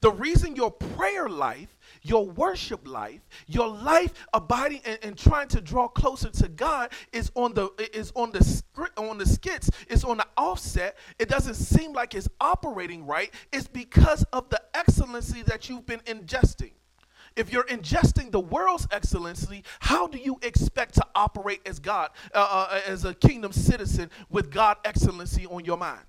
The 0.00 0.10
reason 0.10 0.56
your 0.56 0.70
prayer 0.70 1.28
life, 1.28 1.75
your 2.08 2.26
worship 2.26 2.86
life, 2.86 3.20
your 3.46 3.68
life 3.68 4.12
abiding 4.32 4.80
and, 4.84 4.98
and, 5.02 5.16
trying 5.16 5.48
to 5.48 5.60
draw 5.60 5.88
closer 5.88 6.28
to 6.28 6.48
God 6.48 6.92
is 7.12 7.30
on 7.34 7.54
the 7.54 7.70
is 7.92 8.12
on 8.14 8.30
the 8.32 8.44
script 8.44 8.98
on 8.98 9.18
the 9.18 9.26
skits, 9.26 9.70
is 9.88 10.04
on 10.04 10.18
the 10.18 10.26
offset. 10.36 10.96
It 11.18 11.28
doesn't 11.28 11.54
seem 11.54 11.92
like 11.92 12.14
it's 12.14 12.28
operating 12.40 13.06
right. 13.06 13.32
It's 13.52 13.66
because 13.66 14.24
of 14.32 14.48
the 14.50 14.60
excellency 14.74 15.42
that 15.42 15.68
you've 15.68 15.86
been 15.86 16.00
ingesting. 16.00 16.72
If 17.36 17.52
you're 17.52 17.64
ingesting 17.64 18.30
the 18.30 18.40
world's 18.40 18.88
excellency, 18.90 19.62
how 19.80 20.06
do 20.06 20.18
you 20.18 20.38
expect 20.42 20.94
to 20.94 21.06
operate 21.14 21.60
as 21.66 21.78
God, 21.78 22.10
uh, 22.34 22.66
uh, 22.70 22.80
as 22.86 23.04
a 23.04 23.14
kingdom 23.14 23.52
citizen 23.52 24.10
with 24.30 24.50
God 24.50 24.78
excellency 24.84 25.46
on 25.46 25.64
your 25.64 25.76
mind? 25.76 26.00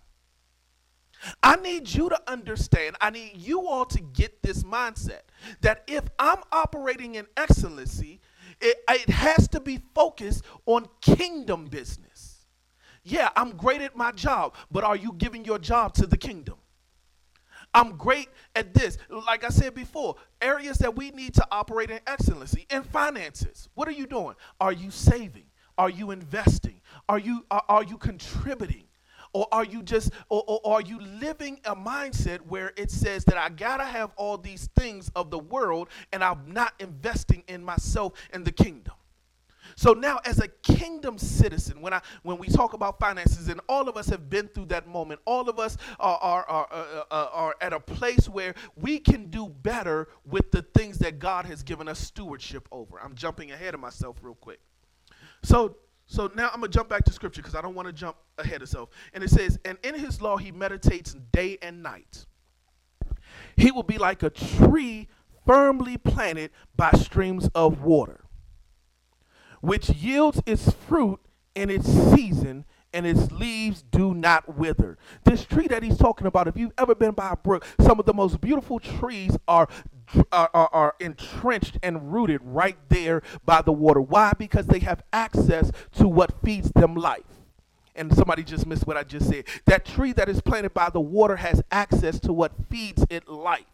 I 1.43 1.55
need 1.57 1.93
you 1.93 2.09
to 2.09 2.31
understand, 2.31 2.95
I 3.01 3.09
need 3.09 3.33
you 3.35 3.67
all 3.67 3.85
to 3.85 4.01
get 4.01 4.41
this 4.43 4.63
mindset 4.63 5.21
that 5.61 5.83
if 5.87 6.03
I'm 6.19 6.39
operating 6.51 7.15
in 7.15 7.27
excellency, 7.35 8.19
it, 8.61 8.77
it 8.89 9.09
has 9.09 9.47
to 9.49 9.59
be 9.59 9.81
focused 9.93 10.43
on 10.65 10.87
kingdom 11.01 11.65
business. 11.65 12.45
Yeah, 13.03 13.29
I'm 13.35 13.51
great 13.51 13.81
at 13.81 13.95
my 13.95 14.11
job, 14.11 14.55
but 14.71 14.83
are 14.83 14.95
you 14.95 15.13
giving 15.17 15.45
your 15.45 15.59
job 15.59 15.93
to 15.95 16.07
the 16.07 16.17
kingdom? 16.17 16.55
I'm 17.73 17.95
great 17.95 18.29
at 18.55 18.73
this. 18.73 18.97
Like 19.09 19.43
I 19.43 19.49
said 19.49 19.75
before, 19.75 20.15
areas 20.41 20.77
that 20.79 20.95
we 20.95 21.11
need 21.11 21.33
to 21.35 21.47
operate 21.51 21.91
in 21.91 21.99
excellency 22.07 22.65
in 22.69 22.83
finances. 22.83 23.69
What 23.75 23.87
are 23.87 23.91
you 23.91 24.07
doing? 24.07 24.35
Are 24.59 24.71
you 24.71 24.89
saving? 24.89 25.45
Are 25.77 25.89
you 25.89 26.11
investing? 26.11 26.81
Are 27.07 27.19
you 27.19 27.45
are, 27.51 27.63
are 27.69 27.83
you 27.83 27.97
contributing? 27.97 28.86
Or 29.33 29.47
are 29.51 29.65
you 29.65 29.83
just 29.83 30.11
or, 30.29 30.43
or 30.47 30.61
are 30.65 30.81
you 30.81 30.99
living 30.99 31.59
a 31.65 31.75
mindset 31.75 32.39
where 32.39 32.73
it 32.77 32.91
says 32.91 33.25
that 33.25 33.37
I 33.37 33.49
gotta 33.49 33.85
have 33.85 34.11
all 34.15 34.37
these 34.37 34.69
things 34.75 35.11
of 35.15 35.31
the 35.31 35.39
world 35.39 35.89
and 36.11 36.23
I'm 36.23 36.51
not 36.51 36.73
investing 36.79 37.43
in 37.47 37.63
myself 37.63 38.13
and 38.31 38.45
the 38.45 38.51
kingdom? 38.51 38.93
So 39.75 39.93
now, 39.93 40.19
as 40.25 40.39
a 40.39 40.47
kingdom 40.47 41.17
citizen, 41.19 41.81
when 41.81 41.93
I 41.93 42.01
when 42.23 42.37
we 42.39 42.47
talk 42.47 42.73
about 42.73 42.99
finances, 42.99 43.47
and 43.47 43.61
all 43.69 43.87
of 43.87 43.97
us 43.97 44.07
have 44.09 44.29
been 44.29 44.47
through 44.47 44.65
that 44.67 44.87
moment, 44.87 45.19
all 45.25 45.49
of 45.49 45.59
us 45.59 45.77
are 45.99 46.17
are 46.17 46.49
are, 46.49 46.67
uh, 46.71 47.03
uh, 47.11 47.29
are 47.31 47.55
at 47.61 47.73
a 47.73 47.79
place 47.79 48.27
where 48.27 48.55
we 48.75 48.97
can 48.97 49.29
do 49.29 49.47
better 49.47 50.07
with 50.25 50.51
the 50.51 50.63
things 50.73 50.97
that 50.99 51.19
God 51.19 51.45
has 51.45 51.61
given 51.63 51.87
us 51.87 51.99
stewardship 51.99 52.67
over. 52.71 52.99
I'm 52.99 53.13
jumping 53.13 53.51
ahead 53.51 53.73
of 53.73 53.79
myself 53.79 54.17
real 54.21 54.35
quick. 54.35 54.59
So 55.43 55.77
so 56.07 56.31
now 56.35 56.49
I'm 56.53 56.61
gonna 56.61 56.69
jump 56.69 56.89
back 56.89 57.03
to 57.05 57.13
scripture 57.13 57.41
because 57.41 57.55
I 57.55 57.61
don't 57.61 57.75
want 57.75 57.87
to 57.87 57.93
jump 57.93 58.17
ahead 58.37 58.61
of 58.61 58.69
self. 58.69 58.89
And 59.13 59.23
it 59.23 59.29
says, 59.29 59.59
and 59.63 59.77
in 59.83 59.93
his 59.95 60.21
law 60.21 60.37
he 60.37 60.51
meditates 60.51 61.15
day 61.31 61.57
and 61.61 61.83
night. 61.83 62.25
He 63.55 63.71
will 63.71 63.83
be 63.83 63.97
like 63.97 64.23
a 64.23 64.29
tree 64.29 65.07
firmly 65.45 65.97
planted 65.97 66.51
by 66.75 66.91
streams 66.91 67.49
of 67.53 67.81
water 67.83 68.27
which 69.61 69.89
yields 69.89 70.41
its 70.45 70.71
fruit 70.71 71.19
in 71.55 71.69
its 71.69 71.87
season 71.87 72.65
and 72.93 73.05
its 73.05 73.31
leaves 73.31 73.83
do 73.83 74.13
not 74.13 74.57
wither. 74.57 74.97
This 75.23 75.43
tree 75.45 75.67
that 75.67 75.83
he's 75.83 75.97
talking 75.97 76.25
about, 76.25 76.47
if 76.47 76.55
you've 76.55 76.73
ever 76.77 76.95
been 76.95 77.11
by 77.11 77.31
a 77.31 77.35
brook, 77.35 77.65
some 77.81 77.99
of 77.99 78.05
the 78.05 78.13
most 78.13 78.39
beautiful 78.39 78.79
trees 78.79 79.37
are, 79.47 79.67
are, 80.31 80.49
are, 80.53 80.95
entrenched 80.99 81.77
and 81.83 82.13
rooted 82.13 82.41
right 82.43 82.77
there 82.89 83.21
by 83.45 83.61
the 83.61 83.71
water. 83.71 84.01
Why? 84.01 84.33
Because 84.37 84.67
they 84.67 84.79
have 84.79 85.03
access 85.11 85.71
to 85.93 86.07
what 86.07 86.41
feeds 86.43 86.71
them 86.71 86.95
life. 86.95 87.23
And 87.95 88.15
somebody 88.15 88.43
just 88.43 88.67
missed 88.67 88.85
what 88.85 88.95
I 88.95 89.03
just 89.03 89.27
said. 89.27 89.45
That 89.65 89.85
tree 89.85 90.13
that 90.13 90.29
is 90.29 90.41
planted 90.41 90.73
by 90.73 90.89
the 90.89 91.01
water 91.01 91.37
has 91.37 91.61
access 91.71 92.19
to 92.21 92.33
what 92.33 92.53
feeds 92.69 93.05
it 93.09 93.27
life. 93.27 93.65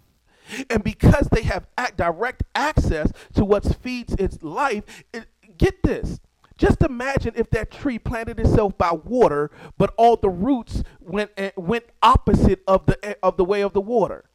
And 0.70 0.84
because 0.84 1.28
they 1.32 1.44
have 1.44 1.68
direct 1.96 2.44
access 2.56 3.12
to 3.36 3.46
what 3.46 3.64
feeds 3.82 4.14
its 4.18 4.42
life, 4.44 4.84
it, 5.14 5.26
get 5.58 5.84
this. 5.84 6.20
Just 6.58 6.82
imagine 6.84 7.34
if 7.36 7.50
that 7.52 7.72
tree 7.72 7.98
planted 7.98 8.40
itself 8.40 8.78
by 8.78 8.92
water, 8.92 9.52
but 9.78 9.94
all 9.98 10.16
the 10.16 10.30
roots 10.30 10.84
went 11.00 11.32
eh, 11.36 11.52
went 11.58 11.86
opposite 12.02 12.62
of 12.68 12.86
the 12.86 13.04
eh, 13.04 13.16
of 13.24 13.38
the 13.38 13.44
way 13.46 13.62
of 13.62 13.74
the 13.74 13.82
water. 13.82 14.26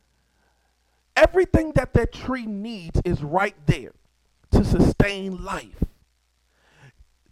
Everything 1.18 1.72
that 1.72 1.94
that 1.94 2.12
tree 2.12 2.46
needs 2.46 3.00
is 3.04 3.24
right 3.24 3.56
there 3.66 3.90
to 4.52 4.64
sustain 4.64 5.42
life. 5.44 5.82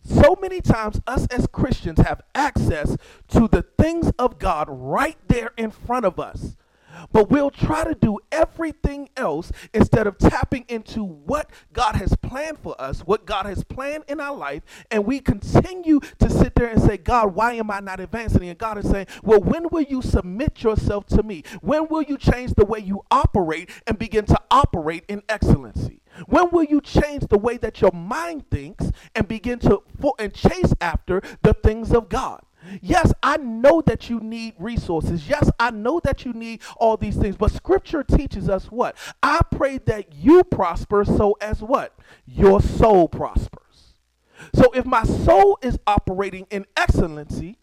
So 0.03 0.37
many 0.41 0.61
times, 0.61 1.01
us 1.07 1.28
as 1.28 1.47
Christians 1.47 2.01
have 2.01 2.20
access 2.34 2.97
to 3.28 3.47
the 3.47 3.62
things 3.78 4.11
of 4.18 4.41
God 4.41 4.66
right 4.68 5.16
there 5.28 5.53
in 5.57 5.70
front 5.70 6.05
of 6.05 6.18
us. 6.18 6.57
But 7.13 7.31
we'll 7.31 7.51
try 7.51 7.85
to 7.85 7.95
do 7.95 8.19
everything 8.33 9.09
else 9.17 9.53
instead 9.73 10.07
of 10.07 10.19
tapping 10.19 10.65
into 10.69 11.03
what 11.05 11.51
God 11.73 11.97
has 11.97 12.17
planned 12.17 12.59
for 12.59 12.81
us, 12.81 13.01
what 13.01 13.27
God 13.27 13.47
has 13.47 13.65
planned 13.65 14.05
in 14.09 14.21
our 14.21 14.37
life. 14.37 14.63
And 14.91 15.05
we 15.07 15.21
continue 15.21 16.01
to 16.19 16.31
sit 16.31 16.55
there 16.55 16.69
and 16.69 16.81
say, 16.81 16.97
God, 16.97 17.35
why 17.35 17.55
am 17.55 17.71
I 17.71 17.81
not 17.81 18.01
advancing? 18.01 18.49
And 18.49 18.59
God 18.59 18.79
is 18.79 18.89
saying, 18.89 19.07
Well, 19.23 19.41
when 19.41 19.69
will 19.71 19.83
you 19.83 20.03
submit 20.03 20.63
yourself 20.63 21.07
to 21.09 21.23
me? 21.23 21.43
When 21.61 21.89
will 21.89 22.03
you 22.03 22.19
change 22.19 22.55
the 22.55 22.65
way 22.65 22.81
you 22.81 23.03
operate 23.11 23.71
and 23.87 23.99
begin 23.99 24.25
to 24.27 24.41
operate 24.51 25.05
in 25.09 25.23
excellency? 25.29 26.03
When 26.27 26.51
will 26.51 26.65
you 26.65 26.81
change 26.81 27.27
the 27.29 27.39
way 27.39 27.59
that 27.59 27.81
your 27.81 27.93
mind 27.93 28.51
thinks 28.51 28.91
and 29.15 29.29
begin 29.29 29.59
to 29.61 29.83
and 30.19 30.33
chase 30.33 30.73
after 30.81 31.21
the 31.43 31.53
things 31.53 31.93
of 31.93 32.09
God? 32.09 32.43
Yes, 32.81 33.12
I 33.23 33.37
know 33.37 33.83
that 33.83 34.09
you 34.11 34.21
need 34.21 34.55
resources. 34.59 35.29
Yes, 35.29 35.51
I 35.59 35.71
know 35.71 36.01
that 36.05 36.25
you 36.25 36.33
need 36.33 36.62
all 36.77 36.97
these 36.97 37.17
things. 37.17 37.37
But 37.37 37.53
scripture 37.53 38.03
teaches 38.03 38.49
us 38.49 38.67
what? 38.67 38.97
I 39.23 39.41
pray 39.51 39.79
that 39.87 40.14
you 40.14 40.45
prosper 40.45 41.05
so 41.05 41.37
as 41.41 41.62
what? 41.62 41.99
Your 42.27 42.61
soul 42.61 43.09
prospers. 43.09 43.95
So 44.55 44.71
if 44.75 44.85
my 44.85 45.05
soul 45.05 45.59
is 45.62 45.79
operating 45.87 46.47
in 46.51 46.67
excellency, 46.77 47.59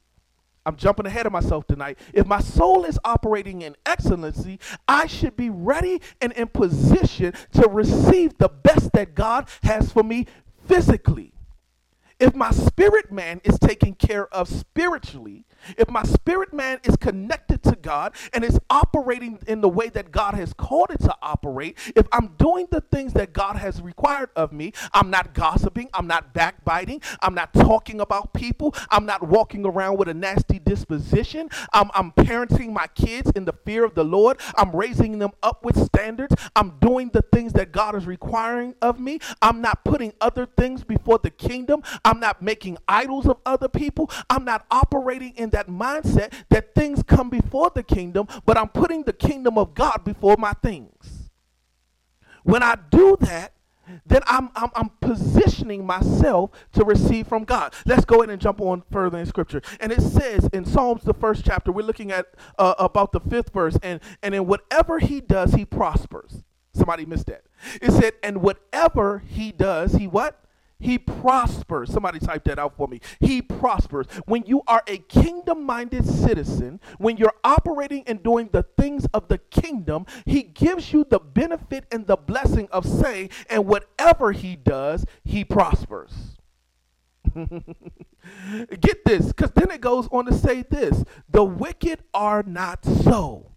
I'm 0.65 0.75
jumping 0.77 1.05
ahead 1.05 1.25
of 1.25 1.33
myself 1.33 1.67
tonight. 1.67 1.99
If 2.13 2.25
my 2.25 2.39
soul 2.39 2.85
is 2.85 2.97
operating 3.03 3.61
in 3.61 3.75
excellency, 3.85 4.59
I 4.87 5.07
should 5.07 5.35
be 5.35 5.49
ready 5.49 6.01
and 6.21 6.31
in 6.33 6.47
position 6.47 7.33
to 7.53 7.67
receive 7.67 8.37
the 8.37 8.49
best 8.49 8.93
that 8.93 9.13
God 9.13 9.49
has 9.63 9.91
for 9.91 10.03
me 10.03 10.25
physically. 10.65 11.33
If 12.23 12.35
my 12.35 12.51
spirit 12.51 13.11
man 13.11 13.41
is 13.43 13.59
taken 13.59 13.95
care 13.95 14.33
of 14.33 14.47
spiritually, 14.47 15.43
if 15.77 15.89
my 15.89 16.03
spirit 16.03 16.53
man 16.53 16.79
is 16.85 16.95
connected 16.95 17.61
to 17.63 17.75
God 17.75 18.15
and 18.31 18.45
is 18.45 18.57
operating 18.69 19.39
in 19.45 19.59
the 19.59 19.67
way 19.67 19.89
that 19.89 20.09
God 20.13 20.33
has 20.33 20.53
called 20.53 20.91
it 20.91 21.01
to 21.01 21.13
operate, 21.21 21.77
if 21.97 22.07
I'm 22.13 22.27
doing 22.37 22.67
the 22.71 22.79
things 22.79 23.11
that 23.13 23.33
God 23.33 23.57
has 23.57 23.81
required 23.81 24.29
of 24.37 24.53
me, 24.53 24.71
I'm 24.93 25.09
not 25.09 25.33
gossiping, 25.33 25.89
I'm 25.93 26.07
not 26.07 26.33
backbiting, 26.33 27.01
I'm 27.21 27.33
not 27.33 27.53
talking 27.53 27.99
about 27.99 28.33
people, 28.33 28.73
I'm 28.89 29.05
not 29.05 29.27
walking 29.27 29.65
around 29.65 29.97
with 29.97 30.07
a 30.07 30.13
nasty 30.13 30.59
disposition, 30.59 31.49
I'm, 31.73 31.91
I'm 31.93 32.13
parenting 32.13 32.71
my 32.71 32.87
kids 32.87 33.31
in 33.35 33.43
the 33.43 33.53
fear 33.65 33.83
of 33.83 33.95
the 33.95 34.05
Lord, 34.05 34.39
I'm 34.57 34.73
raising 34.73 35.19
them 35.19 35.31
up 35.43 35.65
with 35.65 35.77
standards, 35.77 36.33
I'm 36.55 36.79
doing 36.79 37.09
the 37.09 37.21
things 37.21 37.51
that 37.53 37.73
God 37.73 37.95
is 37.95 38.05
requiring 38.05 38.75
of 38.81 38.97
me, 38.97 39.19
I'm 39.41 39.59
not 39.59 39.83
putting 39.83 40.13
other 40.21 40.45
things 40.45 40.85
before 40.85 41.19
the 41.21 41.29
kingdom, 41.29 41.83
not 42.19 42.41
making 42.41 42.77
idols 42.87 43.27
of 43.27 43.37
other 43.45 43.67
people, 43.67 44.09
I'm 44.29 44.45
not 44.45 44.65
operating 44.71 45.33
in 45.35 45.49
that 45.51 45.67
mindset 45.67 46.33
that 46.49 46.75
things 46.75 47.03
come 47.03 47.29
before 47.29 47.71
the 47.73 47.83
kingdom, 47.83 48.27
but 48.45 48.57
I'm 48.57 48.69
putting 48.69 49.03
the 49.03 49.13
kingdom 49.13 49.57
of 49.57 49.73
God 49.73 50.03
before 50.03 50.35
my 50.37 50.53
things. 50.53 51.29
When 52.43 52.61
I 52.61 52.75
do 52.89 53.17
that, 53.21 53.53
then 54.05 54.21
I'm, 54.27 54.49
I'm, 54.55 54.69
I'm 54.75 54.89
positioning 55.01 55.85
myself 55.85 56.51
to 56.73 56.85
receive 56.85 57.27
from 57.27 57.43
God. 57.43 57.73
Let's 57.85 58.05
go 58.05 58.17
ahead 58.17 58.29
and 58.29 58.41
jump 58.41 58.61
on 58.61 58.83
further 58.91 59.17
in 59.17 59.25
scripture. 59.25 59.61
And 59.79 59.91
it 59.91 60.01
says 60.01 60.49
in 60.53 60.65
Psalms, 60.65 61.03
the 61.03 61.13
first 61.13 61.45
chapter, 61.45 61.71
we're 61.71 61.85
looking 61.85 62.11
at 62.11 62.27
uh, 62.57 62.75
about 62.79 63.11
the 63.11 63.19
fifth 63.19 63.51
verse, 63.53 63.77
and, 63.83 63.99
and 64.21 64.33
in 64.33 64.47
whatever 64.47 64.99
he 64.99 65.19
does, 65.19 65.53
he 65.53 65.65
prospers. 65.65 66.43
Somebody 66.73 67.05
missed 67.05 67.27
that. 67.27 67.43
It 67.81 67.91
said, 67.91 68.13
and 68.23 68.41
whatever 68.41 69.19
he 69.27 69.51
does, 69.51 69.93
he 69.93 70.07
what? 70.07 70.42
He 70.83 70.97
prospers. 70.97 71.91
Somebody 71.91 72.19
type 72.19 72.43
that 72.43 72.59
out 72.59 72.75
for 72.75 72.89
me. 72.89 72.99
He 73.21 73.41
prospers. 73.41 74.05
When 74.25 74.43
you 74.45 74.63
are 74.67 74.83
a 74.85 74.97
kingdom 74.97 75.63
minded 75.63 76.05
citizen, 76.05 76.81
when 76.97 77.15
you're 77.15 77.33
operating 77.43 78.03
and 78.05 78.21
doing 78.21 78.49
the 78.51 78.63
things 78.77 79.05
of 79.13 79.29
the 79.29 79.37
kingdom, 79.37 80.05
he 80.25 80.43
gives 80.43 80.91
you 80.91 81.05
the 81.09 81.19
benefit 81.19 81.85
and 81.89 82.05
the 82.05 82.17
blessing 82.17 82.67
of 82.71 82.85
saying, 82.85 83.29
and 83.49 83.65
whatever 83.65 84.33
he 84.33 84.57
does, 84.57 85.05
he 85.23 85.45
prospers. 85.45 86.11
Get 87.33 89.05
this, 89.05 89.27
because 89.27 89.51
then 89.51 89.71
it 89.71 89.79
goes 89.79 90.09
on 90.11 90.25
to 90.25 90.33
say 90.33 90.63
this 90.63 91.05
the 91.29 91.45
wicked 91.45 92.03
are 92.13 92.43
not 92.43 92.83
so, 92.83 93.53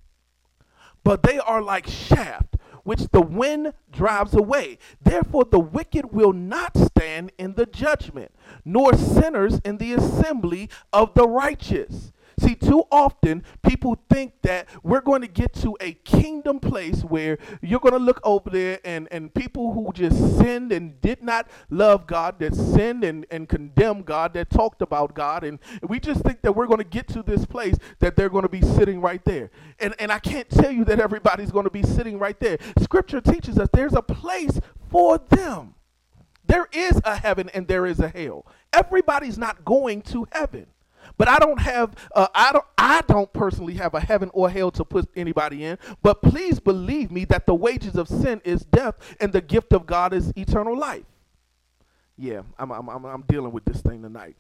but 1.03 1.25
they 1.25 1.41
are 1.41 1.61
like 1.61 1.87
chaff 1.87 2.47
which 2.87 3.09
the 3.09 3.21
wind 3.21 3.73
drives 3.91 4.33
away. 4.33 4.79
Therefore, 5.03 5.45
the 5.45 5.59
wicked 5.59 6.13
will 6.13 6.33
not 6.33 6.77
stand 6.77 7.33
in 7.37 7.55
the 7.55 7.67
judgment, 7.67 8.33
nor 8.65 8.95
sinners 8.95 9.61
in 9.65 9.79
the 9.79 9.93
assembly 9.93 10.71
of 10.93 11.13
the 11.15 11.27
righteous. 11.27 12.13
See, 12.39 12.55
too 12.55 12.85
often 12.93 13.43
people 13.63 13.99
think 14.11 14.43
that 14.43 14.69
we're 14.83 15.01
going 15.01 15.23
to 15.23 15.29
get 15.29 15.55
to 15.55 15.77
a 15.81 15.95
kingdom 15.95 16.61
place 16.61 17.03
where 17.03 17.39
you're 17.63 17.81
going 17.81 17.95
to 17.95 17.99
look 17.99 18.21
over 18.25 18.51
there 18.51 18.79
and, 18.85 19.09
and 19.11 19.33
people 19.33 19.73
who 19.73 19.91
just 19.95 20.39
sinned 20.39 20.71
and 20.71 21.01
did 21.01 21.23
not 21.23 21.49
love 21.71 22.07
God, 22.07 22.39
that 22.41 22.55
sinned 22.55 23.05
and, 23.05 23.25
and 23.31 23.49
condemned 23.49 24.05
God, 24.05 24.35
that 24.35 24.51
talked 24.51 24.83
about 24.83 25.15
God, 25.15 25.45
and 25.45 25.59
we 25.83 25.99
just 25.99 26.21
think 26.23 26.43
that 26.43 26.53
we're 26.53 26.67
going 26.67 26.79
to 26.79 26.85
get 26.85 27.09
to 27.09 27.23
this 27.23 27.47
place 27.47 27.77
that 28.01 28.17
they're 28.17 28.29
going 28.29 28.43
to 28.43 28.49
be 28.49 28.63
sitting 28.63 29.01
right 29.01 29.25
there. 29.25 29.51
And, 29.79 29.95
and 29.99 30.13
I 30.13 30.19
can't 30.19 30.49
tell 30.51 30.71
you 30.71 30.85
that 30.85 31.01
everybody's 31.01 31.51
going 31.51 31.65
to 31.65 31.71
be 31.71 31.83
sitting 31.83 32.19
right 32.19 32.39
there. 32.39 32.59
Scripture 32.81 33.21
teaches 33.21 33.59
us 33.59 33.69
there's 33.73 33.95
a 33.95 34.03
place 34.03 34.61
for 34.91 35.19
them. 35.19 35.75
There 36.47 36.69
is 36.73 37.01
a 37.05 37.17
heaven 37.17 37.49
and 37.55 37.67
there 37.67 37.87
is 37.87 37.99
a 37.99 38.09
hell. 38.09 38.47
Everybody's 38.73 39.39
not 39.39 39.65
going 39.65 40.03
to 40.03 40.29
heaven. 40.33 40.67
But 41.19 41.29
I 41.29 41.39
don't 41.39 41.61
have 41.61 41.95
uh, 42.15 42.29
I 42.35 42.53
don't 42.53 42.65
I 42.77 43.03
don't 43.07 43.33
personally 43.33 43.75
have 43.75 43.95
a 43.95 44.01
heaven 44.01 44.31
or 44.35 44.51
hell 44.51 44.71
to 44.73 44.85
put 44.85 45.09
anybody 45.17 45.65
in. 45.65 45.79
But 46.03 46.23
please 46.23 46.61
believe 46.61 47.11
me 47.11 47.25
that 47.27 47.47
the 47.47 47.55
wages 47.55 47.97
of 47.97 48.09
sin 48.09 48.41
is 48.45 48.65
death, 48.65 49.17
and 49.21 49.33
the 49.33 49.41
gift 49.41 49.73
of 49.73 49.87
God 49.87 50.13
is 50.13 50.33
eternal 50.37 50.77
life. 50.77 51.05
Yeah, 52.17 52.43
I'm 52.59 52.71
I'm 52.71 52.89
I'm, 52.89 53.05
I'm 53.05 53.23
dealing 53.23 53.53
with 53.53 53.65
this 53.65 53.81
thing 53.81 54.03
tonight. 54.03 54.37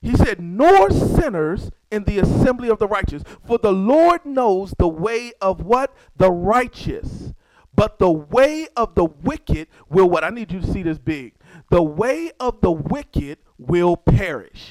He 0.00 0.14
said, 0.14 0.40
Nor 0.40 0.90
sinners 0.90 1.70
in 1.90 2.04
the 2.04 2.20
assembly 2.20 2.68
of 2.68 2.78
the 2.78 2.86
righteous, 2.86 3.24
for 3.44 3.58
the 3.58 3.72
Lord 3.72 4.24
knows 4.24 4.74
the 4.78 4.88
way 4.88 5.32
of 5.40 5.62
what? 5.62 5.94
The 6.16 6.30
righteous. 6.30 7.32
But 7.74 7.98
the 7.98 8.10
way 8.10 8.68
of 8.76 8.94
the 8.94 9.04
wicked 9.04 9.68
will 9.88 10.08
what? 10.08 10.24
I 10.24 10.30
need 10.30 10.52
you 10.52 10.60
to 10.60 10.66
see 10.66 10.82
this 10.82 10.98
big. 10.98 11.34
The 11.70 11.82
way 11.82 12.32
of 12.40 12.60
the 12.60 12.72
wicked 12.72 13.38
will 13.56 13.96
perish. 13.96 14.70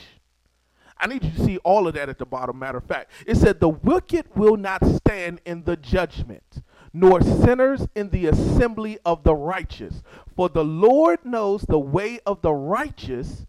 I 1.00 1.08
need 1.08 1.24
you 1.24 1.32
to 1.32 1.44
see 1.44 1.58
all 1.60 1.88
of 1.88 1.94
that 1.96 2.10
at 2.10 2.18
the 2.18 2.26
bottom. 2.26 2.60
Matter 2.60 2.80
of 2.80 2.86
fact, 2.86 3.12
it 3.26 3.38
said, 3.38 3.60
The 3.60 3.70
wicked 3.70 4.26
will 4.36 4.58
not 4.58 4.86
stand 4.86 5.42
in 5.46 5.64
the 5.64 5.78
judgment, 5.78 6.62
nor 6.94 7.22
sinners 7.22 7.88
in 7.96 8.10
the 8.10 8.28
assembly 8.28 9.00
of 9.06 9.24
the 9.24 9.36
righteous. 9.36 10.02
For 10.36 10.50
the 10.50 10.64
Lord 10.64 11.20
knows 11.24 11.62
the 11.62 11.80
way 11.80 12.20
of 12.26 12.42
the 12.42 12.54
righteous, 12.54 13.46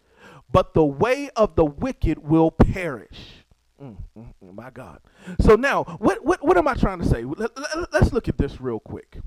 but 0.51 0.75
the 0.75 0.85
way 0.85 1.31
of 1.37 1.55
the 1.57 1.65
wicked 1.65 2.19
will 2.19 2.51
perish. 2.51 3.45
Mm, 3.83 3.97
mm, 4.17 4.35
mm, 4.45 4.55
my 4.55 4.71
God. 4.71 5.01
So 5.41 5.55
now, 5.55 5.85
what, 5.99 6.25
what, 6.25 6.45
what 6.45 6.57
am 6.57 6.67
I 6.67 6.75
trying 6.75 6.99
to 6.99 7.07
say? 7.07 7.23
Let, 7.23 7.57
let, 7.57 7.93
let's 7.93 8.13
look 8.13 8.29
at 8.29 8.37
this 8.37 8.61
real 8.61 8.81
quick. 8.81 9.19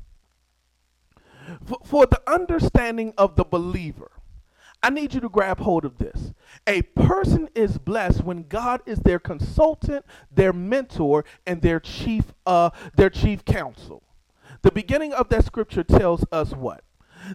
For, 1.66 1.78
for 1.86 2.06
the 2.06 2.22
understanding 2.28 3.14
of 3.18 3.36
the 3.36 3.46
believer, 3.46 4.12
I 4.84 4.90
need 4.90 5.14
you 5.14 5.20
to 5.22 5.30
grab 5.30 5.60
hold 5.60 5.86
of 5.86 5.98
this. 5.98 6.34
A 6.66 6.82
person 6.82 7.50
is 7.54 7.78
blessed 7.78 8.24
when 8.24 8.44
God 8.44 8.82
is 8.86 9.00
their 9.00 9.20
consultant, 9.20 10.06
their 10.32 10.54
mentor, 10.54 11.24
and 11.46 11.62
their 11.62 11.80
chief 11.80 12.34
uh 12.46 12.72
their 12.96 13.10
chief 13.10 13.46
counsel. 13.46 14.04
The 14.64 14.72
beginning 14.72 15.14
of 15.14 15.30
that 15.30 15.46
scripture 15.46 15.84
tells 15.84 16.26
us 16.32 16.54
what? 16.54 16.84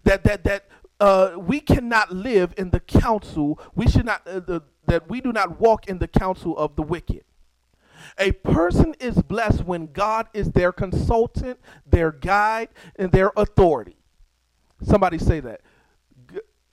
That 0.05 0.25
that 0.25 0.45
that 0.45 0.69
uh, 0.99 1.33
we 1.37 1.61
cannot 1.61 2.13
live 2.13 2.55
in 2.57 2.71
the 2.71 2.81
counsel. 2.81 3.61
We 3.75 3.87
should 3.87 4.07
not 4.07 4.27
uh, 4.27 4.41
the, 4.41 4.63
that 4.87 5.09
we 5.09 5.21
do 5.21 5.33
not 5.33 5.61
walk 5.61 5.89
in 5.89 5.99
the 5.99 6.09
counsel 6.09 6.57
of 6.57 6.77
the 6.77 6.83
wicked. 6.83 7.25
A 8.19 8.33
person 8.33 8.95
is 8.99 9.23
blessed 9.23 9.65
when 9.65 9.93
God 9.93 10.29
is 10.33 10.53
their 10.53 10.73
consultant, 10.73 11.59
their 11.85 12.13
guide, 12.13 12.69
and 12.97 13.13
their 13.13 13.33
authority. 13.37 13.97
Somebody 14.83 15.19
say 15.19 15.41
that. 15.41 15.61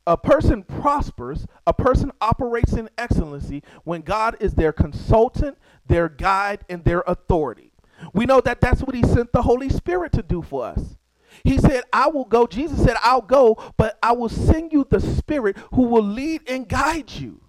A 0.06 0.18
person 0.18 0.64
prospers, 0.64 1.48
a 1.66 1.74
person 1.74 2.12
operates 2.20 2.74
in 2.74 2.90
excellency 2.98 3.64
when 3.84 4.02
God 4.02 4.36
is 4.40 4.54
their 4.54 4.74
consultant, 4.74 5.58
their 5.88 6.10
guide, 6.10 6.66
and 6.70 6.84
their 6.84 7.04
authority. 7.08 7.72
We 8.14 8.26
know 8.26 8.42
that 8.42 8.60
that's 8.60 8.82
what 8.82 8.96
He 8.96 9.04
sent 9.04 9.32
the 9.32 9.44
Holy 9.44 9.70
Spirit 9.70 10.12
to 10.14 10.22
do 10.22 10.42
for 10.42 10.66
us. 10.66 10.98
He 11.44 11.58
said, 11.58 11.84
I 11.92 12.08
will 12.08 12.26
go. 12.26 12.46
Jesus 12.46 12.84
said, 12.84 12.98
I'll 13.02 13.22
go, 13.22 13.58
but 13.78 13.98
I 14.04 14.12
will 14.12 14.30
send 14.30 14.72
you 14.72 14.86
the 14.90 15.00
Spirit 15.00 15.58
who 15.74 15.84
will 15.84 16.04
lead 16.04 16.42
and 16.48 16.68
guide 16.68 17.12
you. 17.12 17.42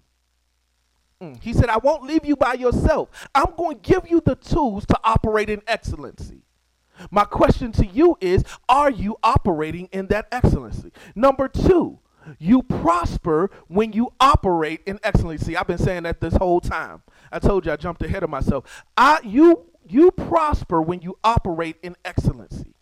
Mm. 1.21 1.41
He 1.41 1.53
said, 1.53 1.69
I 1.69 1.77
won't 1.77 2.03
leave 2.03 2.25
you 2.25 2.35
by 2.35 2.53
yourself. 2.53 3.09
I'm 3.33 3.53
going 3.57 3.79
to 3.79 3.89
give 3.93 4.09
you 4.09 4.21
the 4.21 4.35
tools 4.35 4.85
to 4.87 4.99
operate 5.03 5.49
in 5.49 5.61
excellency. 5.67 6.41
My 7.11 7.25
question 7.25 7.71
to 7.73 7.85
you 7.85 8.17
is 8.21 8.43
Are 8.69 8.89
you 8.89 9.17
operating 9.23 9.89
in 9.91 10.07
that 10.07 10.27
excellency? 10.31 10.91
Number 11.13 11.47
two, 11.47 11.99
you 12.39 12.63
prosper 12.63 13.49
when 13.67 13.93
you 13.93 14.13
operate 14.19 14.81
in 14.85 14.99
excellency. 15.03 15.55
I've 15.55 15.67
been 15.67 15.77
saying 15.77 16.03
that 16.03 16.21
this 16.21 16.35
whole 16.35 16.61
time. 16.61 17.01
I 17.31 17.39
told 17.39 17.65
you 17.65 17.71
I 17.71 17.75
jumped 17.75 18.03
ahead 18.03 18.23
of 18.23 18.29
myself. 18.29 18.83
I, 18.97 19.19
you, 19.23 19.65
you 19.87 20.11
prosper 20.11 20.81
when 20.81 21.01
you 21.01 21.17
operate 21.23 21.77
in 21.83 21.95
excellency. 22.03 22.75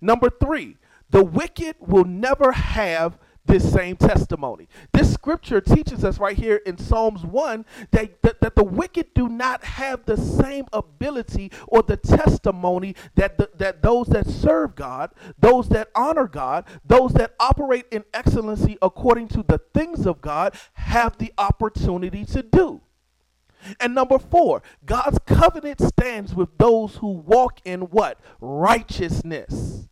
Number 0.00 0.30
three, 0.30 0.76
the 1.10 1.24
wicked 1.24 1.76
will 1.80 2.04
never 2.04 2.52
have 2.52 3.18
this 3.46 3.72
same 3.72 3.96
testimony. 3.96 4.68
This 4.92 5.12
scripture 5.12 5.60
teaches 5.60 6.04
us 6.04 6.18
right 6.18 6.36
here 6.36 6.56
in 6.64 6.78
Psalms 6.78 7.24
1 7.24 7.64
that, 7.90 8.22
that, 8.22 8.40
that 8.40 8.54
the 8.54 8.64
wicked 8.64 9.14
do 9.14 9.28
not 9.28 9.64
have 9.64 10.04
the 10.04 10.16
same 10.16 10.66
ability 10.72 11.50
or 11.66 11.82
the 11.82 11.96
testimony 11.96 12.94
that, 13.16 13.38
the, 13.38 13.50
that 13.56 13.82
those 13.82 14.06
that 14.08 14.26
serve 14.26 14.74
God, 14.74 15.12
those 15.38 15.68
that 15.70 15.88
honor 15.94 16.28
God, 16.28 16.66
those 16.84 17.12
that 17.14 17.34
operate 17.40 17.86
in 17.90 18.04
excellency 18.14 18.78
according 18.80 19.28
to 19.28 19.42
the 19.42 19.58
things 19.74 20.06
of 20.06 20.20
God 20.20 20.54
have 20.74 21.18
the 21.18 21.32
opportunity 21.38 22.24
to 22.26 22.42
do. 22.42 22.80
And 23.80 23.94
number 23.94 24.18
four, 24.18 24.62
God's 24.84 25.18
covenant 25.26 25.80
stands 25.80 26.34
with 26.34 26.58
those 26.58 26.96
who 26.96 27.08
walk 27.08 27.60
in 27.64 27.82
what? 27.82 28.18
Righteousness. 28.40 29.88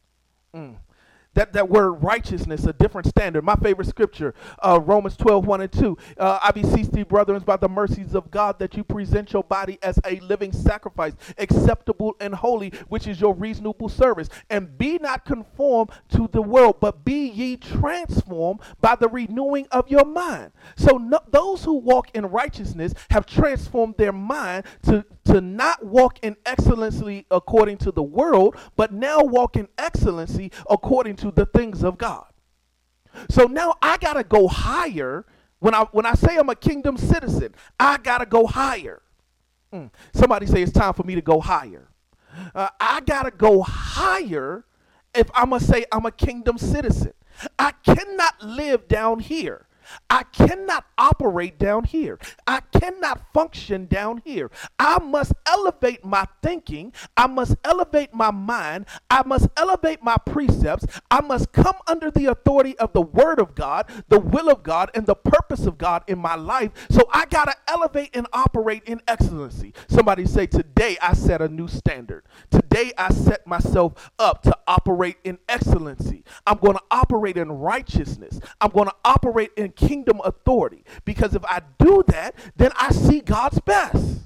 Mm. 0.55 0.76
That, 1.34 1.52
that 1.52 1.68
word 1.68 1.92
righteousness, 2.02 2.64
a 2.64 2.72
different 2.72 3.06
standard. 3.06 3.44
My 3.44 3.54
favorite 3.54 3.86
scripture, 3.86 4.34
uh, 4.58 4.80
Romans 4.82 5.16
12, 5.16 5.46
1 5.46 5.60
and 5.60 5.72
2. 5.72 5.98
Uh, 6.18 6.38
I 6.42 6.50
beseech 6.50 6.88
thee, 6.88 7.04
brethren, 7.04 7.40
by 7.46 7.56
the 7.56 7.68
mercies 7.68 8.16
of 8.16 8.32
God, 8.32 8.58
that 8.58 8.76
you 8.76 8.82
present 8.82 9.32
your 9.32 9.44
body 9.44 9.78
as 9.80 9.98
a 10.04 10.18
living 10.20 10.50
sacrifice, 10.52 11.12
acceptable 11.38 12.16
and 12.20 12.34
holy, 12.34 12.72
which 12.88 13.06
is 13.06 13.20
your 13.20 13.32
reasonable 13.32 13.88
service. 13.88 14.28
And 14.50 14.76
be 14.76 14.98
not 14.98 15.24
conformed 15.24 15.90
to 16.10 16.28
the 16.32 16.42
world, 16.42 16.78
but 16.80 17.04
be 17.04 17.28
ye 17.28 17.56
transformed 17.56 18.60
by 18.80 18.96
the 18.96 19.08
renewing 19.08 19.68
of 19.70 19.88
your 19.88 20.04
mind. 20.04 20.50
So 20.76 20.96
no, 20.96 21.20
those 21.30 21.62
who 21.64 21.74
walk 21.74 22.10
in 22.12 22.26
righteousness 22.26 22.92
have 23.10 23.24
transformed 23.24 23.94
their 23.98 24.12
mind 24.12 24.64
to, 24.84 25.04
to 25.32 25.40
not 25.40 25.84
walk 25.84 26.18
in 26.22 26.36
excellency 26.44 27.26
according 27.30 27.78
to 27.78 27.92
the 27.92 28.02
world, 28.02 28.56
but 28.76 28.92
now 28.92 29.20
walk 29.20 29.56
in 29.56 29.68
excellency 29.78 30.50
according 30.68 31.16
to 31.16 31.30
the 31.30 31.46
things 31.46 31.84
of 31.84 31.98
God. 31.98 32.26
So 33.28 33.44
now 33.44 33.74
I 33.82 33.96
gotta 33.98 34.24
go 34.24 34.48
higher. 34.48 35.26
When 35.58 35.74
I 35.74 35.84
when 35.92 36.06
I 36.06 36.14
say 36.14 36.36
I'm 36.36 36.48
a 36.48 36.54
kingdom 36.54 36.96
citizen, 36.96 37.54
I 37.78 37.98
gotta 37.98 38.26
go 38.26 38.46
higher. 38.46 39.02
Mm. 39.72 39.90
Somebody 40.14 40.46
say 40.46 40.62
it's 40.62 40.72
time 40.72 40.94
for 40.94 41.02
me 41.02 41.14
to 41.14 41.22
go 41.22 41.40
higher. 41.40 41.88
Uh, 42.54 42.68
I 42.80 43.00
gotta 43.00 43.30
go 43.30 43.62
higher 43.62 44.64
if 45.14 45.30
I'm 45.34 45.50
gonna 45.50 45.60
say 45.60 45.84
I'm 45.92 46.06
a 46.06 46.12
kingdom 46.12 46.58
citizen. 46.58 47.12
I 47.58 47.72
cannot 47.84 48.42
live 48.42 48.88
down 48.88 49.20
here. 49.20 49.66
I 50.09 50.24
cannot 50.24 50.84
operate 50.99 51.59
down 51.59 51.84
here. 51.84 52.18
I 52.47 52.61
cannot 52.61 53.32
function 53.32 53.86
down 53.86 54.22
here. 54.24 54.51
I 54.78 54.99
must 54.99 55.32
elevate 55.47 56.05
my 56.05 56.26
thinking. 56.43 56.93
I 57.16 57.26
must 57.26 57.57
elevate 57.64 58.14
my 58.14 58.30
mind. 58.30 58.86
I 59.11 59.22
must 59.24 59.49
elevate 59.57 60.03
my 60.03 60.16
precepts. 60.18 60.86
I 61.11 61.20
must 61.20 61.53
come 61.53 61.76
under 61.86 62.11
the 62.11 62.26
authority 62.26 62.76
of 62.78 62.93
the 62.93 63.03
Word 63.03 63.38
of 63.41 63.55
God, 63.55 63.91
the 64.09 64.20
will 64.20 64.51
of 64.51 64.62
God, 64.62 64.91
and 64.95 65.07
the 65.07 65.14
purpose 65.14 65.66
of 65.66 65.78
God 65.78 66.05
in 66.07 66.18
my 66.18 66.34
life. 66.34 66.72
So 66.91 67.09
I 67.12 67.26
got 67.26 67.47
to 67.47 67.55
elevate 67.68 68.11
and 68.14 68.26
operate 68.32 68.82
in 68.84 69.01
excellency. 69.09 69.74
Somebody 69.88 70.26
say, 70.26 70.47
Today 70.47 70.97
I 71.03 71.14
set 71.14 71.41
a 71.43 71.49
new 71.49 71.68
standard. 71.68 72.24
Today 72.51 72.93
I 72.99 73.12
set 73.12 73.47
myself 73.47 74.11
up 74.18 74.43
to 74.43 74.57
operate 74.66 75.16
in 75.24 75.38
excellency. 75.49 76.24
I'm 76.47 76.59
going 76.59 76.76
to 76.76 76.82
operate 76.91 77.36
in 77.36 77.51
righteousness. 77.53 78.41
I'm 78.61 78.70
going 78.70 78.88
to 78.88 78.95
operate 79.05 79.51
in 79.57 79.72
kingdom 79.86 80.20
authority. 80.24 80.84
Because 81.04 81.34
if 81.34 81.44
I 81.44 81.62
do 81.78 82.02
that, 82.08 82.34
then 82.56 82.72
I 82.78 82.90
see 82.92 83.20
God's 83.20 83.60
best. 83.60 84.20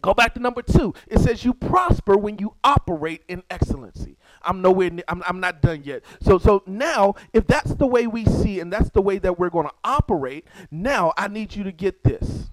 Go 0.00 0.14
back 0.14 0.34
to 0.34 0.40
number 0.40 0.62
two. 0.62 0.94
It 1.08 1.18
says 1.18 1.44
you 1.44 1.52
prosper 1.52 2.16
when 2.16 2.38
you 2.38 2.54
operate 2.62 3.22
in 3.26 3.42
excellency. 3.50 4.16
I'm 4.42 4.62
nowhere. 4.62 4.90
Near, 4.90 5.04
I'm, 5.08 5.22
I'm 5.26 5.40
not 5.40 5.60
done 5.60 5.82
yet. 5.82 6.02
So 6.20 6.38
so 6.38 6.62
now, 6.66 7.16
if 7.32 7.46
that's 7.46 7.74
the 7.74 7.86
way 7.86 8.06
we 8.06 8.24
see 8.24 8.60
and 8.60 8.72
that's 8.72 8.90
the 8.90 9.02
way 9.02 9.18
that 9.18 9.38
we're 9.38 9.50
going 9.50 9.66
to 9.66 9.74
operate, 9.82 10.46
now 10.70 11.12
I 11.16 11.26
need 11.26 11.56
you 11.56 11.64
to 11.64 11.72
get 11.72 12.04
this. 12.04 12.46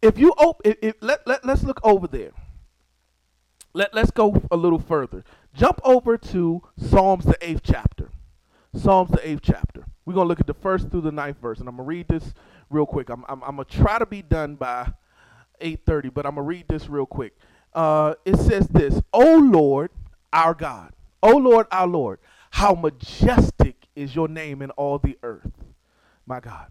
If 0.00 0.18
you 0.18 0.32
open, 0.38 0.72
if, 0.72 0.78
if, 0.80 0.94
let, 1.02 1.26
let 1.26 1.44
let's 1.44 1.62
look 1.62 1.80
over 1.84 2.06
there. 2.06 2.32
Let 3.74 3.94
let's 3.94 4.10
go 4.10 4.42
a 4.50 4.56
little 4.56 4.78
further. 4.78 5.24
Jump 5.52 5.80
over 5.84 6.16
to 6.16 6.62
Psalms 6.78 7.26
the 7.26 7.36
eighth 7.42 7.60
chapter. 7.62 8.10
Psalms 8.74 9.10
the 9.10 9.28
eighth 9.28 9.40
chapter. 9.42 9.84
We're 10.04 10.14
gonna 10.14 10.28
look 10.28 10.40
at 10.40 10.46
the 10.46 10.54
first 10.54 10.90
through 10.90 11.02
the 11.02 11.12
ninth 11.12 11.38
verse, 11.40 11.58
and 11.58 11.68
I'm 11.68 11.76
gonna 11.76 11.86
read 11.86 12.08
this 12.08 12.34
real 12.68 12.86
quick. 12.86 13.08
I'm 13.10 13.24
I'm, 13.28 13.42
I'm 13.42 13.56
gonna 13.56 13.64
try 13.64 13.98
to 13.98 14.06
be 14.06 14.22
done 14.22 14.54
by 14.54 14.92
8:30, 15.60 16.12
but 16.12 16.26
I'm 16.26 16.36
gonna 16.36 16.46
read 16.46 16.68
this 16.68 16.88
real 16.88 17.06
quick. 17.06 17.36
Uh, 17.74 18.14
it 18.24 18.36
says 18.36 18.68
this: 18.68 19.00
"O 19.12 19.36
Lord, 19.38 19.90
our 20.32 20.54
God, 20.54 20.92
O 21.22 21.36
Lord, 21.36 21.66
our 21.70 21.86
Lord, 21.86 22.20
how 22.52 22.74
majestic 22.74 23.88
is 23.94 24.14
your 24.14 24.28
name 24.28 24.62
in 24.62 24.70
all 24.72 24.98
the 24.98 25.18
earth, 25.22 25.52
my 26.26 26.40
God, 26.40 26.70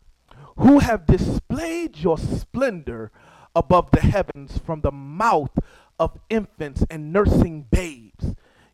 who 0.58 0.80
have 0.80 1.06
displayed 1.06 1.98
your 1.98 2.18
splendor 2.18 3.12
above 3.56 3.92
the 3.92 4.02
heavens 4.02 4.58
from 4.58 4.82
the 4.82 4.92
mouth 4.92 5.52
of 6.00 6.18
infants 6.30 6.84
and 6.90 7.12
nursing 7.12 7.66
babes. 7.70 8.09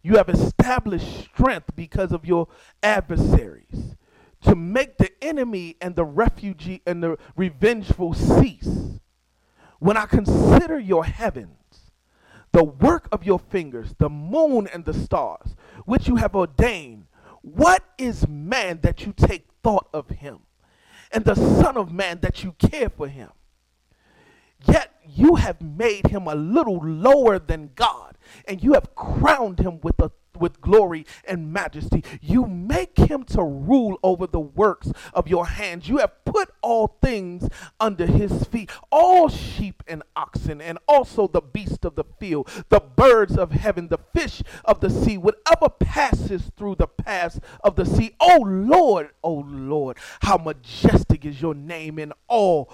You 0.05 0.17
have 0.17 0.29
established 0.29 1.29
strength 1.33 1.71
because 1.75 2.11
of 2.11 2.25
your 2.25 2.47
adversaries." 2.83 3.95
to 4.41 4.55
make 4.55 4.99
the 4.99 5.09
enemy 5.23 5.75
and 5.81 5.95
the 5.95 6.05
refugee 6.05 6.79
and 6.85 7.01
the 7.01 7.17
revengeful 7.35 8.13
cease. 8.13 8.99
When 9.79 9.97
I 9.97 10.05
consider 10.05 10.77
your 10.77 11.03
heavens, 11.03 11.91
the 12.51 12.63
work 12.63 13.07
of 13.11 13.25
your 13.25 13.39
fingers, 13.39 13.95
the 13.97 14.07
moon 14.07 14.67
and 14.71 14.85
the 14.85 14.93
stars, 14.93 15.55
which 15.85 16.07
you 16.07 16.17
have 16.17 16.35
ordained, 16.35 17.07
what 17.41 17.83
is 17.97 18.27
man 18.27 18.81
that 18.83 19.03
you 19.03 19.13
take 19.13 19.47
thought 19.63 19.89
of 19.91 20.09
him, 20.09 20.41
and 21.11 21.25
the 21.25 21.35
Son 21.35 21.75
of 21.75 21.91
Man 21.91 22.19
that 22.21 22.43
you 22.43 22.51
care 22.53 22.89
for 22.89 23.07
him? 23.07 23.31
Yet 24.67 24.91
you 25.07 25.35
have 25.35 25.61
made 25.61 26.07
him 26.07 26.27
a 26.27 26.35
little 26.35 26.79
lower 26.79 27.39
than 27.39 27.71
God, 27.75 28.17
and 28.47 28.63
you 28.63 28.73
have 28.73 28.95
crowned 28.95 29.59
him 29.59 29.79
with 29.81 29.99
a 29.99 30.11
with 30.39 30.61
glory 30.61 31.05
and 31.27 31.51
majesty. 31.51 32.03
You 32.21 32.45
make 32.45 32.97
him 32.97 33.23
to 33.25 33.43
rule 33.43 33.97
over 34.03 34.27
the 34.27 34.39
works 34.39 34.91
of 35.13 35.27
your 35.27 35.45
hands. 35.45 35.87
You 35.87 35.97
have 35.97 36.23
put 36.25 36.51
all 36.61 36.97
things 37.01 37.49
under 37.79 38.05
his 38.05 38.43
feet, 38.45 38.69
all 38.91 39.29
sheep 39.29 39.83
and 39.87 40.03
oxen, 40.15 40.61
and 40.61 40.77
also 40.87 41.27
the 41.27 41.41
beast 41.41 41.85
of 41.85 41.95
the 41.95 42.03
field, 42.19 42.49
the 42.69 42.79
birds 42.79 43.37
of 43.37 43.51
heaven, 43.51 43.87
the 43.87 43.99
fish 44.13 44.41
of 44.63 44.79
the 44.79 44.89
sea, 44.89 45.17
whatever 45.17 45.69
passes 45.69 46.51
through 46.57 46.75
the 46.75 46.87
paths 46.87 47.39
of 47.63 47.75
the 47.75 47.85
sea. 47.85 48.15
Oh 48.19 48.43
Lord, 48.45 49.11
oh 49.23 49.45
Lord, 49.47 49.97
how 50.21 50.37
majestic 50.37 51.25
is 51.25 51.41
your 51.41 51.55
name 51.55 51.99
in 51.99 52.13
all 52.27 52.71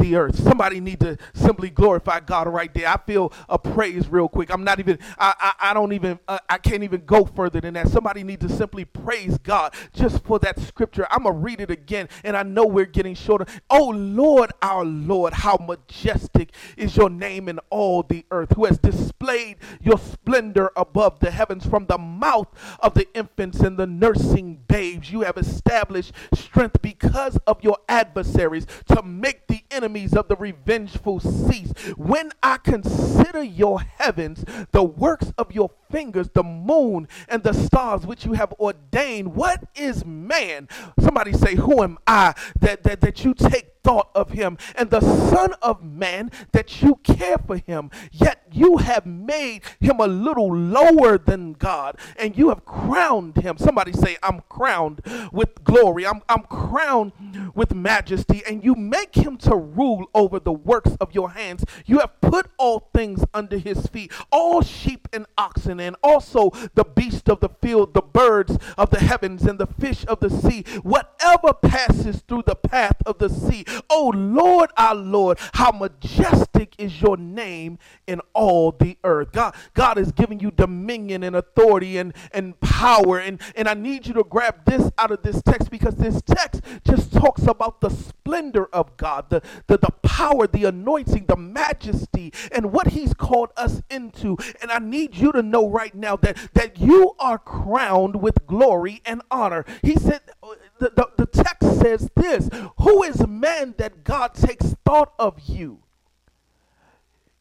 the 0.00 0.16
earth. 0.16 0.42
Somebody 0.42 0.80
need 0.80 1.00
to 1.00 1.16
simply 1.34 1.70
glorify 1.70 2.20
God 2.20 2.48
right 2.48 2.72
there. 2.74 2.88
I 2.88 2.96
feel 2.96 3.32
a 3.48 3.58
praise 3.58 4.08
real 4.08 4.28
quick. 4.28 4.52
I'm 4.52 4.64
not 4.64 4.80
even, 4.80 4.98
I, 5.18 5.34
I, 5.38 5.70
I 5.70 5.74
don't 5.74 5.92
even, 5.92 6.18
uh, 6.26 6.38
I 6.48 6.58
can't 6.58 6.82
even 6.82 7.04
go 7.04 7.24
further 7.24 7.60
than 7.60 7.74
that. 7.74 7.88
Somebody 7.88 8.24
need 8.24 8.40
to 8.40 8.48
simply 8.48 8.84
praise 8.84 9.38
God 9.38 9.74
just 9.92 10.24
for 10.24 10.38
that 10.40 10.58
scripture. 10.60 11.06
I'm 11.10 11.24
going 11.24 11.34
to 11.34 11.40
read 11.40 11.60
it 11.60 11.70
again, 11.70 12.08
and 12.24 12.36
I 12.36 12.42
know 12.42 12.66
we're 12.66 12.86
getting 12.86 13.14
shorter. 13.14 13.46
Oh 13.68 13.88
Lord, 13.88 14.50
our 14.62 14.84
Lord, 14.84 15.32
how 15.34 15.56
majestic 15.56 16.52
is 16.76 16.96
your 16.96 17.10
name 17.10 17.48
in 17.48 17.58
all 17.70 18.02
the 18.02 18.24
earth, 18.30 18.52
who 18.56 18.64
has 18.64 18.78
displayed 18.78 19.56
your 19.80 19.98
splendor 19.98 20.70
above 20.76 21.20
the 21.20 21.30
heavens 21.30 21.66
from 21.66 21.86
the 21.86 21.98
mouth 21.98 22.48
of 22.80 22.94
the 22.94 23.06
infants 23.14 23.60
and 23.60 23.76
the 23.76 23.86
nursing 23.86 24.60
babes. 24.68 25.10
You 25.12 25.22
have 25.22 25.36
established 25.36 26.12
strength 26.34 26.80
because 26.82 27.38
of 27.46 27.62
your 27.62 27.78
adversaries 27.88 28.66
to 28.88 29.02
make 29.02 29.46
the 29.46 29.62
enemies 29.90 30.14
of 30.14 30.28
the 30.28 30.36
revengeful 30.36 31.18
cease. 31.18 31.72
When 31.96 32.30
I 32.44 32.58
consider 32.58 33.42
your 33.42 33.80
heavens, 33.80 34.44
the 34.70 34.84
works 34.84 35.32
of 35.36 35.50
your 35.50 35.72
fingers, 35.90 36.28
the 36.32 36.42
moon 36.42 37.08
and 37.28 37.42
the 37.42 37.52
stars 37.52 38.06
which 38.06 38.24
you 38.24 38.32
have 38.34 38.52
ordained, 38.58 39.34
what 39.34 39.64
is 39.74 40.04
man? 40.04 40.68
Somebody 40.98 41.32
say, 41.32 41.54
Who 41.56 41.82
am 41.82 41.98
I 42.06 42.34
that, 42.60 42.82
that, 42.84 43.00
that 43.00 43.24
you 43.24 43.34
take 43.34 43.70
thought 43.82 44.10
of 44.14 44.30
him, 44.30 44.58
and 44.76 44.90
the 44.90 45.00
Son 45.00 45.52
of 45.62 45.82
Man 45.82 46.30
that 46.52 46.82
you 46.82 46.96
care 46.96 47.38
for 47.38 47.56
him. 47.56 47.90
Yet 48.12 48.42
you 48.52 48.78
have 48.78 49.06
made 49.06 49.62
him 49.80 50.00
a 50.00 50.06
little 50.06 50.54
lower 50.54 51.18
than 51.18 51.52
God, 51.54 51.98
and 52.16 52.36
you 52.36 52.48
have 52.48 52.64
crowned 52.64 53.36
him. 53.38 53.56
Somebody 53.58 53.92
say, 53.92 54.16
I'm 54.22 54.40
crowned 54.48 55.00
with 55.32 55.64
glory, 55.64 56.06
I'm, 56.06 56.22
I'm 56.28 56.42
crowned 56.42 57.12
with 57.54 57.74
majesty, 57.74 58.42
and 58.46 58.62
you 58.64 58.74
make 58.74 59.14
him 59.14 59.36
to 59.38 59.56
rule 59.56 60.06
over 60.14 60.38
the 60.38 60.52
works 60.52 60.96
of 61.00 61.14
your 61.14 61.30
hands. 61.30 61.64
You 61.86 61.98
have 61.98 62.20
put 62.20 62.46
all 62.58 62.90
things 62.94 63.24
under 63.32 63.58
his 63.58 63.86
feet, 63.86 64.12
all 64.30 64.62
sheep 64.62 65.08
and 65.12 65.26
oxen, 65.38 65.79
and 65.80 65.96
also 66.02 66.50
the 66.74 66.84
beast 66.84 67.28
of 67.28 67.40
the 67.40 67.48
field, 67.48 67.94
the 67.94 68.02
birds 68.02 68.58
of 68.76 68.90
the 68.90 69.00
heavens, 69.00 69.42
and 69.42 69.58
the 69.58 69.66
fish 69.66 70.04
of 70.06 70.20
the 70.20 70.30
sea, 70.30 70.64
whatever 70.82 71.52
passes 71.52 72.22
through 72.26 72.42
the 72.46 72.56
path 72.56 72.96
of 73.06 73.18
the 73.18 73.28
sea. 73.28 73.64
Oh 73.88 74.12
Lord, 74.14 74.70
our 74.76 74.94
Lord, 74.94 75.38
how 75.54 75.70
majestic 75.72 76.74
is 76.78 77.00
your 77.00 77.16
name 77.16 77.78
in 78.06 78.20
all 78.34 78.72
the 78.72 78.96
earth. 79.04 79.32
God, 79.32 79.54
God 79.74 79.98
is 79.98 80.12
giving 80.12 80.40
you 80.40 80.50
dominion 80.50 81.22
and 81.22 81.36
authority 81.36 81.98
and, 81.98 82.14
and 82.32 82.58
power. 82.60 83.18
And, 83.18 83.40
and 83.54 83.68
I 83.68 83.74
need 83.74 84.06
you 84.06 84.14
to 84.14 84.24
grab 84.24 84.64
this 84.64 84.90
out 84.98 85.10
of 85.10 85.22
this 85.22 85.42
text 85.42 85.70
because 85.70 85.96
this 85.96 86.22
text 86.22 86.62
just 86.84 87.12
talks 87.12 87.46
about 87.46 87.80
the 87.80 87.90
splendor 87.90 88.66
of 88.66 88.96
God, 88.96 89.30
the, 89.30 89.42
the, 89.66 89.78
the 89.78 89.90
power, 90.02 90.46
the 90.46 90.64
anointing, 90.64 91.26
the 91.26 91.36
majesty, 91.36 92.32
and 92.52 92.72
what 92.72 92.88
He's 92.88 93.14
called 93.14 93.50
us 93.56 93.82
into. 93.90 94.36
And 94.62 94.70
I 94.70 94.78
need 94.78 95.16
you 95.16 95.32
to 95.32 95.42
know 95.42 95.62
right 95.70 95.94
now 95.94 96.16
that, 96.16 96.36
that 96.54 96.78
you 96.78 97.14
are 97.18 97.38
crowned 97.38 98.20
with 98.20 98.46
glory 98.46 99.00
and 99.04 99.22
honor. 99.30 99.64
He 99.82 99.96
said, 99.96 100.20
uh, 100.42 100.54
the, 100.78 100.90
the, 100.90 101.10
the 101.16 101.26
text 101.26 101.80
says 101.80 102.10
this 102.16 102.50
Who 102.78 103.02
is 103.02 103.26
man 103.26 103.74
that 103.78 104.04
God 104.04 104.34
takes 104.34 104.74
thought 104.84 105.12
of 105.18 105.40
you? 105.46 105.82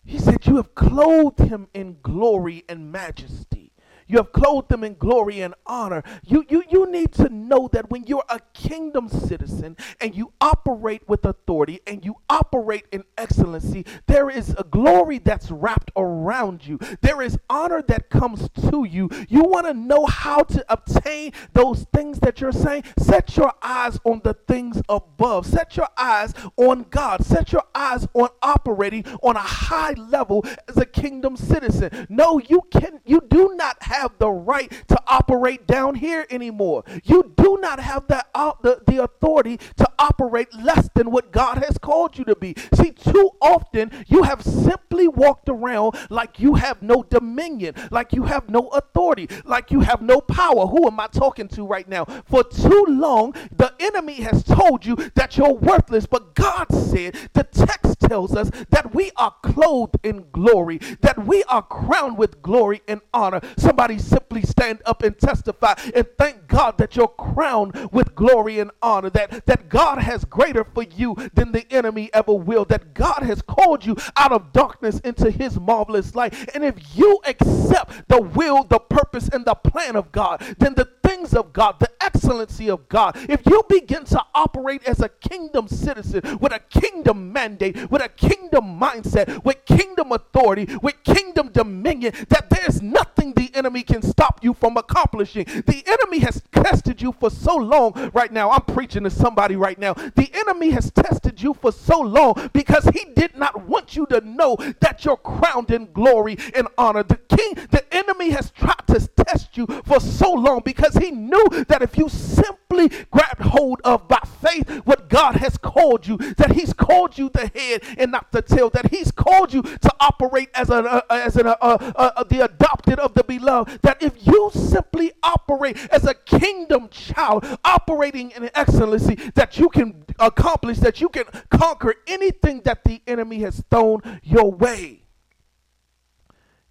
He 0.05 0.17
said, 0.17 0.45
You 0.45 0.55
have 0.57 0.75
clothed 0.75 1.39
him 1.39 1.67
in 1.73 1.97
glory 2.01 2.63
and 2.67 2.91
majesty. 2.91 3.68
You 4.09 4.17
have 4.17 4.33
clothed 4.33 4.69
them 4.69 4.83
in 4.83 4.95
glory 4.95 5.41
and 5.41 5.53
honor. 5.67 6.03
You, 6.25 6.43
you, 6.49 6.63
you 6.69 6.91
need 6.91 7.11
to 7.13 7.29
know 7.29 7.69
that 7.71 7.91
when 7.91 8.05
you're 8.05 8.25
a 8.27 8.39
kingdom 8.53 9.07
citizen 9.07 9.77
and 10.01 10.15
you 10.15 10.33
operate 10.41 11.07
with 11.07 11.23
authority 11.25 11.79
and 11.85 12.03
you 12.03 12.15
operate 12.27 12.85
in 12.91 13.03
excellency, 13.17 13.85
there 14.07 14.29
is 14.29 14.55
a 14.57 14.63
glory 14.63 15.19
that's 15.19 15.51
wrapped 15.51 15.91
around 15.95 16.65
you. 16.65 16.79
There 17.01 17.21
is 17.21 17.37
honor 17.49 17.83
that 17.83 18.09
comes 18.09 18.49
to 18.71 18.83
you. 18.83 19.09
You 19.29 19.43
want 19.43 19.67
to 19.67 19.75
know 19.75 20.07
how 20.07 20.41
to 20.41 20.65
obtain 20.69 21.33
those 21.53 21.85
things 21.93 22.19
that 22.21 22.41
you're 22.41 22.51
saying? 22.51 22.85
Set 22.97 23.37
your 23.37 23.53
eyes 23.61 23.99
on 24.03 24.21
the 24.23 24.33
things 24.33 24.81
above. 24.89 25.45
Set 25.45 25.77
your 25.77 25.89
eyes 25.97 26.33
on 26.57 26.87
God. 26.89 27.23
Set 27.23 27.51
your 27.51 27.63
eyes 27.75 28.07
on 28.15 28.29
operating 28.41 29.05
on 29.21 29.35
a 29.35 29.39
high 29.39 29.93
level 29.93 30.43
as 30.67 30.77
a 30.77 30.85
kingdom 30.85 31.37
citizen. 31.37 32.07
No, 32.09 32.39
you 32.39 32.63
can 32.71 33.01
you 33.05 33.21
do 33.29 33.53
not 33.55 33.77
have 33.83 33.98
the 34.19 34.29
right 34.29 34.71
to 34.87 34.97
operate 35.07 35.67
down 35.67 35.95
here 35.95 36.25
anymore. 36.29 36.83
You 37.03 37.33
do 37.35 37.57
not 37.61 37.79
have 37.79 38.07
the, 38.07 38.25
uh, 38.33 38.53
the, 38.61 38.81
the 38.87 39.03
authority 39.03 39.57
to 39.77 39.89
operate 39.97 40.53
less 40.53 40.89
than 40.95 41.11
what 41.11 41.31
God 41.31 41.57
has 41.59 41.77
called 41.77 42.17
you 42.17 42.23
to 42.25 42.35
be. 42.35 42.55
See, 42.73 42.91
too 42.91 43.31
often 43.41 43.91
you 44.07 44.23
have 44.23 44.41
simply 44.43 45.07
walked 45.07 45.49
around 45.49 45.95
like 46.09 46.39
you 46.39 46.55
have 46.55 46.81
no 46.81 47.03
dominion, 47.03 47.75
like 47.91 48.13
you 48.13 48.23
have 48.23 48.49
no 48.49 48.67
authority, 48.69 49.27
like 49.45 49.71
you 49.71 49.81
have 49.81 50.01
no 50.01 50.21
power. 50.21 50.67
Who 50.67 50.87
am 50.87 50.99
I 50.99 51.07
talking 51.07 51.47
to 51.49 51.65
right 51.65 51.87
now? 51.87 52.05
For 52.25 52.43
too 52.43 52.85
long, 52.87 53.33
the 53.55 53.73
enemy 53.79 54.21
has 54.21 54.43
told 54.43 54.85
you 54.85 54.95
that 55.15 55.37
you're 55.37 55.53
worthless, 55.53 56.05
but 56.05 56.35
God 56.35 56.67
said, 56.71 57.15
the 57.33 57.43
text 57.43 57.99
tells 57.99 58.35
us 58.35 58.49
that 58.69 58.93
we 58.93 59.11
are 59.17 59.35
clothed 59.43 59.97
in 60.03 60.25
glory, 60.31 60.79
that 61.01 61.25
we 61.25 61.43
are 61.43 61.61
crowned 61.61 62.17
with 62.17 62.41
glory 62.41 62.81
and 62.87 63.01
honor. 63.13 63.41
Somebody 63.57 63.88
simply 63.97 64.41
stand 64.41 64.81
up 64.85 65.03
and 65.03 65.17
testify 65.17 65.73
and 65.95 66.07
thank 66.17 66.47
God 66.47 66.77
that 66.77 66.95
you're 66.95 67.07
crowned 67.07 67.89
with 67.91 68.15
glory 68.15 68.59
and 68.59 68.71
honor, 68.81 69.09
that, 69.11 69.45
that 69.45 69.69
God 69.69 69.99
has 69.99 70.25
greater 70.25 70.63
for 70.63 70.83
you 70.83 71.15
than 71.33 71.51
the 71.51 71.65
enemy 71.71 72.09
ever 72.13 72.33
will, 72.33 72.65
that 72.65 72.93
God 72.93 73.23
has 73.23 73.41
called 73.41 73.85
you 73.85 73.95
out 74.15 74.31
of 74.31 74.51
darkness 74.51 74.99
into 74.99 75.31
his 75.31 75.59
marvelous 75.59 76.15
light. 76.15 76.33
And 76.53 76.63
if 76.63 76.97
you 76.97 77.19
accept 77.25 78.07
the 78.07 78.21
will, 78.21 78.63
the 78.63 78.79
purpose, 78.79 79.29
and 79.29 79.45
the 79.45 79.55
plan 79.55 79.95
of 79.95 80.11
God, 80.11 80.41
then 80.59 80.75
the 80.75 80.85
things 81.09 81.33
of 81.33 81.51
God, 81.53 81.79
the 81.79 81.89
excellency 82.01 82.69
of 82.69 82.87
God, 82.87 83.17
if 83.27 83.41
you 83.47 83.63
begin 83.67 84.05
to 84.05 84.21
operate 84.35 84.83
as 84.83 85.01
a 85.01 85.09
kingdom 85.09 85.67
citizen 85.67 86.37
with 86.39 86.53
a 86.53 86.59
kingdom 86.59 87.33
mandate, 87.33 87.89
with 87.89 88.03
a 88.03 88.09
kingdom 88.09 88.79
mindset, 88.79 89.43
with 89.43 89.65
kingdom 89.65 90.11
authority, 90.11 90.67
with 90.83 91.03
kingdom 91.03 91.49
dominion, 91.51 92.13
that 92.29 92.49
there's 92.51 92.81
nothing 92.83 93.33
the 93.33 93.49
enemy 93.55 93.81
can 93.81 94.03
stop 94.03 94.43
you 94.43 94.53
from 94.53 94.77
accomplishing. 94.77 95.45
The 95.45 95.83
enemy 95.87 96.19
has 96.19 96.43
tested 96.51 97.01
you 97.01 97.11
for 97.13 97.31
so 97.31 97.55
long 97.55 98.11
right 98.13 98.31
now. 98.31 98.51
I'm 98.51 98.61
preaching 98.61 99.03
to 99.03 99.09
somebody 99.09 99.55
right 99.55 99.79
now. 99.79 99.93
The 99.93 100.29
enemy 100.33 100.69
has 100.71 100.91
tested 100.91 101.41
you 101.41 101.55
for 101.55 101.71
so 101.71 101.99
long 101.99 102.51
because 102.53 102.85
he 102.93 103.05
did 103.15 103.35
not 103.35 103.65
want 103.67 103.95
you 103.95 104.05
to 104.07 104.21
know 104.21 104.57
that 104.79 105.03
you're 105.05 105.17
crowned 105.17 105.71
in 105.71 105.91
glory 105.91 106.37
and 106.53 106.67
honor. 106.77 107.01
The 107.01 107.17
king, 107.17 107.55
the 107.71 107.83
enemy 107.91 108.29
has 108.29 108.51
tried 108.51 108.85
to 108.87 108.99
test 109.29 109.57
you 109.57 109.67
for 109.85 109.99
so 109.99 110.33
long 110.33 110.61
because 110.63 110.93
he 111.01 111.11
knew 111.11 111.45
that 111.67 111.81
if 111.81 111.97
you 111.97 112.09
simply 112.09 112.89
grabbed 113.11 113.41
hold 113.41 113.81
of 113.83 114.07
by 114.07 114.21
faith 114.41 114.69
what 114.85 115.09
God 115.09 115.35
has 115.35 115.57
called 115.57 116.07
you, 116.07 116.17
that 116.17 116.53
he's 116.53 116.73
called 116.73 117.17
you 117.17 117.29
the 117.29 117.47
head 117.47 117.83
and 117.97 118.11
not 118.11 118.31
the 118.31 118.41
tail, 118.41 118.69
that 118.71 118.91
he's 118.91 119.11
called 119.11 119.53
you 119.53 119.61
to 119.61 119.93
operate 119.99 120.49
as 120.53 120.69
an 120.69 120.85
uh, 120.87 121.01
as 121.09 121.35
an 121.35 121.47
uh, 121.47 121.55
uh, 121.61 122.11
uh, 122.15 122.23
the 122.23 122.45
adopted 122.45 122.99
of 122.99 123.13
the 123.13 123.23
beloved, 123.23 123.81
that 123.81 124.01
if 124.01 124.25
you 124.25 124.51
simply 124.53 125.11
operate 125.23 125.77
as 125.91 126.05
a 126.05 126.13
kingdom 126.13 126.89
child, 126.89 127.45
operating 127.63 128.31
in 128.31 128.49
excellency, 128.55 129.15
that 129.35 129.57
you 129.57 129.69
can 129.69 130.05
accomplish, 130.19 130.79
that 130.79 131.01
you 131.01 131.09
can 131.09 131.25
conquer 131.49 131.95
anything 132.07 132.61
that 132.61 132.83
the 132.83 133.01
enemy 133.07 133.39
has 133.39 133.63
thrown 133.69 134.01
your 134.23 134.51
way. 134.51 135.03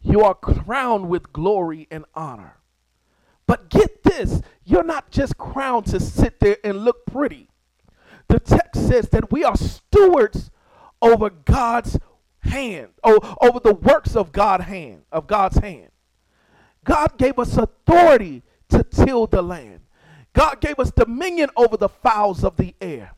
You 0.00 0.22
are 0.22 0.34
crowned 0.34 1.08
with 1.08 1.32
glory 1.32 1.88
and 1.90 2.04
honor. 2.14 2.57
But 3.48 3.70
get 3.70 4.04
this 4.04 4.42
you're 4.62 4.84
not 4.84 5.10
just 5.10 5.38
crowned 5.38 5.86
to 5.86 5.98
sit 5.98 6.38
there 6.38 6.58
and 6.62 6.84
look 6.84 7.06
pretty. 7.06 7.48
The 8.28 8.38
text 8.38 8.86
says 8.86 9.08
that 9.08 9.32
we 9.32 9.42
are 9.42 9.56
stewards 9.56 10.50
over 11.00 11.30
God's 11.30 11.98
hand, 12.40 12.88
over 13.02 13.58
the 13.58 13.72
works 13.74 14.14
of 14.14 14.30
God 14.30 14.60
hand, 14.60 15.02
of 15.10 15.26
God's 15.26 15.56
hand. 15.58 15.88
God 16.84 17.16
gave 17.16 17.38
us 17.38 17.56
authority 17.56 18.42
to 18.68 18.84
till 18.84 19.26
the 19.26 19.40
land. 19.40 19.80
God 20.34 20.60
gave 20.60 20.78
us 20.78 20.90
dominion 20.90 21.48
over 21.56 21.78
the 21.78 21.88
fowls 21.88 22.44
of 22.44 22.56
the 22.58 22.74
air, 22.82 23.12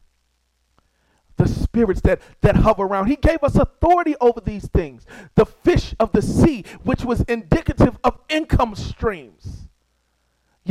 the 1.36 1.48
spirits 1.48 2.00
that, 2.02 2.20
that 2.42 2.56
hover 2.56 2.84
around. 2.84 3.08
He 3.08 3.16
gave 3.16 3.42
us 3.42 3.56
authority 3.56 4.14
over 4.20 4.40
these 4.40 4.68
things. 4.68 5.04
The 5.34 5.46
fish 5.46 5.96
of 5.98 6.12
the 6.12 6.22
sea, 6.22 6.64
which 6.84 7.04
was 7.04 7.22
indicative 7.22 7.98
of 8.04 8.18
income 8.28 8.76
streams. 8.76 9.69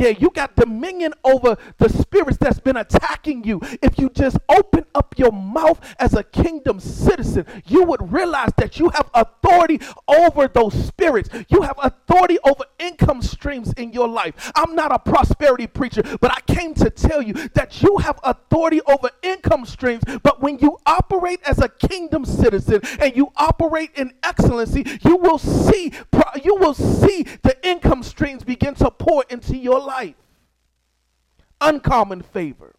Yeah, 0.00 0.14
you 0.18 0.30
got 0.30 0.56
dominion 0.56 1.12
over 1.24 1.58
the 1.76 1.90
spirits 1.90 2.38
that's 2.38 2.58
been 2.58 2.78
attacking 2.78 3.44
you. 3.44 3.60
If 3.82 3.98
you 3.98 4.08
just 4.08 4.38
open 4.48 4.86
up 4.94 5.14
your 5.18 5.30
mouth 5.30 5.78
as 5.98 6.14
a 6.14 6.24
kingdom 6.24 6.80
citizen, 6.80 7.44
you 7.66 7.84
would 7.84 8.10
realize 8.10 8.52
that 8.56 8.78
you 8.78 8.88
have 8.88 9.10
authority 9.12 9.78
over 10.08 10.48
those 10.48 10.72
spirits. 10.72 11.28
You 11.50 11.60
have 11.60 11.78
authority 11.82 12.38
over 12.44 12.64
income 12.78 13.20
streams 13.20 13.74
in 13.74 13.92
your 13.92 14.08
life. 14.08 14.50
I'm 14.56 14.74
not 14.74 14.90
a 14.90 14.98
prosperity 14.98 15.66
preacher, 15.66 16.02
but 16.18 16.32
I 16.32 16.40
came 16.50 16.72
to 16.76 16.88
tell 16.88 17.20
you 17.20 17.34
that 17.52 17.82
you 17.82 17.98
have 17.98 18.18
authority 18.24 18.80
over 18.86 19.10
income 19.22 19.66
streams. 19.66 20.02
But 20.22 20.40
when 20.40 20.58
you 20.60 20.78
operate 20.86 21.40
as 21.44 21.58
a 21.58 21.68
kingdom 21.68 22.24
citizen 22.24 22.80
and 23.00 23.14
you 23.14 23.32
operate 23.36 23.90
in 23.96 24.14
excellency, 24.22 24.86
you 25.04 25.18
will 25.18 25.38
see 25.38 25.92
you 26.42 26.56
will 26.56 26.74
see 26.74 27.24
the 27.42 27.56
income 27.62 28.02
streams 28.02 28.44
begin 28.44 28.74
to 28.76 28.90
pour 28.90 29.24
into 29.28 29.56
your 29.56 29.78
life. 29.78 29.89
Uncommon 31.60 32.22
favor. 32.22 32.74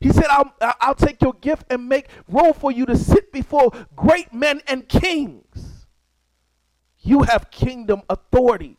He 0.00 0.12
said, 0.12 0.26
I'll, 0.30 0.54
I'll 0.80 0.94
take 0.94 1.20
your 1.20 1.32
gift 1.34 1.66
and 1.70 1.88
make 1.88 2.08
room 2.28 2.52
for 2.52 2.70
you 2.70 2.86
to 2.86 2.96
sit 2.96 3.32
before 3.32 3.72
great 3.96 4.32
men 4.32 4.60
and 4.68 4.88
kings. 4.88 5.86
You 7.00 7.22
have 7.22 7.50
kingdom 7.50 8.02
authority 8.08 8.78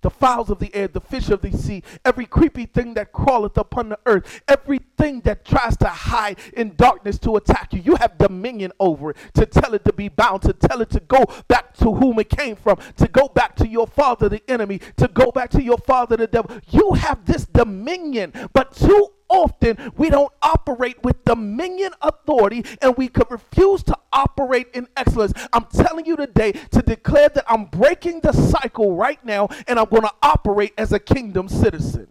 the 0.00 0.10
fowls 0.10 0.50
of 0.50 0.58
the 0.58 0.74
air, 0.74 0.88
the 0.88 1.00
fish 1.00 1.28
of 1.30 1.42
the 1.42 1.52
sea, 1.52 1.82
every 2.04 2.26
creepy 2.26 2.66
thing 2.66 2.94
that 2.94 3.12
crawleth 3.12 3.56
upon 3.56 3.88
the 3.88 3.98
earth, 4.06 4.42
everything 4.48 5.20
that 5.22 5.44
tries 5.44 5.76
to 5.78 5.88
hide 5.88 6.38
in 6.54 6.74
darkness 6.76 7.18
to 7.18 7.36
attack 7.36 7.72
you. 7.72 7.80
You 7.80 7.96
have 7.96 8.18
dominion 8.18 8.72
over 8.80 9.10
it, 9.10 9.16
to 9.34 9.46
tell 9.46 9.74
it 9.74 9.84
to 9.84 9.92
be 9.92 10.08
bound, 10.08 10.42
to 10.42 10.52
tell 10.52 10.80
it 10.80 10.90
to 10.90 11.00
go 11.00 11.24
back 11.48 11.74
to 11.78 11.92
whom 11.92 12.18
it 12.18 12.28
came 12.28 12.56
from, 12.56 12.78
to 12.96 13.08
go 13.08 13.28
back 13.28 13.56
to 13.56 13.68
your 13.68 13.86
father, 13.86 14.28
the 14.28 14.42
enemy, 14.48 14.80
to 14.96 15.08
go 15.08 15.30
back 15.30 15.50
to 15.50 15.62
your 15.62 15.78
father, 15.78 16.16
the 16.16 16.26
devil. 16.26 16.50
You 16.68 16.92
have 16.94 17.24
this 17.24 17.44
dominion, 17.46 18.32
but 18.52 18.74
too 18.74 19.12
often 19.28 19.92
we 19.96 20.10
don't 20.10 20.32
operate 20.42 21.02
with 21.02 21.24
dominion 21.24 21.92
authority 22.02 22.64
and 22.80 22.96
we 22.96 23.08
could 23.08 23.30
refuse 23.30 23.82
to 23.84 23.96
operate 24.12 24.68
in 24.74 24.88
excellence. 24.96 25.32
I'm 25.52 25.66
telling 25.66 26.06
you 26.06 26.16
today 26.16 26.52
to 26.52 26.82
declare 26.82 27.28
that 27.30 27.44
I'm 27.48 27.66
breaking 27.66 28.20
the 28.20 28.32
cycle 28.32 28.96
right 28.96 29.22
now 29.24 29.48
and 29.66 29.78
I'm 29.78 29.88
going 29.88 30.02
to 30.02 30.14
operate 30.22 30.72
as 30.78 30.92
a 30.92 30.98
kingdom 30.98 31.48
citizen. 31.48 32.08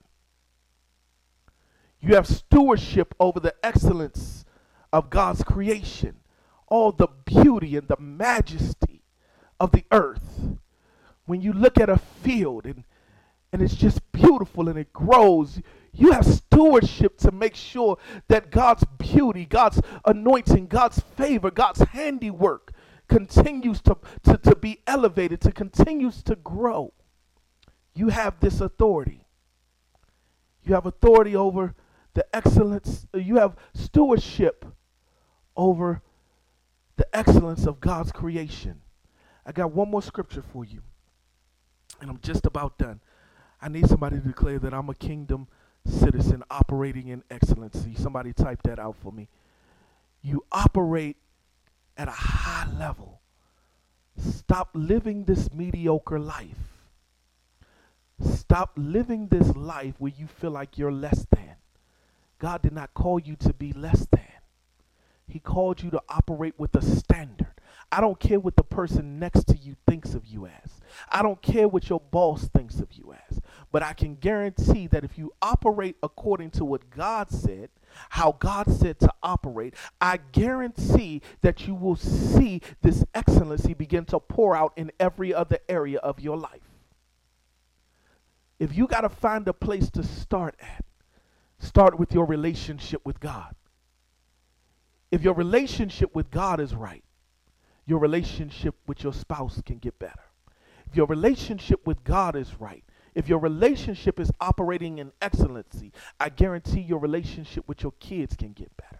You 2.00 2.16
have 2.16 2.28
stewardship 2.28 3.16
over 3.20 3.40
the 3.40 3.56
excellence 3.64 4.46
of 4.94 5.10
God's 5.10 5.44
creation, 5.44 6.18
all 6.68 6.92
the 6.92 7.08
beauty 7.26 7.76
and 7.76 7.88
the 7.88 7.98
majesty 8.00 9.02
of 9.60 9.72
the 9.72 9.84
earth. 9.92 10.58
When 11.26 11.42
you 11.42 11.52
look 11.52 11.80
at 11.80 11.90
a 11.90 11.98
field 11.98 12.66
and 12.66 12.84
and 13.52 13.62
it's 13.62 13.76
just 13.76 14.12
beautiful 14.12 14.68
and 14.70 14.78
it 14.78 14.92
grows. 14.94 15.62
You 15.98 16.12
have 16.12 16.26
stewardship 16.26 17.18
to 17.20 17.32
make 17.32 17.56
sure 17.56 17.98
that 18.28 18.52
God's 18.52 18.86
beauty, 19.00 19.46
God's 19.46 19.82
anointing, 20.06 20.68
God's 20.68 21.00
favor, 21.00 21.50
God's 21.50 21.82
handiwork 21.82 22.72
continues 23.08 23.82
to, 23.82 23.98
to, 24.24 24.38
to 24.38 24.56
be 24.56 24.82
elevated, 24.86 25.42
to 25.42 25.52
continues 25.52 26.22
to 26.24 26.36
grow. 26.36 26.94
You 27.96 28.10
have 28.10 28.40
this 28.40 28.62
authority. 28.62 29.26
You 30.64 30.76
have 30.76 30.86
authority 30.86 31.36
over 31.36 31.74
the 32.14 32.26
excellence, 32.36 33.08
you 33.14 33.38
have 33.38 33.56
stewardship 33.74 34.66
over 35.56 36.02
the 36.98 37.08
excellence 37.16 37.66
of 37.66 37.80
God's 37.80 38.12
creation. 38.12 38.82
I 39.46 39.52
got 39.52 39.72
one 39.72 39.90
more 39.90 40.02
scripture 40.02 40.44
for 40.44 40.66
you, 40.66 40.82
and 42.02 42.10
I'm 42.10 42.20
just 42.22 42.46
about 42.46 42.78
done. 42.78 43.02
I 43.62 43.70
need 43.70 43.88
somebody 43.88 44.18
to 44.18 44.22
declare 44.22 44.60
that 44.60 44.74
I'm 44.74 44.90
a 44.90 44.96
kingdom 44.96 45.48
citizen 45.88 46.44
operating 46.50 47.08
in 47.08 47.24
excellency. 47.30 47.96
Somebody 47.96 48.34
type 48.34 48.62
that 48.64 48.80
out 48.80 48.96
for 49.02 49.12
me. 49.12 49.28
You 50.22 50.44
operate 50.52 51.18
at 51.98 52.08
a 52.08 52.12
high 52.12 52.70
level. 52.78 53.22
Stop 54.18 54.70
living 54.74 55.26
this 55.26 55.52
mediocre 55.52 56.20
life. 56.20 56.78
Stop 58.20 58.72
living 58.76 59.28
this 59.28 59.56
life 59.56 59.96
where 60.00 60.12
you 60.16 60.28
feel 60.28 60.52
like 60.52 60.78
you're 60.78 60.92
less 60.92 61.26
than. 61.30 61.56
God 62.40 62.62
did 62.62 62.74
not 62.74 62.94
call 62.94 63.20
you 63.20 63.36
to 63.38 63.54
be 63.54 63.74
less 63.74 64.08
than. 64.12 64.22
He 65.28 65.40
called 65.40 65.84
you 65.84 65.90
to 65.92 66.02
operate 66.10 66.56
with 66.58 66.74
a 66.76 66.82
standard. 66.82 67.48
I 67.92 68.02
don't 68.02 68.20
care 68.20 68.40
what 68.40 68.56
the 68.56 68.64
person 68.64 69.20
next 69.20 69.46
to 69.48 69.58
you 69.58 69.76
thinks 69.88 70.14
of 70.14 70.26
you 70.26 70.46
as. 70.46 70.82
I 71.10 71.22
don't 71.22 71.42
care 71.42 71.68
what 71.68 71.90
your 71.90 72.00
boss 72.00 72.48
thinks 72.48 72.80
of 72.80 72.92
you 72.94 73.16
as. 73.30 73.40
But 73.72 73.84
I 73.84 73.94
can 73.94 74.16
guarantee 74.16 74.88
that 74.88 75.04
if 75.04 75.18
you 75.18 75.34
operate 75.42 75.98
according 76.02 76.52
to 76.52 76.66
what 76.66 76.90
God 76.90 77.30
said, 77.30 77.70
how 78.10 78.34
God 78.34 78.72
said 78.72 79.00
to 79.00 79.14
operate, 79.22 79.74
I 80.00 80.18
guarantee 80.32 81.22
that 81.42 81.68
you 81.68 81.76
will 81.76 81.96
see 81.96 82.62
this 82.82 83.04
excellency 83.14 83.74
begin 83.74 84.06
to 84.06 84.20
pour 84.20 84.56
out 84.56 84.74
in 84.78 84.92
every 85.00 85.34
other 85.34 85.60
area 85.68 86.00
of 86.00 86.20
your 86.20 86.38
life. 86.38 86.62
If 88.60 88.76
you 88.76 88.88
got 88.88 89.02
to 89.02 89.10
find 89.10 89.48
a 89.48 89.54
place 89.54 89.90
to 89.92 90.04
start 90.04 90.56
at, 90.60 90.86
start 91.60 92.00
with 92.00 92.14
your 92.14 92.26
relationship 92.26 93.06
with 93.06 93.20
God. 93.20 93.54
If 95.12 95.24
your 95.24 95.34
relationship 95.34 96.16
with 96.16 96.32
God 96.32 96.60
is 96.60 96.74
right, 96.74 97.04
your 97.86 98.00
relationship 98.00 98.76
with 98.88 99.04
your 99.04 99.14
spouse 99.14 99.62
can 99.66 99.78
get 99.78 99.98
better. 100.00 100.24
If 100.90 100.96
your 100.96 101.06
relationship 101.08 101.86
with 101.86 102.04
God 102.04 102.36
is 102.36 102.60
right, 102.60 102.84
if 103.18 103.28
your 103.28 103.40
relationship 103.40 104.20
is 104.20 104.32
operating 104.40 105.00
in 105.00 105.12
excellency, 105.24 105.92
I 106.20 106.30
guarantee 106.30 106.82
your 106.82 107.00
relationship 107.00 107.68
with 107.68 107.82
your 107.82 107.94
kids 108.00 108.36
can 108.36 108.54
get 108.54 108.70
better. 108.78 109.00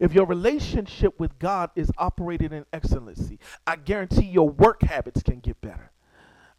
If 0.00 0.12
your 0.12 0.26
relationship 0.26 1.20
with 1.20 1.38
God 1.38 1.70
is 1.76 1.92
operating 1.96 2.52
in 2.52 2.66
excellency, 2.72 3.38
I 3.64 3.76
guarantee 3.76 4.24
your 4.24 4.48
work 4.48 4.82
habits 4.82 5.22
can 5.22 5.38
get 5.38 5.60
better. 5.60 5.92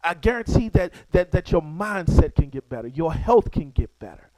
I 0.02 0.14
guarantee 0.14 0.70
that, 0.70 0.94
that, 1.12 1.30
that 1.32 1.52
your 1.52 1.60
mindset 1.60 2.34
can 2.34 2.48
get 2.48 2.70
better, 2.70 2.88
your 2.88 3.12
health 3.12 3.50
can 3.50 3.70
get 3.70 3.98
better, 3.98 4.30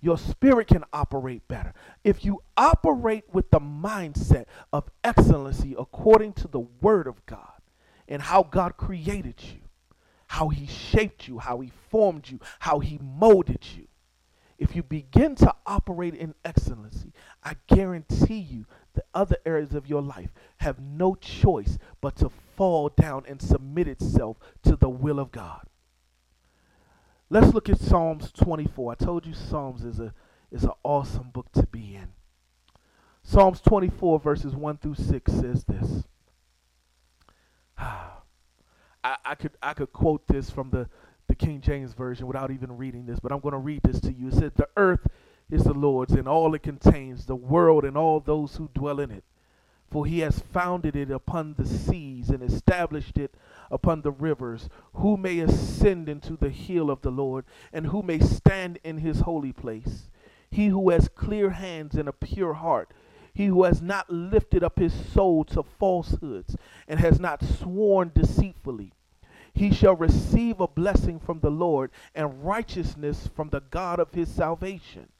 your 0.00 0.16
spirit 0.16 0.68
can 0.68 0.84
operate 0.94 1.46
better. 1.46 1.74
If 2.04 2.24
you 2.24 2.42
operate 2.56 3.24
with 3.34 3.50
the 3.50 3.60
mindset 3.60 4.46
of 4.72 4.88
excellency 5.04 5.76
according 5.78 6.32
to 6.34 6.48
the 6.48 6.60
Word 6.60 7.06
of 7.06 7.26
God 7.26 7.60
and 8.08 8.22
how 8.22 8.44
God 8.44 8.78
created 8.78 9.34
you, 9.42 9.67
how 10.28 10.48
He 10.48 10.66
shaped 10.66 11.26
you, 11.26 11.38
how 11.38 11.60
He 11.60 11.72
formed 11.90 12.28
you, 12.28 12.38
how 12.60 12.78
He 12.78 12.98
molded 13.02 13.66
you. 13.76 13.88
If 14.58 14.74
you 14.74 14.82
begin 14.82 15.34
to 15.36 15.54
operate 15.66 16.14
in 16.14 16.34
excellency, 16.44 17.12
I 17.44 17.56
guarantee 17.68 18.38
you 18.38 18.66
the 18.94 19.04
other 19.14 19.36
areas 19.46 19.72
of 19.72 19.86
your 19.88 20.02
life 20.02 20.30
have 20.58 20.80
no 20.80 21.14
choice 21.14 21.78
but 22.00 22.16
to 22.16 22.30
fall 22.56 22.88
down 22.88 23.24
and 23.28 23.40
submit 23.40 23.86
itself 23.86 24.36
to 24.64 24.74
the 24.74 24.88
will 24.88 25.20
of 25.20 25.30
God. 25.30 25.66
Let's 27.30 27.54
look 27.54 27.68
at 27.68 27.78
Psalms 27.78 28.32
24. 28.32 28.92
I 28.92 28.94
told 28.96 29.26
you 29.26 29.34
Psalms 29.34 29.84
is 29.84 30.00
a 30.00 30.12
is 30.50 30.64
an 30.64 30.70
awesome 30.82 31.28
book 31.30 31.52
to 31.52 31.66
be 31.66 31.94
in. 31.94 32.08
Psalms 33.22 33.60
24 33.60 34.18
verses 34.18 34.56
1 34.56 34.78
through 34.78 34.94
6 34.94 35.32
says 35.32 35.64
this. 35.64 36.04
Ah. 37.80 38.17
I, 39.04 39.16
I 39.24 39.34
could 39.34 39.52
I 39.62 39.74
could 39.74 39.92
quote 39.92 40.26
this 40.26 40.50
from 40.50 40.70
the, 40.70 40.88
the 41.28 41.34
King 41.34 41.60
James 41.60 41.92
Version 41.92 42.26
without 42.26 42.50
even 42.50 42.76
reading 42.76 43.06
this, 43.06 43.20
but 43.20 43.32
I'm 43.32 43.40
going 43.40 43.52
to 43.52 43.58
read 43.58 43.82
this 43.82 44.00
to 44.00 44.12
you. 44.12 44.28
It 44.28 44.34
says, 44.34 44.52
The 44.56 44.68
earth 44.76 45.06
is 45.50 45.64
the 45.64 45.74
Lord's 45.74 46.12
and 46.12 46.28
all 46.28 46.54
it 46.54 46.62
contains, 46.62 47.26
the 47.26 47.36
world 47.36 47.84
and 47.84 47.96
all 47.96 48.20
those 48.20 48.56
who 48.56 48.68
dwell 48.74 49.00
in 49.00 49.10
it. 49.10 49.24
For 49.90 50.04
he 50.04 50.18
has 50.20 50.40
founded 50.40 50.94
it 50.96 51.10
upon 51.10 51.54
the 51.54 51.64
seas 51.66 52.28
and 52.28 52.42
established 52.42 53.16
it 53.16 53.34
upon 53.70 54.02
the 54.02 54.10
rivers. 54.10 54.68
Who 54.94 55.16
may 55.16 55.38
ascend 55.38 56.10
into 56.10 56.36
the 56.36 56.50
hill 56.50 56.90
of 56.90 57.00
the 57.00 57.10
Lord, 57.10 57.46
and 57.72 57.86
who 57.86 58.02
may 58.02 58.18
stand 58.18 58.78
in 58.84 58.98
his 58.98 59.20
holy 59.20 59.52
place? 59.52 60.10
He 60.50 60.68
who 60.68 60.90
has 60.90 61.08
clear 61.08 61.50
hands 61.50 61.94
and 61.94 62.08
a 62.08 62.12
pure 62.12 62.54
heart, 62.54 62.92
he 63.38 63.46
who 63.46 63.62
has 63.62 63.80
not 63.80 64.10
lifted 64.10 64.64
up 64.64 64.80
his 64.80 64.92
soul 64.92 65.44
to 65.44 65.62
falsehoods, 65.62 66.56
and 66.88 66.98
has 66.98 67.20
not 67.20 67.40
sworn 67.40 68.10
deceitfully. 68.12 68.92
He 69.54 69.72
shall 69.72 69.94
receive 69.94 70.58
a 70.58 70.66
blessing 70.66 71.20
from 71.20 71.38
the 71.38 71.50
Lord 71.50 71.92
and 72.16 72.44
righteousness 72.44 73.28
from 73.28 73.50
the 73.50 73.60
God 73.60 74.00
of 74.00 74.12
his 74.12 74.28
salvation. 74.28 75.10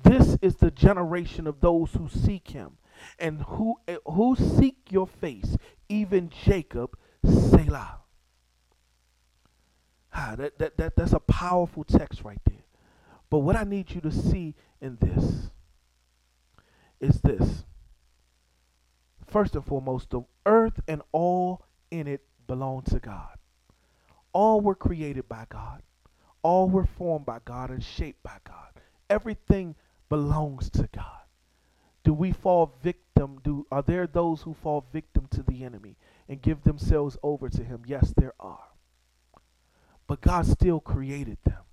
This 0.00 0.38
is 0.40 0.54
the 0.54 0.70
generation 0.70 1.48
of 1.48 1.60
those 1.60 1.90
who 1.94 2.08
seek 2.08 2.50
him 2.50 2.78
and 3.18 3.42
who 3.42 3.74
who 4.06 4.36
seek 4.36 4.76
your 4.90 5.08
face, 5.08 5.56
even 5.88 6.30
Jacob, 6.30 6.96
Selah. 7.24 7.98
Ah, 10.14 10.34
that, 10.38 10.56
that, 10.60 10.76
that, 10.76 10.94
that's 10.94 11.12
a 11.12 11.18
powerful 11.18 11.82
text 11.82 12.22
right 12.22 12.40
there. 12.44 12.64
But 13.28 13.40
what 13.40 13.56
I 13.56 13.64
need 13.64 13.90
you 13.90 14.00
to 14.02 14.12
see 14.12 14.54
in 14.80 14.98
this 15.00 15.50
is 17.00 17.20
this. 17.20 17.64
First 19.26 19.54
and 19.54 19.64
foremost, 19.64 20.10
the 20.10 20.22
earth 20.44 20.80
and 20.86 21.02
all 21.12 21.64
in 21.90 22.06
it 22.06 22.22
belong 22.46 22.82
to 22.82 22.98
God. 22.98 23.38
All 24.32 24.60
were 24.60 24.74
created 24.74 25.28
by 25.28 25.46
God. 25.48 25.82
All 26.42 26.68
were 26.68 26.86
formed 26.86 27.26
by 27.26 27.38
God 27.44 27.70
and 27.70 27.82
shaped 27.82 28.22
by 28.22 28.38
God. 28.44 28.80
Everything 29.10 29.74
belongs 30.08 30.70
to 30.70 30.88
God. 30.94 31.22
Do 32.04 32.12
we 32.12 32.30
fall 32.30 32.78
victim? 32.82 33.40
Do 33.42 33.66
are 33.72 33.82
there 33.82 34.06
those 34.06 34.42
who 34.42 34.54
fall 34.54 34.86
victim 34.92 35.26
to 35.32 35.42
the 35.42 35.64
enemy 35.64 35.96
and 36.28 36.40
give 36.40 36.62
themselves 36.62 37.16
over 37.22 37.48
to 37.48 37.64
him? 37.64 37.82
Yes, 37.86 38.12
there 38.16 38.34
are. 38.38 38.68
But 40.06 40.20
God 40.20 40.46
still 40.46 40.80
created 40.80 41.38
them. 41.44 41.64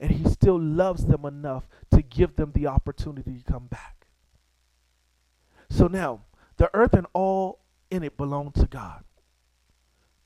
And 0.00 0.10
he 0.10 0.28
still 0.28 0.58
loves 0.58 1.06
them 1.06 1.24
enough 1.24 1.68
to 1.90 2.02
give 2.02 2.36
them 2.36 2.52
the 2.52 2.66
opportunity 2.66 3.38
to 3.38 3.52
come 3.52 3.66
back. 3.66 3.97
So 5.70 5.86
now, 5.86 6.20
the 6.56 6.70
earth 6.74 6.94
and 6.94 7.06
all 7.12 7.60
in 7.90 8.02
it 8.02 8.16
belong 8.16 8.52
to 8.52 8.66
God. 8.66 9.04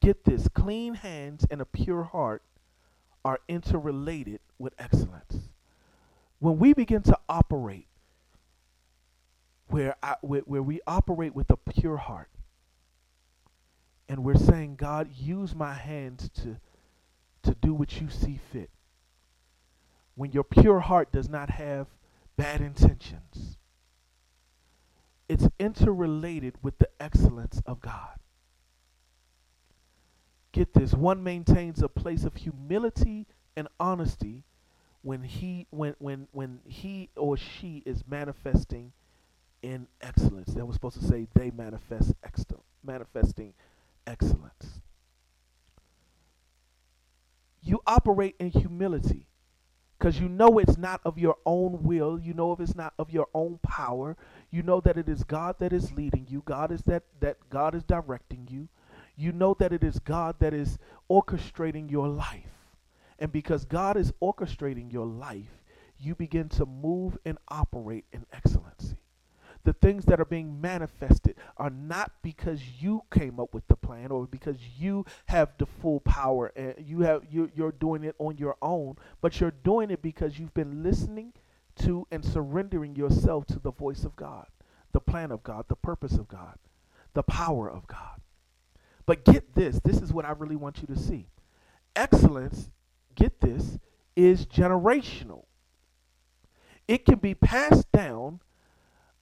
Get 0.00 0.24
this 0.24 0.48
clean 0.48 0.94
hands 0.94 1.46
and 1.50 1.60
a 1.60 1.64
pure 1.64 2.02
heart 2.04 2.42
are 3.24 3.40
interrelated 3.48 4.40
with 4.58 4.74
excellence. 4.78 5.48
When 6.38 6.58
we 6.58 6.72
begin 6.72 7.02
to 7.02 7.18
operate 7.28 7.86
where, 9.68 9.94
I, 10.02 10.16
where, 10.22 10.40
where 10.40 10.62
we 10.62 10.80
operate 10.86 11.34
with 11.34 11.50
a 11.50 11.56
pure 11.56 11.96
heart, 11.98 12.28
and 14.08 14.24
we're 14.24 14.36
saying, 14.36 14.76
God, 14.76 15.08
use 15.16 15.54
my 15.54 15.72
hands 15.72 16.28
to, 16.42 16.58
to 17.44 17.54
do 17.54 17.72
what 17.72 18.00
you 18.00 18.10
see 18.10 18.40
fit. 18.52 18.70
When 20.14 20.32
your 20.32 20.44
pure 20.44 20.80
heart 20.80 21.12
does 21.12 21.28
not 21.28 21.48
have 21.50 21.86
bad 22.36 22.60
intentions, 22.60 23.56
it's 25.28 25.48
interrelated 25.58 26.56
with 26.62 26.78
the 26.78 26.88
excellence 27.00 27.62
of 27.66 27.80
God. 27.80 28.18
Get 30.52 30.74
this, 30.74 30.92
one 30.92 31.22
maintains 31.22 31.82
a 31.82 31.88
place 31.88 32.24
of 32.24 32.36
humility 32.36 33.26
and 33.56 33.68
honesty 33.80 34.44
when 35.02 35.22
he 35.22 35.66
when 35.70 35.94
when 35.98 36.28
when 36.32 36.60
he 36.64 37.08
or 37.16 37.36
she 37.36 37.82
is 37.86 38.04
manifesting 38.06 38.92
in 39.62 39.86
excellence. 40.00 40.52
That 40.54 40.66
was 40.66 40.74
supposed 40.74 41.00
to 41.00 41.06
say 41.06 41.26
they 41.34 41.50
manifest 41.50 42.12
excellence, 42.22 42.64
manifesting 42.84 43.54
excellence. 44.06 44.80
You 47.62 47.80
operate 47.86 48.36
in 48.38 48.50
humility 48.50 49.28
because 50.02 50.18
you 50.18 50.28
know 50.28 50.58
it's 50.58 50.76
not 50.76 51.00
of 51.04 51.16
your 51.16 51.36
own 51.46 51.84
will. 51.84 52.18
You 52.18 52.34
know 52.34 52.50
if 52.50 52.58
it's 52.58 52.74
not 52.74 52.92
of 52.98 53.12
your 53.12 53.28
own 53.34 53.60
power. 53.62 54.16
You 54.50 54.64
know 54.64 54.80
that 54.80 54.96
it 54.96 55.08
is 55.08 55.22
God 55.22 55.60
that 55.60 55.72
is 55.72 55.92
leading 55.92 56.26
you. 56.28 56.42
God 56.44 56.72
is 56.72 56.82
that 56.86 57.04
that 57.20 57.36
God 57.50 57.76
is 57.76 57.84
directing 57.84 58.48
you. 58.50 58.68
You 59.14 59.30
know 59.30 59.54
that 59.60 59.72
it 59.72 59.84
is 59.84 60.00
God 60.00 60.40
that 60.40 60.52
is 60.54 60.76
orchestrating 61.08 61.88
your 61.88 62.08
life. 62.08 62.50
And 63.20 63.30
because 63.30 63.64
God 63.64 63.96
is 63.96 64.12
orchestrating 64.20 64.92
your 64.92 65.06
life, 65.06 65.62
you 66.00 66.16
begin 66.16 66.48
to 66.48 66.66
move 66.66 67.16
and 67.24 67.38
operate 67.46 68.06
in 68.12 68.26
excellency. 68.32 68.96
The 69.64 69.72
things 69.72 70.04
that 70.06 70.20
are 70.20 70.24
being 70.24 70.60
manifested 70.60 71.36
are 71.56 71.70
not 71.70 72.10
because 72.22 72.60
you 72.80 73.02
came 73.12 73.38
up 73.38 73.54
with 73.54 73.66
the 73.68 73.76
plan 73.76 74.10
or 74.10 74.26
because 74.26 74.56
you 74.78 75.06
have 75.26 75.50
the 75.58 75.66
full 75.66 76.00
power 76.00 76.52
and 76.56 76.74
you 76.84 77.00
have 77.02 77.22
you, 77.30 77.50
you're 77.54 77.72
doing 77.72 78.02
it 78.02 78.16
on 78.18 78.38
your 78.38 78.56
own, 78.60 78.96
but 79.20 79.40
you're 79.40 79.54
doing 79.62 79.90
it 79.90 80.02
because 80.02 80.38
you've 80.38 80.54
been 80.54 80.82
listening 80.82 81.32
to 81.76 82.06
and 82.10 82.24
surrendering 82.24 82.96
yourself 82.96 83.46
to 83.46 83.58
the 83.60 83.70
voice 83.70 84.04
of 84.04 84.16
God, 84.16 84.46
the 84.92 85.00
plan 85.00 85.30
of 85.30 85.42
God, 85.44 85.66
the 85.68 85.76
purpose 85.76 86.14
of 86.14 86.26
God, 86.26 86.58
the 87.14 87.22
power 87.22 87.70
of 87.70 87.86
God. 87.86 88.20
But 89.06 89.24
get 89.24 89.54
this, 89.54 89.80
this 89.84 90.00
is 90.00 90.12
what 90.12 90.24
I 90.24 90.32
really 90.32 90.56
want 90.56 90.80
you 90.80 90.94
to 90.94 91.00
see. 91.00 91.28
Excellence, 91.94 92.70
get 93.14 93.40
this, 93.40 93.78
is 94.16 94.46
generational. 94.46 95.44
It 96.88 97.04
can 97.04 97.18
be 97.18 97.34
passed 97.34 97.90
down 97.92 98.40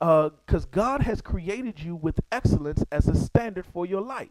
Uh, 0.00 0.30
because 0.46 0.64
God 0.64 1.02
has 1.02 1.20
created 1.20 1.80
you 1.80 1.94
with 1.94 2.20
excellence 2.32 2.82
as 2.90 3.06
a 3.06 3.14
standard 3.14 3.66
for 3.66 3.84
your 3.84 4.00
life. 4.00 4.28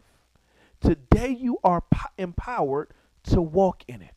Today 0.80 1.28
you 1.28 1.58
are 1.62 1.84
empowered 2.18 2.88
to 3.24 3.40
walk 3.40 3.84
in 3.86 4.02
it. 4.02 4.14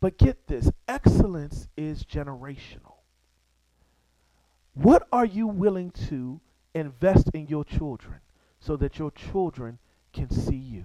But 0.00 0.18
get 0.18 0.46
this 0.46 0.70
excellence 0.86 1.68
is 1.76 2.04
generational. 2.04 2.96
What 4.74 5.08
are 5.10 5.24
you 5.24 5.46
willing 5.46 5.90
to 6.08 6.40
invest 6.74 7.30
in 7.32 7.46
your 7.48 7.64
children 7.64 8.20
so 8.60 8.76
that 8.76 8.98
your 8.98 9.10
children 9.10 9.78
can 10.12 10.30
see 10.30 10.54
you? 10.54 10.84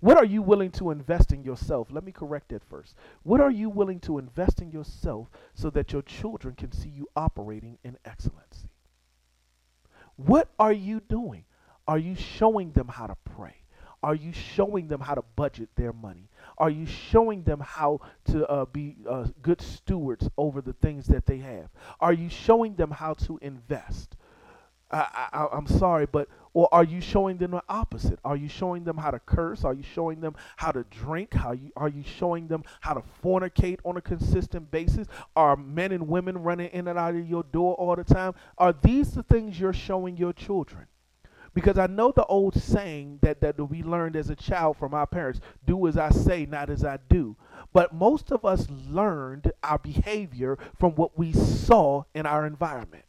What 0.00 0.16
are 0.16 0.24
you 0.24 0.42
willing 0.42 0.70
to 0.72 0.90
invest 0.90 1.32
in 1.32 1.42
yourself? 1.42 1.88
Let 1.90 2.04
me 2.04 2.12
correct 2.12 2.50
that 2.50 2.62
first. 2.64 2.94
What 3.22 3.40
are 3.40 3.50
you 3.50 3.68
willing 3.68 4.00
to 4.00 4.18
invest 4.18 4.62
in 4.62 4.70
yourself 4.70 5.28
so 5.54 5.70
that 5.70 5.92
your 5.92 6.02
children 6.02 6.54
can 6.54 6.72
see 6.72 6.88
you 6.88 7.08
operating 7.16 7.78
in 7.82 7.98
excellency? 8.04 8.69
What 10.26 10.48
are 10.58 10.72
you 10.72 11.00
doing? 11.00 11.44
Are 11.88 11.98
you 11.98 12.14
showing 12.14 12.72
them 12.72 12.88
how 12.88 13.06
to 13.06 13.16
pray? 13.24 13.56
Are 14.02 14.14
you 14.14 14.32
showing 14.32 14.88
them 14.88 15.00
how 15.00 15.14
to 15.14 15.22
budget 15.36 15.68
their 15.76 15.92
money? 15.92 16.28
Are 16.58 16.70
you 16.70 16.86
showing 16.86 17.42
them 17.42 17.60
how 17.60 18.00
to 18.26 18.46
uh, 18.46 18.64
be 18.66 18.96
uh, 19.08 19.26
good 19.42 19.60
stewards 19.60 20.28
over 20.38 20.60
the 20.60 20.72
things 20.74 21.06
that 21.06 21.26
they 21.26 21.38
have? 21.38 21.68
Are 22.00 22.12
you 22.12 22.28
showing 22.28 22.74
them 22.76 22.90
how 22.90 23.14
to 23.14 23.38
invest? 23.42 24.16
I, 24.90 25.28
I, 25.32 25.46
I'm 25.52 25.66
sorry, 25.66 26.06
but 26.06 26.28
or 26.52 26.68
are 26.72 26.84
you 26.84 27.00
showing 27.00 27.36
them 27.36 27.52
the 27.52 27.62
opposite? 27.68 28.18
Are 28.24 28.36
you 28.36 28.48
showing 28.48 28.84
them 28.84 28.96
how 28.96 29.10
to 29.10 29.20
curse? 29.20 29.64
Are 29.64 29.74
you 29.74 29.82
showing 29.82 30.20
them 30.20 30.34
how 30.56 30.72
to 30.72 30.84
drink? 30.84 31.34
How 31.34 31.52
you 31.52 31.70
are 31.76 31.88
you 31.88 32.02
showing 32.02 32.48
them 32.48 32.64
how 32.80 32.94
to 32.94 33.02
fornicate 33.22 33.78
on 33.84 33.96
a 33.96 34.00
consistent 34.00 34.70
basis? 34.70 35.06
Are 35.36 35.56
men 35.56 35.92
and 35.92 36.08
women 36.08 36.38
running 36.38 36.68
in 36.70 36.88
and 36.88 36.98
out 36.98 37.14
of 37.14 37.28
your 37.28 37.44
door 37.44 37.74
all 37.74 37.94
the 37.94 38.04
time? 38.04 38.34
Are 38.58 38.72
these 38.72 39.12
the 39.12 39.22
things 39.22 39.60
you're 39.60 39.72
showing 39.72 40.16
your 40.16 40.32
children? 40.32 40.86
Because 41.52 41.78
I 41.78 41.86
know 41.88 42.12
the 42.12 42.24
old 42.26 42.54
saying 42.54 43.18
that, 43.22 43.40
that 43.40 43.58
we 43.58 43.82
learned 43.82 44.14
as 44.14 44.30
a 44.30 44.36
child 44.36 44.76
from 44.76 44.94
our 44.94 45.06
parents 45.06 45.40
do 45.66 45.88
as 45.88 45.96
I 45.96 46.10
say, 46.10 46.46
not 46.46 46.70
as 46.70 46.84
I 46.84 46.98
do. 47.08 47.36
But 47.72 47.92
most 47.92 48.30
of 48.30 48.44
us 48.44 48.68
learned 48.70 49.50
our 49.62 49.78
behavior 49.78 50.58
from 50.78 50.92
what 50.92 51.18
we 51.18 51.32
saw 51.32 52.04
in 52.14 52.24
our 52.24 52.46
environment. 52.46 53.04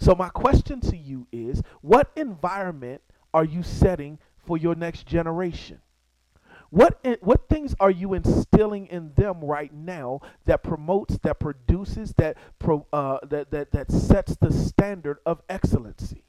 So, 0.00 0.14
my 0.14 0.30
question 0.30 0.80
to 0.82 0.96
you 0.96 1.26
is 1.30 1.62
what 1.82 2.10
environment 2.16 3.02
are 3.34 3.44
you 3.44 3.62
setting 3.62 4.18
for 4.38 4.56
your 4.58 4.74
next 4.74 5.06
generation? 5.06 5.80
What, 6.70 6.98
i- 7.04 7.18
what 7.20 7.48
things 7.48 7.74
are 7.80 7.90
you 7.90 8.14
instilling 8.14 8.86
in 8.86 9.12
them 9.14 9.40
right 9.44 9.72
now 9.72 10.20
that 10.46 10.62
promotes, 10.62 11.18
that 11.18 11.38
produces, 11.40 12.14
that, 12.14 12.38
pro, 12.58 12.86
uh, 12.92 13.18
that, 13.24 13.50
that, 13.50 13.72
that 13.72 13.90
sets 13.92 14.36
the 14.36 14.52
standard 14.52 15.18
of 15.26 15.42
excellency? 15.48 16.24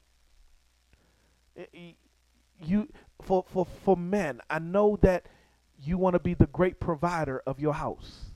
You, 2.60 2.88
for, 3.22 3.44
for, 3.48 3.66
for 3.66 3.96
men, 3.96 4.40
I 4.50 4.58
know 4.58 4.98
that 5.02 5.26
you 5.82 5.98
want 5.98 6.14
to 6.14 6.20
be 6.20 6.34
the 6.34 6.46
great 6.46 6.78
provider 6.80 7.42
of 7.46 7.58
your 7.60 7.74
house. 7.74 8.26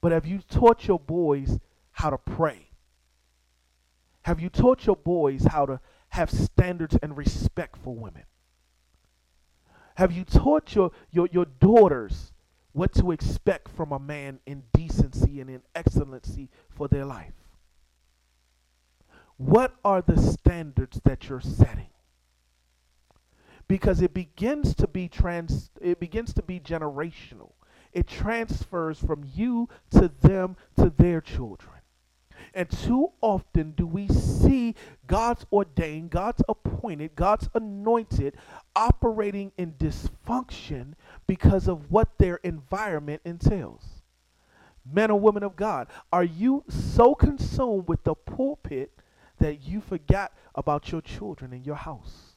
But 0.00 0.12
have 0.12 0.26
you 0.26 0.40
taught 0.40 0.86
your 0.86 1.00
boys 1.00 1.58
how 1.92 2.10
to 2.10 2.18
pray? 2.18 2.71
Have 4.22 4.40
you 4.40 4.48
taught 4.48 4.86
your 4.86 4.96
boys 4.96 5.44
how 5.44 5.66
to 5.66 5.80
have 6.10 6.30
standards 6.30 6.96
and 7.02 7.16
respect 7.16 7.76
for 7.76 7.94
women? 7.94 8.24
Have 9.96 10.12
you 10.12 10.24
taught 10.24 10.74
your, 10.74 10.90
your, 11.10 11.28
your 11.32 11.44
daughters 11.44 12.32
what 12.72 12.94
to 12.94 13.10
expect 13.12 13.68
from 13.68 13.92
a 13.92 13.98
man 13.98 14.40
in 14.46 14.62
decency 14.72 15.40
and 15.40 15.50
in 15.50 15.62
excellency 15.74 16.48
for 16.70 16.88
their 16.88 17.04
life? 17.04 17.34
What 19.36 19.74
are 19.84 20.02
the 20.02 20.20
standards 20.20 21.00
that 21.04 21.28
you're 21.28 21.40
setting? 21.40 21.90
Because 23.68 24.00
it 24.02 24.14
begins 24.14 24.74
to 24.76 24.86
be 24.86 25.08
trans 25.08 25.70
it 25.80 25.98
begins 25.98 26.32
to 26.34 26.42
be 26.42 26.60
generational. 26.60 27.52
It 27.92 28.06
transfers 28.06 28.98
from 28.98 29.24
you 29.34 29.68
to 29.90 30.10
them 30.20 30.56
to 30.76 30.90
their 30.90 31.20
children. 31.20 31.81
And 32.54 32.68
too 32.70 33.12
often 33.20 33.72
do 33.72 33.86
we 33.86 34.08
see 34.08 34.74
God's 35.06 35.46
ordained, 35.52 36.10
God's 36.10 36.42
appointed, 36.48 37.16
God's 37.16 37.48
anointed 37.54 38.36
operating 38.76 39.52
in 39.56 39.72
dysfunction 39.72 40.92
because 41.26 41.68
of 41.68 41.90
what 41.90 42.18
their 42.18 42.36
environment 42.36 43.22
entails. 43.24 44.02
Men 44.90 45.10
and 45.10 45.22
women 45.22 45.42
of 45.42 45.56
God, 45.56 45.88
are 46.12 46.24
you 46.24 46.64
so 46.68 47.14
consumed 47.14 47.88
with 47.88 48.02
the 48.04 48.14
pulpit 48.14 48.92
that 49.38 49.62
you 49.62 49.80
forgot 49.80 50.32
about 50.54 50.90
your 50.90 51.00
children 51.00 51.52
in 51.52 51.64
your 51.64 51.76
house? 51.76 52.36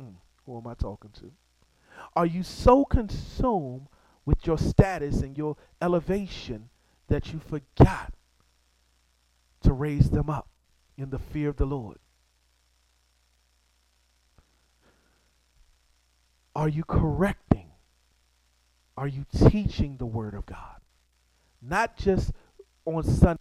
Mm, 0.00 0.14
who 0.46 0.58
am 0.58 0.66
I 0.66 0.74
talking 0.74 1.10
to? 1.20 1.32
Are 2.14 2.26
you 2.26 2.42
so 2.42 2.84
consumed 2.84 3.88
with 4.24 4.46
your 4.46 4.58
status 4.58 5.22
and 5.22 5.36
your 5.36 5.56
elevation 5.80 6.68
that 7.08 7.32
you 7.32 7.40
forgot 7.40 8.12
to 9.62 9.72
raise 9.72 10.10
them 10.10 10.30
up 10.30 10.48
in 10.96 11.10
the 11.10 11.18
fear 11.18 11.48
of 11.48 11.56
the 11.56 11.66
Lord? 11.66 11.98
Are 16.54 16.68
you 16.68 16.84
correcting? 16.84 17.70
Are 18.96 19.06
you 19.06 19.24
teaching 19.48 19.96
the 19.96 20.06
Word 20.06 20.34
of 20.34 20.44
God? 20.44 20.80
Not 21.62 21.96
just 21.96 22.32
on 22.84 23.04
Sunday. 23.04 23.40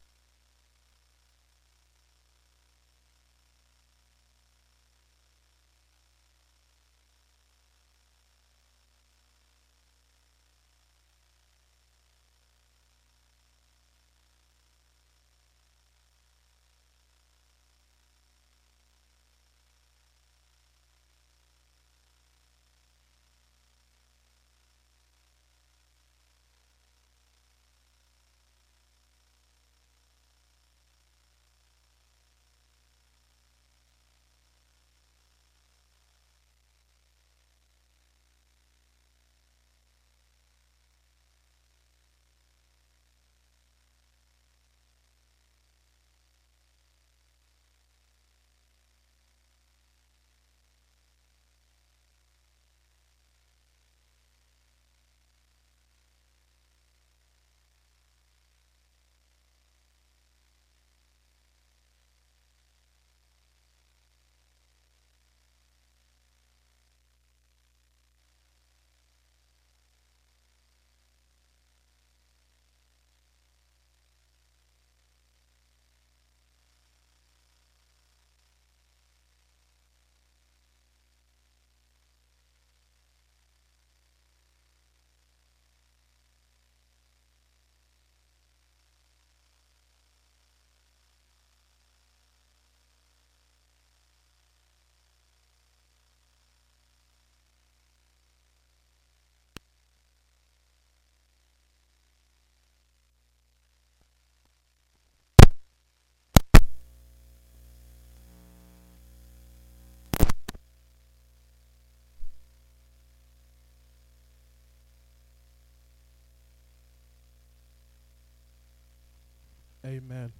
Amen. 119.87 120.33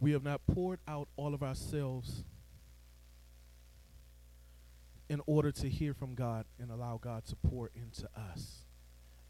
We 0.00 0.12
have 0.12 0.24
not 0.24 0.40
poured 0.46 0.80
out 0.88 1.08
all 1.16 1.34
of 1.34 1.42
ourselves 1.42 2.24
in 5.08 5.20
order 5.26 5.52
to 5.52 5.68
hear 5.68 5.92
from 5.92 6.14
God 6.14 6.46
and 6.58 6.70
allow 6.70 6.98
God 7.00 7.26
to 7.26 7.36
pour 7.36 7.70
into 7.74 8.08
us. 8.32 8.62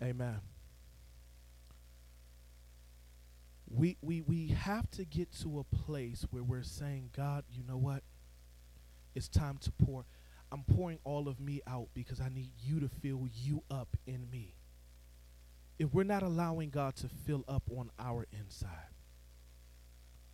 Amen. 0.03 0.41
We, 3.69 3.97
we, 4.01 4.21
we 4.21 4.49
have 4.49 4.89
to 4.93 5.05
get 5.05 5.33
to 5.41 5.59
a 5.59 5.77
place 5.77 6.25
where 6.31 6.45
we're 6.45 6.62
saying, 6.62 7.11
God, 7.17 7.45
you 7.51 7.64
know 7.67 7.77
what? 7.77 8.05
It's 9.17 9.29
time 9.29 9.59
to 9.62 9.73
pour. 9.73 10.05
I'm 10.53 10.62
pouring 10.62 11.01
all 11.03 11.27
of 11.27 11.41
me 11.41 11.61
out 11.67 11.89
because 11.93 12.21
I 12.21 12.29
need 12.29 12.53
you 12.62 12.79
to 12.79 12.89
fill 12.89 13.27
you 13.35 13.64
up 13.69 13.97
in 14.07 14.31
me. 14.31 14.55
If 15.79 15.93
we're 15.93 16.05
not 16.05 16.23
allowing 16.23 16.71
God 16.71 16.95
to 16.97 17.09
fill 17.09 17.45
up 17.49 17.64
on 17.77 17.91
our 17.99 18.27
inside, 18.33 18.96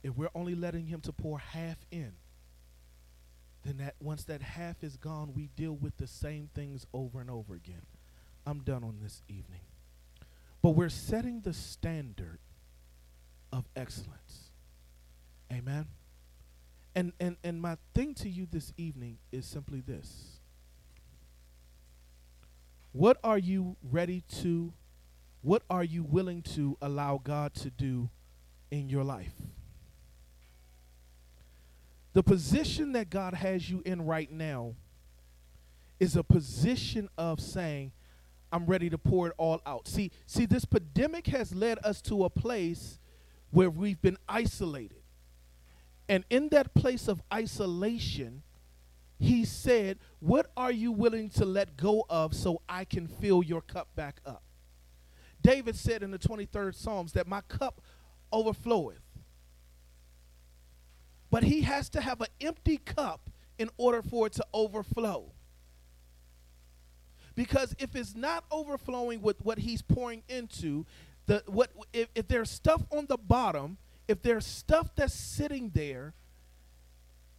if 0.03 0.17
we're 0.17 0.31
only 0.35 0.55
letting 0.55 0.87
him 0.87 1.01
to 1.03 1.13
pour 1.13 1.39
half 1.39 1.77
in, 1.91 2.13
then 3.65 3.79
that 3.79 3.95
once 4.01 4.25
that 4.25 4.43
half 4.43 4.83
is 4.83 4.97
gone, 4.97 5.33
we 5.35 5.49
deal 5.55 5.73
with 5.73 5.97
the 5.97 6.07
same 6.07 6.51
things 6.55 6.87
over 6.93 7.21
and 7.21 7.31
over 7.31 7.55
again. 7.55 7.87
I'm 8.45 8.61
done 8.61 8.83
on 8.83 8.99
this 9.01 9.23
evening. 9.29 9.61
But 10.63 10.71
we're 10.71 10.89
setting 10.89 11.41
the 11.41 11.53
standard 11.53 12.39
of 13.53 13.65
excellence. 13.77 14.51
Amen. 15.53 15.87
And 16.95 17.13
and 17.21 17.37
and 17.45 17.61
my 17.61 17.77
thing 17.95 18.15
to 18.17 18.29
you 18.29 18.47
this 18.51 18.73
evening 18.77 19.19
is 19.31 19.47
simply 19.47 19.81
this. 19.81 20.41
What 22.93 23.19
are 23.25 23.39
you 23.39 23.77
ready 23.83 24.23
to 24.41 24.73
what 25.41 25.63
are 25.71 25.85
you 25.85 26.03
willing 26.03 26.43
to 26.43 26.77
allow 26.81 27.21
God 27.23 27.55
to 27.55 27.71
do 27.71 28.11
in 28.71 28.89
your 28.89 29.05
life? 29.05 29.35
The 32.13 32.23
position 32.23 32.93
that 32.93 33.11
God 33.11 33.35
has 33.35 33.71
you 33.71 33.83
in 33.85 34.05
right 34.05 34.31
now 34.31 34.75
is 35.99 36.17
a 36.17 36.23
position 36.23 37.09
of 37.17 37.41
saying, 37.41 37.93
I'm 38.53 38.67
ready 38.67 38.91
to 38.91 38.99
pour 38.99 39.29
it 39.29 39.35
all 39.39 39.63
out. 39.65 39.89
See, 39.89 40.11
see, 40.27 40.45
this 40.45 40.67
pandemic 40.67 41.27
has 41.29 41.55
led 41.55 41.79
us 41.85 42.03
to 42.03 42.25
a 42.25 42.31
place 42.31 42.99
where 43.51 43.71
we've 43.71 44.01
been 44.01 44.19
isolated. 44.29 45.03
And 46.09 46.25
in 46.29 46.51
that 46.51 46.75
place 46.75 47.09
of 47.09 47.23
isolation, 47.33 48.43
he 49.19 49.45
said, 49.45 49.99
What 50.21 50.51
are 50.57 50.73
you 50.73 50.93
willing 50.93 51.31
to 51.31 51.47
let 51.47 51.77
go 51.77 52.05
of 52.11 52.35
so 52.35 52.61
I 52.69 52.85
can 52.85 53.07
fill 53.07 53.43
your 53.43 53.63
cup 53.63 53.95
back 53.95 54.21
up? 54.27 54.43
David 55.41 55.77
said 55.77 56.03
in 56.03 56.11
the 56.11 56.19
23rd 56.19 56.75
Psalms 56.75 57.13
that 57.13 57.27
my 57.27 57.41
cup 57.43 57.81
overfloweth. 58.33 59.01
But 61.33 61.45
he 61.45 61.63
has 61.63 61.89
to 61.89 62.03
have 62.03 62.21
an 62.21 62.29
empty 62.43 62.77
cup 62.77 63.31
in 63.59 63.71
order 63.79 64.03
for 64.03 64.27
it 64.27 64.35
to 64.35 64.45
overflow. 64.53 65.33
Because 67.35 67.75
if 67.79 67.97
it's 67.97 68.15
not 68.15 68.45
overflowing 68.51 69.23
with 69.23 69.41
what 69.41 69.59
he's 69.59 69.81
pouring 69.81 70.23
into, 70.29 70.85
the 71.25 71.43
what 71.47 71.71
if, 71.95 72.09
if 72.15 72.29
there's 72.29 72.51
stuff 72.51 72.83
on 72.91 73.07
the 73.07 73.17
bottom, 73.17 73.79
if 74.07 74.21
there's 74.21 74.47
stuff 74.47 74.95
that's 74.95 75.15
sitting 75.15 75.71
there, 75.71 76.13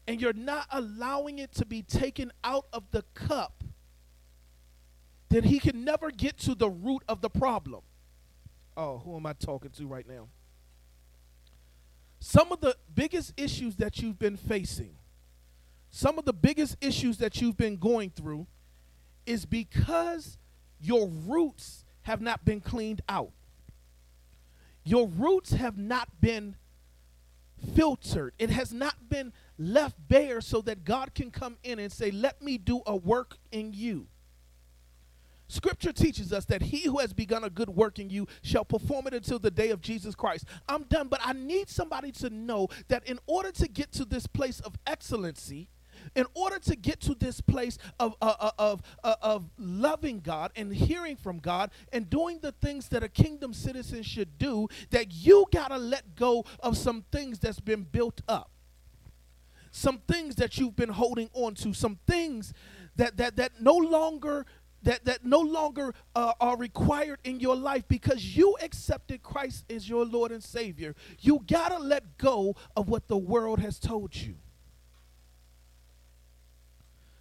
and 0.08 0.20
you're 0.20 0.34
not 0.34 0.66
allowing 0.72 1.38
it 1.38 1.54
to 1.54 1.66
be 1.66 1.84
taken 1.84 2.32
out 2.44 2.66
of 2.74 2.86
the 2.90 3.04
cup, 3.14 3.64
then 5.30 5.44
he 5.44 5.60
can 5.60 5.84
never 5.84 6.10
get 6.10 6.40
to 6.40 6.56
the 6.56 6.70
root 6.70 7.04
of 7.08 7.22
the 7.22 7.30
problem. 7.30 7.84
Oh, 8.76 8.98
who 9.06 9.16
am 9.16 9.28
I 9.28 9.34
talking 9.34 9.70
to 9.70 9.86
right 9.86 10.08
now? 10.08 10.30
Some 12.26 12.54
of 12.54 12.62
the 12.62 12.78
biggest 12.96 13.34
issues 13.36 13.76
that 13.76 14.02
you've 14.02 14.18
been 14.18 14.38
facing, 14.38 14.96
some 15.90 16.18
of 16.18 16.24
the 16.24 16.32
biggest 16.32 16.78
issues 16.80 17.18
that 17.18 17.42
you've 17.42 17.58
been 17.58 17.76
going 17.76 18.12
through, 18.12 18.48
is 19.26 19.46
because 19.46 20.38
your 20.80 21.10
roots 21.10 21.84
have 22.04 22.22
not 22.22 22.46
been 22.46 22.62
cleaned 22.62 23.02
out. 23.10 23.32
Your 24.86 25.06
roots 25.06 25.52
have 25.52 25.78
not 25.78 26.22
been 26.22 26.56
filtered. 27.76 28.34
It 28.40 28.52
has 28.52 28.72
not 28.72 29.10
been 29.10 29.34
left 29.58 29.98
bare 30.08 30.40
so 30.40 30.62
that 30.62 30.86
God 30.86 31.14
can 31.14 31.30
come 31.30 31.58
in 31.62 31.78
and 31.78 31.92
say, 31.92 32.10
Let 32.10 32.42
me 32.42 32.58
do 32.58 32.84
a 32.86 32.96
work 32.96 33.36
in 33.52 33.74
you. 33.74 34.08
Scripture 35.54 35.94
teaches 35.94 36.34
us 36.34 36.46
that 36.46 36.64
he 36.64 36.86
who 36.86 36.98
has 36.98 37.14
begun 37.14 37.44
a 37.44 37.50
good 37.50 37.70
work 37.70 38.00
in 38.00 38.10
you 38.10 38.28
shall 38.42 38.66
perform 38.66 39.06
it 39.06 39.14
until 39.14 39.38
the 39.38 39.52
day 39.52 39.70
of 39.70 39.82
Jesus 39.82 40.16
Christ. 40.16 40.46
I'm 40.68 40.84
done, 40.84 41.10
but 41.10 41.20
I 41.24 41.34
need 41.34 41.70
somebody 41.70 42.12
to 42.14 42.32
know 42.32 42.70
that 42.88 43.08
in 43.08 43.20
order 43.28 43.52
to 43.52 43.68
get 43.68 43.92
to 43.94 44.06
this 44.06 44.26
place 44.26 44.60
of 44.62 44.76
excellency, 44.88 45.70
in 46.16 46.26
order 46.34 46.58
to 46.58 46.76
get 46.76 47.00
to 47.02 47.14
this 47.14 47.40
place 47.40 47.78
of, 48.00 48.16
uh, 48.20 48.34
uh, 48.40 48.52
of, 48.58 48.82
uh, 49.04 49.16
of 49.22 49.52
loving 49.60 50.22
God 50.22 50.52
and 50.56 50.74
hearing 50.74 51.16
from 51.16 51.38
God 51.38 51.70
and 51.92 52.10
doing 52.10 52.40
the 52.42 52.52
things 52.52 52.90
that 52.90 53.04
a 53.04 53.08
kingdom 53.08 53.54
citizen 53.54 54.02
should 54.02 54.40
do, 54.40 54.68
that 54.90 55.14
you 55.14 55.46
got 55.54 55.68
to 55.68 55.78
let 55.78 56.16
go 56.16 56.46
of 56.62 56.78
some 56.78 57.04
things 57.12 57.38
that's 57.38 57.60
been 57.60 57.84
built 57.84 58.22
up. 58.28 58.50
Some 59.70 60.00
things 60.08 60.36
that 60.36 60.58
you've 60.58 60.76
been 60.76 60.90
holding 60.90 61.30
on 61.34 61.54
to, 61.56 61.74
some 61.74 62.00
things 62.08 62.54
that, 62.96 63.18
that, 63.18 63.36
that 63.38 63.62
no 63.62 63.76
longer 63.76 64.46
that, 64.84 65.06
that 65.06 65.26
no 65.26 65.40
longer 65.40 65.94
uh, 66.16 66.34
are 66.40 66.58
required 66.58 67.20
in 67.24 67.40
your 67.40 67.56
life 67.56 67.84
because 67.88 68.36
you 68.36 68.56
accepted 68.62 69.24
Christ 69.24 69.66
as 69.70 69.88
your 69.88 70.06
Lord 70.06 70.32
and 70.32 70.44
Savior. 70.44 70.96
You 71.20 71.44
got 71.48 71.70
to 71.70 71.80
let 71.80 72.18
go 72.18 72.56
of 72.76 72.90
what 72.90 73.08
the 73.08 73.18
world 73.18 73.60
has 73.60 73.80
told 73.80 74.16
you. 74.16 74.36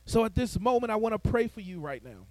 So 0.04 0.24
at 0.24 0.34
this 0.34 0.58
moment, 0.58 0.90
I 0.90 0.96
want 0.96 1.14
to 1.14 1.30
pray 1.30 1.46
for 1.46 1.60
you 1.60 1.80
right 1.80 2.04
now. 2.04 2.26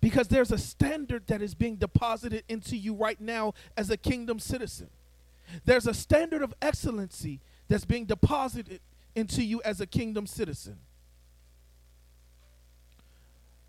Because 0.00 0.28
there's 0.28 0.52
a 0.52 0.58
standard 0.58 1.26
that 1.28 1.40
is 1.40 1.54
being 1.54 1.76
deposited 1.76 2.44
into 2.46 2.76
you 2.76 2.94
right 2.94 3.18
now 3.18 3.54
as 3.76 3.88
a 3.88 3.96
kingdom 3.96 4.38
citizen. 4.38 4.90
There's 5.64 5.86
a 5.86 5.94
standard 5.94 6.42
of 6.42 6.52
excellency 6.60 7.40
that's 7.68 7.86
being 7.86 8.04
deposited 8.04 8.80
into 9.14 9.42
you 9.42 9.62
as 9.64 9.80
a 9.80 9.86
kingdom 9.86 10.26
citizen. 10.26 10.78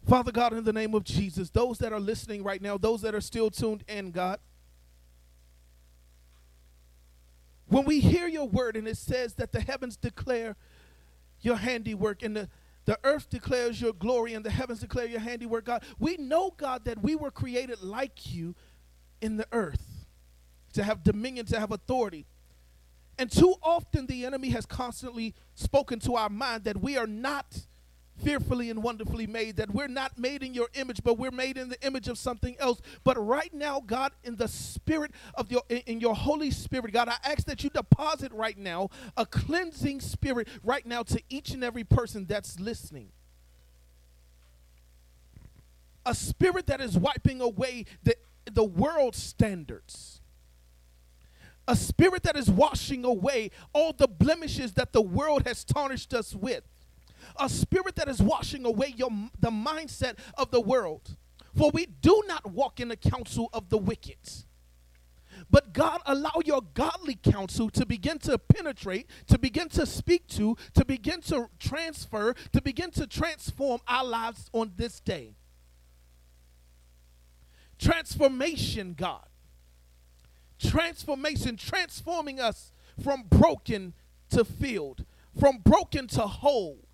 Father 0.07 0.31
God, 0.31 0.53
in 0.53 0.63
the 0.63 0.73
name 0.73 0.93
of 0.93 1.03
Jesus, 1.03 1.49
those 1.49 1.79
that 1.79 1.91
are 1.91 1.99
listening 1.99 2.43
right 2.43 2.61
now, 2.61 2.77
those 2.77 3.01
that 3.01 3.15
are 3.15 3.21
still 3.21 3.49
tuned 3.49 3.83
in, 3.87 4.11
God, 4.11 4.39
when 7.67 7.85
we 7.85 7.99
hear 7.99 8.27
your 8.27 8.47
word 8.47 8.75
and 8.75 8.87
it 8.87 8.97
says 8.97 9.33
that 9.35 9.51
the 9.51 9.61
heavens 9.61 9.97
declare 9.97 10.55
your 11.41 11.55
handiwork 11.55 12.21
and 12.21 12.35
the, 12.35 12.49
the 12.85 12.99
earth 13.03 13.29
declares 13.31 13.81
your 13.81 13.93
glory 13.93 14.35
and 14.35 14.45
the 14.45 14.51
heavens 14.51 14.79
declare 14.79 15.07
your 15.07 15.19
handiwork, 15.19 15.65
God, 15.65 15.83
we 15.97 16.17
know, 16.17 16.51
God, 16.55 16.85
that 16.85 17.01
we 17.01 17.15
were 17.15 17.31
created 17.31 17.81
like 17.81 18.31
you 18.31 18.53
in 19.21 19.37
the 19.37 19.47
earth 19.51 20.05
to 20.73 20.83
have 20.83 21.03
dominion, 21.03 21.47
to 21.47 21.59
have 21.59 21.71
authority. 21.71 22.27
And 23.17 23.31
too 23.31 23.55
often 23.63 24.05
the 24.05 24.25
enemy 24.25 24.49
has 24.49 24.67
constantly 24.67 25.33
spoken 25.55 25.99
to 26.01 26.15
our 26.15 26.29
mind 26.29 26.65
that 26.65 26.77
we 26.77 26.95
are 26.97 27.07
not 27.07 27.65
fearfully 28.23 28.69
and 28.69 28.81
wonderfully 28.81 29.27
made, 29.27 29.57
that 29.57 29.71
we're 29.71 29.87
not 29.87 30.17
made 30.17 30.43
in 30.43 30.53
your 30.53 30.67
image, 30.73 31.03
but 31.03 31.17
we're 31.17 31.31
made 31.31 31.57
in 31.57 31.69
the 31.69 31.81
image 31.85 32.07
of 32.07 32.17
something 32.17 32.55
else. 32.59 32.81
But 33.03 33.17
right 33.23 33.53
now, 33.53 33.81
God, 33.85 34.13
in 34.23 34.35
the 34.35 34.47
spirit 34.47 35.11
of 35.33 35.51
your 35.51 35.63
in, 35.69 35.99
your 35.99 36.15
Holy 36.15 36.51
Spirit, 36.51 36.93
God, 36.93 37.09
I 37.09 37.17
ask 37.23 37.45
that 37.45 37.63
you 37.63 37.69
deposit 37.69 38.31
right 38.31 38.57
now 38.57 38.89
a 39.17 39.25
cleansing 39.25 40.01
spirit 40.01 40.47
right 40.63 40.85
now 40.85 41.03
to 41.03 41.21
each 41.29 41.51
and 41.51 41.63
every 41.63 41.83
person 41.83 42.25
that's 42.25 42.59
listening. 42.59 43.09
A 46.05 46.13
spirit 46.13 46.67
that 46.67 46.81
is 46.81 46.97
wiping 46.97 47.41
away 47.41 47.85
the, 48.03 48.15
the 48.45 48.63
world's 48.63 49.21
standards 49.21 50.21
a 51.67 51.75
spirit 51.75 52.23
that 52.23 52.35
is 52.35 52.49
washing 52.49 53.03
away 53.03 53.49
all 53.73 53.91
the 53.91 54.07
blemishes 54.07 54.73
that 54.73 54.93
the 54.93 55.01
world 55.01 55.47
has 55.47 55.63
tarnished 55.63 56.13
us 56.13 56.35
with 56.35 56.63
a 57.39 57.49
spirit 57.49 57.95
that 57.95 58.07
is 58.07 58.21
washing 58.21 58.65
away 58.65 58.93
your 58.95 59.09
the 59.39 59.49
mindset 59.49 60.17
of 60.37 60.51
the 60.51 60.61
world 60.61 61.17
for 61.55 61.71
we 61.71 61.85
do 61.85 62.23
not 62.27 62.51
walk 62.51 62.79
in 62.79 62.89
the 62.89 62.97
counsel 62.97 63.49
of 63.53 63.69
the 63.69 63.77
wicked 63.77 64.17
but 65.51 65.73
God, 65.73 66.01
allow 66.05 66.31
your 66.43 66.61
godly 66.61 67.15
counsel 67.15 67.69
to 67.71 67.85
begin 67.85 68.17
to 68.19 68.37
penetrate, 68.37 69.07
to 69.27 69.37
begin 69.37 69.67
to 69.69 69.85
speak 69.85 70.27
to, 70.29 70.55
to 70.73 70.85
begin 70.85 71.21
to 71.23 71.49
transfer, 71.59 72.33
to 72.53 72.61
begin 72.61 72.89
to 72.91 73.05
transform 73.05 73.81
our 73.87 74.05
lives 74.05 74.49
on 74.53 74.71
this 74.77 75.01
day. 75.01 75.35
Transformation, 77.77 78.95
God 78.97 79.27
transformation, 80.59 81.57
transforming 81.57 82.39
us 82.39 82.71
from 83.01 83.23
broken 83.23 83.93
to 84.29 84.45
filled, 84.45 85.05
from 85.37 85.59
broken 85.59 86.07
to 86.07 86.21
whole. 86.21 86.84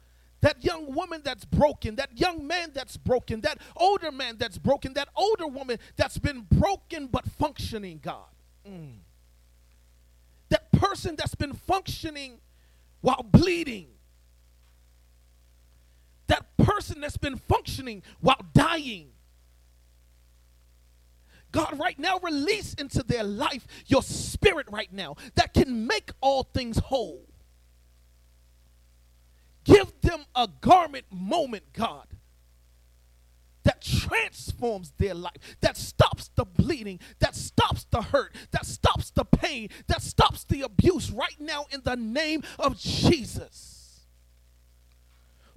That 0.41 0.63
young 0.63 0.93
woman 0.93 1.21
that's 1.23 1.45
broken, 1.45 1.95
that 1.97 2.19
young 2.19 2.47
man 2.47 2.71
that's 2.73 2.97
broken, 2.97 3.41
that 3.41 3.59
older 3.75 4.11
man 4.11 4.37
that's 4.37 4.57
broken, 4.57 4.93
that 4.93 5.09
older 5.15 5.47
woman 5.47 5.77
that's 5.95 6.17
been 6.17 6.47
broken 6.49 7.07
but 7.07 7.25
functioning, 7.25 7.99
God. 8.01 8.25
Mm. 8.67 8.97
That 10.49 10.71
person 10.71 11.15
that's 11.15 11.35
been 11.35 11.53
functioning 11.53 12.39
while 13.01 13.23
bleeding. 13.23 13.87
That 16.27 16.57
person 16.57 17.01
that's 17.01 17.17
been 17.17 17.37
functioning 17.37 18.01
while 18.19 18.41
dying. 18.53 19.09
God, 21.51 21.77
right 21.77 21.99
now, 21.99 22.17
release 22.19 22.73
into 22.75 23.03
their 23.03 23.23
life 23.23 23.67
your 23.85 24.01
spirit 24.01 24.67
right 24.71 24.91
now 24.91 25.17
that 25.35 25.53
can 25.53 25.85
make 25.85 26.11
all 26.21 26.43
things 26.43 26.79
whole. 26.79 27.30
Give 29.63 29.91
them 30.01 30.25
a 30.35 30.47
garment 30.59 31.05
moment, 31.11 31.73
God, 31.73 32.07
that 33.63 33.81
transforms 33.81 34.93
their 34.97 35.13
life, 35.13 35.37
that 35.61 35.77
stops 35.77 36.31
the 36.35 36.45
bleeding, 36.45 36.99
that 37.19 37.35
stops 37.35 37.85
the 37.91 38.01
hurt, 38.01 38.35
that 38.51 38.65
stops 38.65 39.11
the 39.11 39.23
pain, 39.23 39.69
that 39.87 40.01
stops 40.01 40.43
the 40.45 40.61
abuse 40.61 41.11
right 41.11 41.39
now 41.39 41.65
in 41.71 41.81
the 41.83 41.95
name 41.95 42.41
of 42.57 42.77
Jesus. 42.77 44.01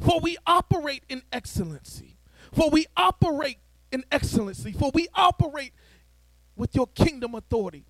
For 0.00 0.20
we 0.20 0.36
operate 0.46 1.04
in 1.08 1.22
excellency, 1.32 2.18
for 2.52 2.68
we 2.68 2.86
operate 2.96 3.58
in 3.90 4.04
excellency, 4.12 4.72
for 4.72 4.90
we 4.92 5.08
operate 5.14 5.72
with 6.56 6.74
your 6.74 6.88
kingdom 6.88 7.34
authority. 7.34 7.86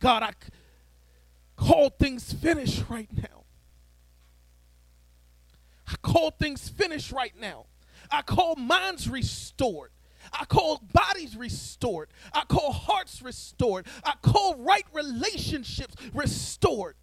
God, 0.00 0.22
I 0.22 0.32
call 1.58 1.90
things 1.90 2.32
finished 2.32 2.84
right 2.88 3.10
now. 3.12 3.44
I 5.86 5.94
call 6.02 6.30
things 6.30 6.68
finished 6.68 7.12
right 7.12 7.34
now. 7.38 7.66
I 8.10 8.22
call 8.22 8.56
minds 8.56 9.08
restored. 9.08 9.90
I 10.32 10.44
call 10.44 10.82
bodies 10.92 11.36
restored. 11.36 12.08
I 12.32 12.44
call 12.44 12.72
hearts 12.72 13.22
restored. 13.22 13.86
I 14.04 14.14
call 14.22 14.56
right 14.56 14.84
relationships 14.92 15.94
restored. 16.12 16.96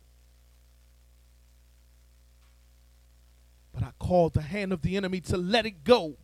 But 3.73 3.83
I 3.83 3.91
call 3.99 4.29
the 4.29 4.41
hand 4.41 4.71
of 4.71 4.81
the 4.81 4.95
enemy 4.95 5.21
to 5.21 5.37
let 5.37 5.65
it 5.65 5.83
go. 5.83 6.17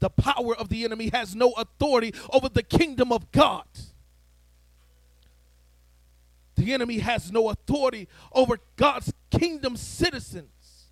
The 0.00 0.10
power 0.10 0.54
of 0.56 0.68
the 0.68 0.84
enemy 0.84 1.10
has 1.12 1.34
no 1.34 1.52
authority 1.52 2.14
over 2.30 2.48
the 2.48 2.62
kingdom 2.62 3.12
of 3.12 3.32
God. 3.32 3.66
The 6.68 6.74
enemy 6.74 6.98
has 6.98 7.32
no 7.32 7.48
authority 7.48 8.08
over 8.30 8.58
God's 8.76 9.10
kingdom 9.30 9.74
citizens. 9.74 10.90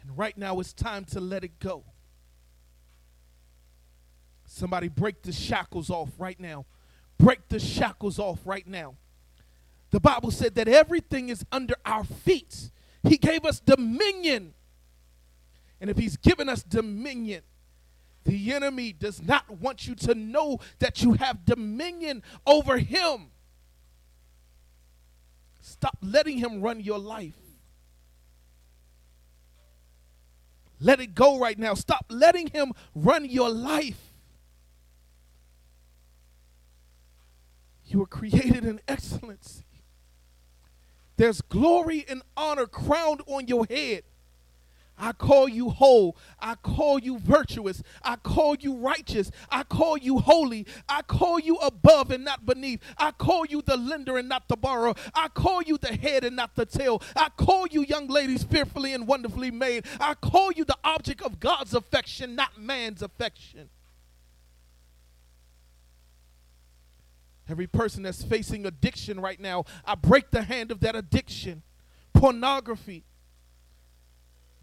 And 0.00 0.16
right 0.16 0.38
now 0.38 0.58
it's 0.58 0.72
time 0.72 1.04
to 1.04 1.20
let 1.20 1.44
it 1.44 1.58
go. 1.58 1.84
Somebody 4.46 4.88
break 4.88 5.20
the 5.20 5.32
shackles 5.32 5.90
off 5.90 6.08
right 6.16 6.40
now. 6.40 6.64
Break 7.18 7.46
the 7.50 7.58
shackles 7.58 8.18
off 8.18 8.38
right 8.46 8.66
now. 8.66 8.94
The 9.90 10.00
Bible 10.00 10.30
said 10.30 10.54
that 10.54 10.66
everything 10.66 11.28
is 11.28 11.44
under 11.52 11.74
our 11.84 12.04
feet. 12.04 12.70
He 13.02 13.18
gave 13.18 13.44
us 13.44 13.60
dominion. 13.60 14.54
And 15.78 15.90
if 15.90 15.98
He's 15.98 16.16
given 16.16 16.48
us 16.48 16.62
dominion, 16.62 17.42
the 18.26 18.52
enemy 18.52 18.92
does 18.92 19.22
not 19.22 19.48
want 19.48 19.86
you 19.86 19.94
to 19.94 20.14
know 20.14 20.58
that 20.80 21.02
you 21.02 21.14
have 21.14 21.44
dominion 21.44 22.22
over 22.46 22.78
him. 22.78 23.30
Stop 25.60 25.98
letting 26.02 26.38
him 26.38 26.60
run 26.60 26.80
your 26.80 26.98
life. 26.98 27.34
Let 30.80 31.00
it 31.00 31.14
go 31.14 31.38
right 31.38 31.58
now. 31.58 31.74
Stop 31.74 32.06
letting 32.10 32.48
him 32.48 32.72
run 32.94 33.24
your 33.24 33.48
life. 33.48 34.12
You 37.86 38.00
were 38.00 38.06
created 38.06 38.64
in 38.64 38.80
excellency. 38.88 39.64
There's 41.16 41.40
glory 41.40 42.04
and 42.08 42.22
honor 42.36 42.66
crowned 42.66 43.22
on 43.26 43.46
your 43.46 43.64
head. 43.66 44.02
I 44.98 45.12
call 45.12 45.48
you 45.48 45.70
whole. 45.70 46.16
I 46.40 46.54
call 46.54 46.98
you 46.98 47.18
virtuous. 47.18 47.82
I 48.02 48.16
call 48.16 48.56
you 48.56 48.76
righteous. 48.76 49.30
I 49.50 49.62
call 49.62 49.98
you 49.98 50.18
holy. 50.18 50.66
I 50.88 51.02
call 51.02 51.38
you 51.38 51.56
above 51.56 52.10
and 52.10 52.24
not 52.24 52.46
beneath. 52.46 52.80
I 52.96 53.10
call 53.10 53.44
you 53.44 53.62
the 53.62 53.76
lender 53.76 54.16
and 54.16 54.28
not 54.28 54.48
the 54.48 54.56
borrower. 54.56 54.94
I 55.14 55.28
call 55.28 55.62
you 55.62 55.76
the 55.76 55.94
head 55.94 56.24
and 56.24 56.36
not 56.36 56.54
the 56.54 56.64
tail. 56.64 57.02
I 57.14 57.28
call 57.36 57.66
you, 57.66 57.82
young 57.82 58.06
ladies, 58.06 58.42
fearfully 58.44 58.94
and 58.94 59.06
wonderfully 59.06 59.50
made. 59.50 59.84
I 60.00 60.14
call 60.14 60.52
you 60.52 60.64
the 60.64 60.78
object 60.82 61.20
of 61.22 61.40
God's 61.40 61.74
affection, 61.74 62.34
not 62.34 62.58
man's 62.58 63.02
affection. 63.02 63.68
Every 67.48 67.66
person 67.66 68.02
that's 68.02 68.24
facing 68.24 68.66
addiction 68.66 69.20
right 69.20 69.38
now, 69.38 69.64
I 69.84 69.94
break 69.94 70.30
the 70.30 70.42
hand 70.42 70.70
of 70.70 70.80
that 70.80 70.96
addiction. 70.96 71.62
Pornography, 72.12 73.04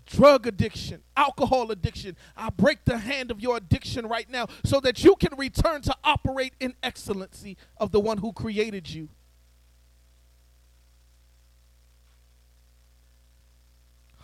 drug 0.06 0.48
addiction, 0.48 1.02
alcohol 1.16 1.72
addiction. 1.72 2.16
I 2.36 2.50
break 2.50 2.86
the 2.86 2.98
hand 2.98 3.32
of 3.32 3.42
your 3.42 3.58
addiction 3.58 4.08
right 4.08 4.30
now 4.30 4.48
so 4.64 4.80
that 4.82 5.04
you 5.04 5.16
can 5.16 5.38
return 5.38 5.82
to 5.84 5.96
operate 6.04 6.54
in 6.60 6.74
excellency 6.84 7.58
of 7.78 7.92
the 7.92 8.00
one 8.00 8.18
who 8.18 8.34
created 8.34 8.90
you. 8.90 9.10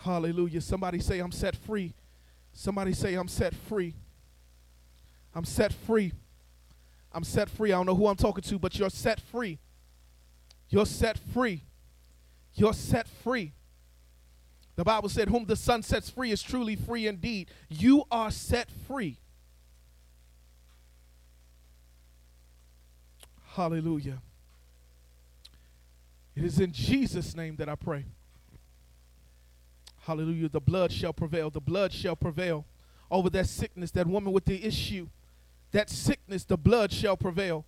Hallelujah. 0.01 0.61
Somebody 0.61 0.99
say, 0.99 1.19
I'm 1.19 1.31
set 1.31 1.55
free. 1.55 1.93
Somebody 2.53 2.93
say, 2.93 3.15
I'm 3.15 3.27
set 3.27 3.53
free. 3.53 3.95
I'm 5.35 5.45
set 5.45 5.73
free. 5.73 6.13
I'm 7.11 7.23
set 7.23 7.49
free. 7.49 7.73
I 7.73 7.77
don't 7.77 7.85
know 7.85 7.95
who 7.95 8.07
I'm 8.07 8.15
talking 8.15 8.43
to, 8.43 8.59
but 8.59 8.77
you're 8.77 8.89
set 8.89 9.19
free. 9.19 9.59
You're 10.69 10.85
set 10.85 11.17
free. 11.17 11.63
You're 12.53 12.73
set 12.73 13.07
free. 13.07 13.53
The 14.79 14.85
Bible 14.85 15.09
said, 15.09 15.27
Whom 15.27 15.43
the 15.43 15.57
Son 15.57 15.83
sets 15.83 16.09
free 16.09 16.31
is 16.31 16.41
truly 16.41 16.77
free 16.77 17.05
indeed. 17.05 17.49
You 17.67 18.05
are 18.09 18.31
set 18.31 18.69
free. 18.87 19.17
Hallelujah. 23.55 24.19
It 26.33 26.45
is 26.45 26.61
in 26.61 26.71
Jesus' 26.71 27.35
name 27.35 27.57
that 27.57 27.67
I 27.67 27.75
pray. 27.75 28.05
Hallelujah. 30.03 30.47
The 30.47 30.61
blood 30.61 30.93
shall 30.93 31.11
prevail. 31.11 31.49
The 31.49 31.59
blood 31.59 31.91
shall 31.91 32.15
prevail 32.15 32.63
over 33.11 33.29
that 33.31 33.49
sickness, 33.49 33.91
that 33.91 34.07
woman 34.07 34.31
with 34.31 34.45
the 34.45 34.63
issue. 34.63 35.09
That 35.73 35.89
sickness, 35.89 36.45
the 36.45 36.55
blood 36.55 36.93
shall 36.93 37.17
prevail. 37.17 37.65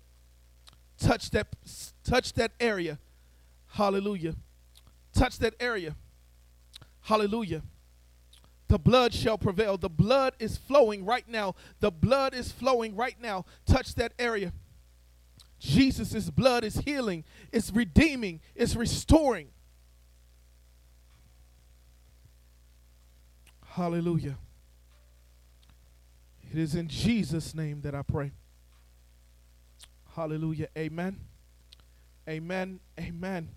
Touch 0.98 1.30
that 1.32 1.48
touch 2.06 2.32
that 2.36 2.54
area. 2.58 3.00
Hallelujah. 3.68 4.36
Touch 5.14 5.40
that 5.40 5.56
area. 5.60 5.98
Hallelujah. 7.02 7.64
The 8.68 8.80
blood 8.80 9.14
shall 9.14 9.38
prevail. 9.38 9.78
The 9.78 9.90
blood 9.90 10.34
is 10.40 10.58
flowing 10.58 11.04
right 11.04 11.28
now. 11.28 11.56
The 11.82 11.92
blood 11.92 12.34
is 12.34 12.52
flowing 12.52 12.96
right 12.96 13.20
now. 13.20 13.46
Touch 13.66 13.96
that 13.96 14.14
area. 14.18 14.54
Jesus' 15.60 16.30
blood 16.32 16.64
is 16.64 16.78
healing, 16.78 17.24
it's 17.52 17.72
redeeming, 17.72 18.42
it's 18.56 18.76
restoring. 18.76 19.50
Hallelujah. 23.64 24.38
It 26.52 26.58
is 26.58 26.74
in 26.76 26.88
Jesus' 26.88 27.54
name 27.54 27.82
that 27.82 27.94
I 27.94 28.02
pray. 28.02 28.32
Hallelujah. 30.16 30.68
Amen. 30.78 31.20
Amen. 32.28 32.80
Amen. 33.00 33.50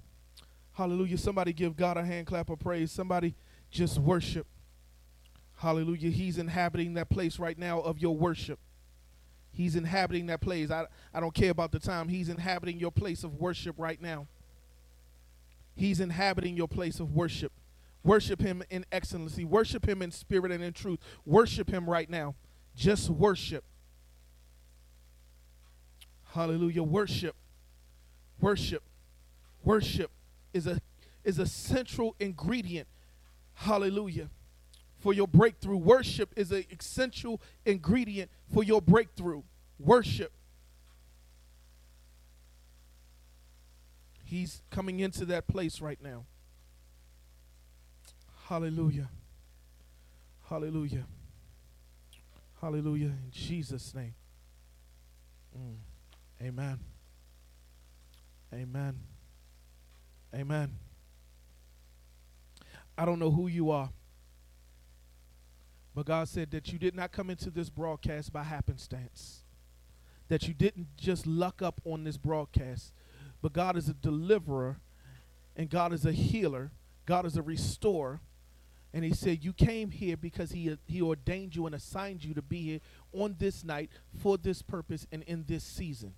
Hallelujah. 0.74 1.18
Somebody 1.18 1.52
give 1.52 1.76
God 1.76 1.96
a 1.96 2.04
hand 2.04 2.26
clap 2.26 2.50
of 2.50 2.58
praise. 2.58 2.90
Somebody 2.90 3.34
just 3.70 3.98
worship. 3.98 4.46
Hallelujah. 5.56 6.10
He's 6.10 6.36
inhabiting 6.36 6.94
that 6.94 7.08
place 7.08 7.38
right 7.38 7.56
now 7.56 7.80
of 7.80 8.00
your 8.00 8.16
worship. 8.16 8.58
He's 9.52 9.76
inhabiting 9.76 10.26
that 10.26 10.40
place. 10.40 10.72
I, 10.72 10.86
I 11.14 11.20
don't 11.20 11.32
care 11.32 11.52
about 11.52 11.70
the 11.70 11.78
time. 11.78 12.08
He's 12.08 12.28
inhabiting 12.28 12.80
your 12.80 12.90
place 12.90 13.22
of 13.22 13.36
worship 13.36 13.76
right 13.78 14.02
now. 14.02 14.26
He's 15.76 16.00
inhabiting 16.00 16.56
your 16.56 16.68
place 16.68 16.98
of 16.98 17.12
worship. 17.12 17.52
Worship 18.02 18.40
him 18.40 18.64
in 18.68 18.84
excellency. 18.90 19.44
Worship 19.44 19.88
him 19.88 20.02
in 20.02 20.10
spirit 20.10 20.50
and 20.50 20.62
in 20.62 20.72
truth. 20.72 20.98
Worship 21.24 21.70
him 21.70 21.88
right 21.88 22.10
now. 22.10 22.34
Just 22.74 23.08
worship. 23.08 23.64
Hallelujah. 26.32 26.82
Worship. 26.82 27.36
Worship. 28.40 28.82
Worship 29.62 30.10
is 30.54 30.66
a 30.66 30.80
is 31.24 31.38
a 31.38 31.46
central 31.46 32.14
ingredient. 32.18 32.88
Hallelujah. 33.54 34.30
For 34.98 35.12
your 35.12 35.28
breakthrough. 35.28 35.76
Worship 35.76 36.32
is 36.36 36.50
an 36.50 36.64
essential 36.70 37.40
ingredient 37.66 38.30
for 38.52 38.62
your 38.62 38.80
breakthrough. 38.80 39.42
Worship. 39.78 40.32
He's 44.24 44.62
coming 44.70 45.00
into 45.00 45.26
that 45.26 45.46
place 45.46 45.80
right 45.80 45.98
now. 46.02 46.24
Hallelujah. 48.48 49.10
Hallelujah. 50.48 51.04
Hallelujah. 52.60 53.06
In 53.06 53.30
Jesus' 53.30 53.94
name. 53.94 54.14
Mm. 55.56 55.76
Amen. 56.42 56.78
Amen. 58.52 59.13
Amen. 60.34 60.78
I 62.98 63.04
don't 63.04 63.18
know 63.18 63.30
who 63.30 63.46
you 63.46 63.70
are, 63.70 63.90
but 65.94 66.06
God 66.06 66.28
said 66.28 66.50
that 66.50 66.72
you 66.72 66.78
did 66.78 66.94
not 66.94 67.12
come 67.12 67.30
into 67.30 67.50
this 67.50 67.70
broadcast 67.70 68.32
by 68.32 68.42
happenstance, 68.42 69.44
that 70.28 70.48
you 70.48 70.54
didn't 70.54 70.88
just 70.96 71.26
luck 71.26 71.62
up 71.62 71.80
on 71.84 72.02
this 72.02 72.16
broadcast, 72.16 72.92
but 73.42 73.52
God 73.52 73.76
is 73.76 73.88
a 73.88 73.94
deliverer, 73.94 74.80
and 75.56 75.70
God 75.70 75.92
is 75.92 76.04
a 76.04 76.12
healer, 76.12 76.72
God 77.06 77.26
is 77.26 77.36
a 77.36 77.42
restorer. 77.42 78.20
And 78.92 79.04
he 79.04 79.12
said, 79.12 79.42
You 79.42 79.52
came 79.52 79.90
here 79.90 80.16
because 80.16 80.52
he, 80.52 80.76
he 80.86 81.02
ordained 81.02 81.56
you 81.56 81.66
and 81.66 81.74
assigned 81.74 82.22
you 82.22 82.32
to 82.34 82.42
be 82.42 82.62
here 82.62 82.80
on 83.12 83.34
this 83.38 83.64
night 83.64 83.90
for 84.22 84.38
this 84.38 84.62
purpose 84.62 85.04
and 85.10 85.24
in 85.24 85.44
this 85.48 85.64
season. 85.64 86.14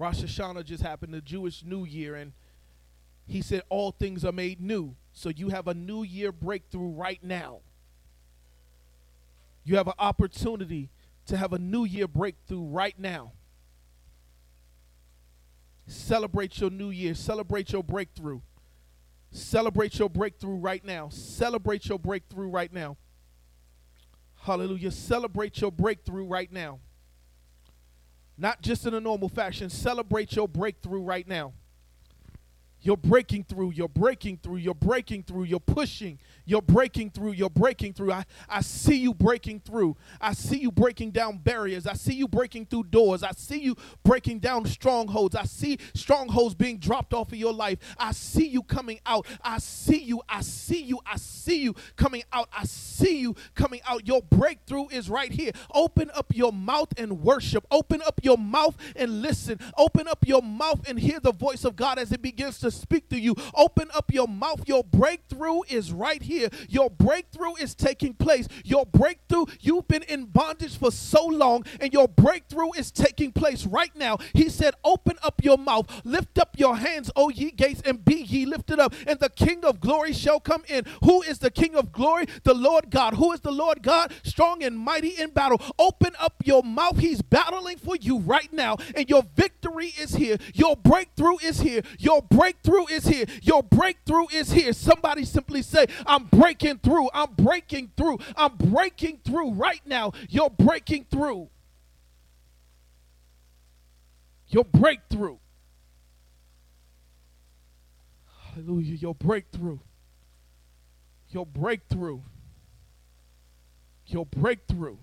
Rosh 0.00 0.22
Hashanah 0.22 0.64
just 0.64 0.82
happened, 0.82 1.12
the 1.12 1.20
Jewish 1.20 1.62
New 1.62 1.84
Year, 1.84 2.14
and 2.14 2.32
he 3.26 3.42
said, 3.42 3.62
All 3.68 3.92
things 3.92 4.24
are 4.24 4.32
made 4.32 4.58
new. 4.58 4.96
So 5.12 5.28
you 5.28 5.50
have 5.50 5.68
a 5.68 5.74
new 5.74 6.02
year 6.02 6.32
breakthrough 6.32 6.88
right 6.88 7.22
now. 7.22 7.58
You 9.62 9.76
have 9.76 9.88
an 9.88 9.94
opportunity 9.98 10.88
to 11.26 11.36
have 11.36 11.52
a 11.52 11.58
new 11.58 11.84
year 11.84 12.08
breakthrough 12.08 12.64
right 12.64 12.98
now. 12.98 13.32
Celebrate 15.86 16.58
your 16.58 16.70
new 16.70 16.88
year, 16.88 17.14
celebrate 17.14 17.70
your 17.70 17.84
breakthrough. 17.84 18.40
Celebrate 19.32 19.98
your 19.98 20.08
breakthrough 20.08 20.56
right 20.56 20.82
now. 20.82 21.10
Celebrate 21.10 21.86
your 21.86 21.98
breakthrough 21.98 22.48
right 22.48 22.72
now. 22.72 22.96
Hallelujah. 24.36 24.92
Celebrate 24.92 25.60
your 25.60 25.70
breakthrough 25.70 26.24
right 26.24 26.50
now. 26.50 26.80
Not 28.40 28.62
just 28.62 28.86
in 28.86 28.94
a 28.94 29.00
normal 29.00 29.28
fashion. 29.28 29.68
Celebrate 29.68 30.34
your 30.34 30.48
breakthrough 30.48 31.02
right 31.02 31.28
now. 31.28 31.52
You're 32.82 32.96
breaking 32.96 33.44
through, 33.44 33.72
you're 33.72 33.88
breaking 33.88 34.38
through, 34.42 34.56
you're 34.56 34.74
breaking 34.74 35.24
through, 35.24 35.44
you're 35.44 35.60
pushing, 35.60 36.18
you're 36.46 36.62
breaking 36.62 37.10
through, 37.10 37.32
you're 37.32 37.50
breaking 37.50 37.92
through. 37.92 38.12
I, 38.12 38.24
I 38.48 38.62
see 38.62 38.96
you 38.96 39.12
breaking 39.12 39.60
through. 39.60 39.96
I 40.20 40.32
see 40.32 40.58
you 40.58 40.72
breaking 40.72 41.10
down 41.10 41.38
barriers. 41.38 41.86
I 41.86 41.92
see 41.92 42.14
you 42.14 42.26
breaking 42.26 42.66
through 42.66 42.84
doors. 42.84 43.22
I 43.22 43.32
see 43.32 43.60
you 43.60 43.76
breaking 44.02 44.38
down 44.38 44.64
strongholds. 44.64 45.36
I 45.36 45.44
see 45.44 45.78
strongholds 45.94 46.54
being 46.54 46.78
dropped 46.78 47.12
off 47.12 47.32
of 47.32 47.38
your 47.38 47.52
life. 47.52 47.78
I 47.98 48.12
see 48.12 48.46
you 48.46 48.62
coming 48.62 49.00
out. 49.04 49.26
I 49.42 49.58
see 49.58 50.02
you. 50.02 50.22
I 50.28 50.40
see 50.40 50.82
you. 50.82 51.00
I 51.04 51.16
see 51.16 51.62
you 51.62 51.74
coming 51.96 52.22
out. 52.32 52.48
I 52.56 52.64
see 52.64 53.20
you 53.20 53.36
coming 53.54 53.80
out. 53.86 54.08
Your 54.08 54.22
breakthrough 54.22 54.88
is 54.88 55.10
right 55.10 55.32
here. 55.32 55.52
Open 55.74 56.10
up 56.14 56.34
your 56.34 56.52
mouth 56.52 56.92
and 56.96 57.20
worship. 57.22 57.66
Open 57.70 58.00
up 58.02 58.20
your 58.22 58.38
mouth 58.38 58.76
and 58.96 59.20
listen. 59.20 59.58
Open 59.76 60.08
up 60.08 60.26
your 60.26 60.42
mouth 60.42 60.88
and 60.88 60.98
hear 60.98 61.20
the 61.20 61.32
voice 61.32 61.64
of 61.64 61.76
God 61.76 61.98
as 61.98 62.10
it 62.12 62.22
begins 62.22 62.58
to 62.60 62.69
speak 62.70 63.08
to 63.10 63.18
you. 63.18 63.34
Open 63.54 63.88
up 63.94 64.12
your 64.12 64.28
mouth. 64.28 64.62
Your 64.66 64.84
breakthrough 64.84 65.60
is 65.68 65.92
right 65.92 66.22
here. 66.22 66.48
Your 66.68 66.90
breakthrough 66.90 67.54
is 67.60 67.74
taking 67.74 68.14
place. 68.14 68.48
Your 68.64 68.86
breakthrough, 68.86 69.46
you've 69.60 69.88
been 69.88 70.02
in 70.04 70.26
bondage 70.26 70.76
for 70.76 70.90
so 70.90 71.24
long, 71.26 71.64
and 71.80 71.92
your 71.92 72.08
breakthrough 72.08 72.72
is 72.76 72.90
taking 72.90 73.32
place 73.32 73.66
right 73.66 73.94
now. 73.94 74.18
He 74.34 74.48
said, 74.48 74.74
Open 74.84 75.16
up 75.22 75.42
your 75.42 75.58
mouth, 75.58 76.02
lift 76.04 76.38
up 76.38 76.56
your 76.58 76.76
hands, 76.76 77.10
O 77.16 77.28
ye 77.28 77.50
gates, 77.50 77.82
and 77.84 78.04
be 78.04 78.16
ye 78.22 78.46
lifted 78.46 78.78
up, 78.78 78.94
and 79.06 79.18
the 79.18 79.28
King 79.30 79.64
of 79.64 79.80
glory 79.80 80.12
shall 80.12 80.40
come 80.40 80.62
in. 80.68 80.84
Who 81.02 81.22
is 81.22 81.38
the 81.38 81.50
King 81.50 81.74
of 81.74 81.92
glory? 81.92 82.26
The 82.44 82.54
Lord 82.54 82.90
God. 82.90 83.14
Who 83.14 83.32
is 83.32 83.40
the 83.40 83.50
Lord 83.52 83.82
God? 83.82 84.12
Strong 84.22 84.62
and 84.62 84.78
mighty 84.78 85.08
in 85.08 85.30
battle. 85.30 85.60
Open 85.78 86.12
up 86.18 86.34
your 86.44 86.62
mouth. 86.62 86.98
He's 86.98 87.22
battling 87.22 87.78
for 87.78 87.96
you 87.96 88.18
right 88.18 88.52
now, 88.52 88.76
and 88.94 89.08
your 89.08 89.24
victory 89.34 89.92
is 89.98 90.14
here. 90.14 90.36
Your 90.54 90.76
breakthrough 90.76 91.36
is 91.42 91.60
here. 91.60 91.82
Your 91.98 92.22
breakthrough 92.22 92.59
breakthrough 92.62 92.94
is 92.94 93.06
here. 93.06 93.26
Your 93.42 93.62
breakthrough 93.62 94.26
is 94.32 94.52
here. 94.52 94.72
Somebody 94.72 95.24
simply 95.24 95.62
say, 95.62 95.86
I'm 96.06 96.24
breaking 96.24 96.78
through. 96.78 97.08
I'm 97.12 97.32
breaking 97.34 97.92
through. 97.96 98.18
I'm 98.36 98.56
breaking 98.56 99.20
through 99.24 99.52
right 99.52 99.80
now. 99.86 100.12
You're 100.28 100.50
breaking 100.50 101.06
through. 101.10 101.48
Your 104.48 104.64
breakthrough. 104.64 105.38
Hallelujah. 108.54 108.96
Your 108.96 109.14
breakthrough. 109.14 109.78
Your 111.28 111.46
breakthrough. 111.46 112.20
Your 114.06 114.26
breakthrough. 114.26 114.96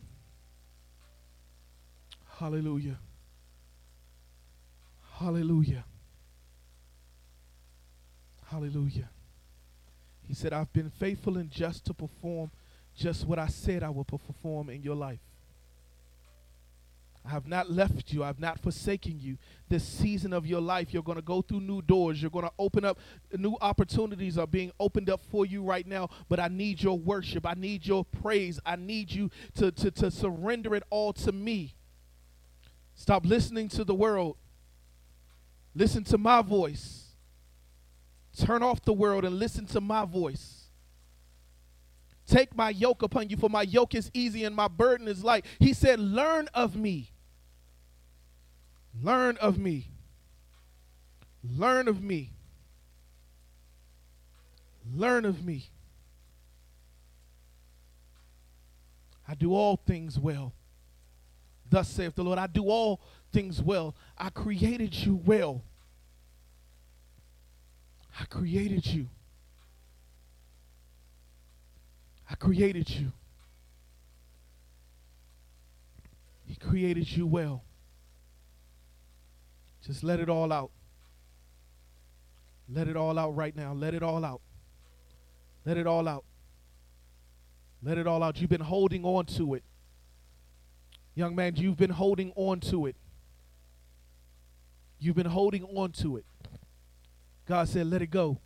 Hallelujah. 2.39 2.99
Hallelujah. 5.13 5.85
Hallelujah. 8.49 9.09
He 10.27 10.33
said, 10.33 10.53
I've 10.53 10.71
been 10.73 10.89
faithful 10.89 11.37
and 11.37 11.49
just 11.49 11.85
to 11.85 11.93
perform 11.93 12.51
just 12.95 13.25
what 13.25 13.39
I 13.39 13.47
said 13.47 13.83
I 13.83 13.89
would 13.89 14.07
perform 14.07 14.69
in 14.69 14.81
your 14.81 14.95
life. 14.95 15.19
I 17.25 17.31
have 17.31 17.45
not 17.45 17.69
left 17.69 18.13
you. 18.13 18.23
I 18.23 18.27
have 18.27 18.39
not 18.39 18.59
forsaken 18.59 19.19
you. 19.19 19.37
This 19.67 19.83
season 19.83 20.31
of 20.31 20.45
your 20.45 20.61
life, 20.61 20.93
you're 20.93 21.03
going 21.03 21.17
to 21.17 21.21
go 21.21 21.41
through 21.41 21.59
new 21.59 21.81
doors. 21.81 22.21
You're 22.21 22.31
going 22.31 22.45
to 22.45 22.53
open 22.57 22.85
up 22.85 22.99
new 23.37 23.57
opportunities 23.59 24.37
are 24.37 24.47
being 24.47 24.71
opened 24.79 25.09
up 25.09 25.21
for 25.29 25.45
you 25.45 25.61
right 25.61 25.85
now. 25.85 26.09
But 26.29 26.39
I 26.39 26.47
need 26.47 26.81
your 26.81 26.97
worship. 26.97 27.45
I 27.45 27.53
need 27.53 27.85
your 27.85 28.05
praise. 28.05 28.61
I 28.65 28.77
need 28.77 29.11
you 29.11 29.29
to, 29.55 29.71
to, 29.71 29.91
to 29.91 30.09
surrender 30.09 30.73
it 30.73 30.83
all 30.89 31.11
to 31.13 31.33
me. 31.33 31.75
Stop 32.95 33.25
listening 33.25 33.67
to 33.69 33.83
the 33.83 33.93
world. 33.93 34.37
Listen 35.75 36.05
to 36.05 36.17
my 36.17 36.41
voice. 36.41 37.06
Turn 38.37 38.61
off 38.61 38.83
the 38.83 38.93
world 38.93 39.25
and 39.25 39.39
listen 39.39 39.65
to 39.67 39.81
my 39.81 40.05
voice. 40.05 40.65
Take 42.27 42.55
my 42.55 42.69
yoke 42.69 43.01
upon 43.01 43.29
you, 43.29 43.37
for 43.37 43.49
my 43.49 43.61
yoke 43.61 43.95
is 43.95 44.11
easy 44.13 44.43
and 44.43 44.55
my 44.55 44.67
burden 44.67 45.07
is 45.07 45.23
light. 45.23 45.45
He 45.59 45.73
said, 45.73 45.99
Learn 45.99 46.49
of 46.53 46.75
me. 46.75 47.11
Learn 49.01 49.37
of 49.37 49.57
me. 49.57 49.89
Learn 51.43 51.87
of 51.87 52.03
me. 52.03 52.33
Learn 54.93 55.25
of 55.25 55.43
me. 55.43 55.69
I 59.27 59.35
do 59.35 59.53
all 59.53 59.77
things 59.77 60.19
well. 60.19 60.53
Thus 61.69 61.89
saith 61.89 62.15
the 62.15 62.23
Lord, 62.23 62.39
I 62.39 62.47
do 62.47 62.69
all 62.69 63.01
things 63.31 63.61
well. 63.61 63.95
I 64.17 64.29
created 64.29 64.95
you 64.95 65.15
well. 65.15 65.63
I 68.19 68.25
created 68.25 68.85
you. 68.85 69.07
I 72.29 72.35
created 72.35 72.89
you. 72.89 73.11
He 76.45 76.55
created 76.55 77.09
you 77.15 77.27
well. 77.27 77.63
Just 79.85 80.03
let 80.03 80.19
it 80.19 80.29
all 80.29 80.51
out. 80.51 80.71
Let 82.69 82.87
it 82.87 82.97
all 82.97 83.17
out 83.17 83.35
right 83.35 83.55
now. 83.55 83.73
Let 83.73 83.93
it 83.93 84.03
all 84.03 84.25
out. 84.25 84.41
Let 85.65 85.77
it 85.77 85.87
all 85.87 86.07
out. 86.07 86.25
Let 87.83 87.97
it 87.97 88.07
all 88.07 88.23
out. 88.23 88.41
You've 88.41 88.49
been 88.49 88.61
holding 88.61 89.05
on 89.05 89.25
to 89.37 89.53
it. 89.53 89.63
Young 91.15 91.35
man, 91.35 91.55
you've 91.55 91.77
been 91.77 91.91
holding 91.91 92.31
on 92.35 92.59
to 92.61 92.87
it. 92.87 92.95
You've 94.99 95.15
been 95.15 95.27
holding 95.27 95.63
on 95.63 95.91
to 95.93 96.17
it. 96.17 96.25
God 97.47 97.67
said, 97.69 97.87
let 97.87 98.01
it 98.01 98.07
go. 98.07 98.39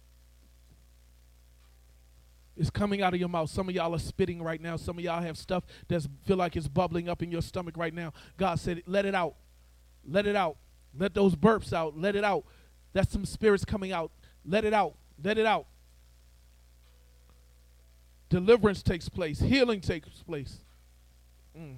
It's 2.55 2.69
coming 2.69 3.01
out 3.01 3.13
of 3.13 3.19
your 3.19 3.29
mouth. 3.29 3.49
Some 3.49 3.69
of 3.69 3.75
y'all 3.75 3.95
are 3.95 3.99
spitting 3.99 4.41
right 4.43 4.61
now. 4.61 4.75
Some 4.75 4.97
of 4.97 5.03
y'all 5.03 5.21
have 5.21 5.37
stuff 5.37 5.63
that 5.87 6.05
feel 6.25 6.37
like 6.37 6.55
it's 6.55 6.67
bubbling 6.67 7.09
up 7.09 7.23
in 7.23 7.31
your 7.31 7.41
stomach 7.41 7.75
right 7.77 7.93
now. 7.93 8.13
God 8.37 8.59
said, 8.59 8.83
let 8.85 9.05
it 9.05 9.15
out. 9.15 9.35
Let 10.07 10.27
it 10.27 10.35
out. 10.35 10.57
Let 10.97 11.13
those 11.13 11.35
burps 11.35 11.73
out. 11.73 11.97
Let 11.97 12.15
it 12.15 12.23
out. 12.23 12.45
That's 12.93 13.11
some 13.11 13.25
spirits 13.25 13.65
coming 13.65 13.91
out. 13.91 14.11
Let 14.45 14.65
it 14.65 14.73
out. 14.73 14.95
Let 15.23 15.37
it 15.37 15.45
out. 15.45 15.65
Deliverance 18.29 18.83
takes 18.83 19.09
place. 19.09 19.39
Healing 19.39 19.81
takes 19.81 20.09
place. 20.23 20.59
Mm. 21.57 21.77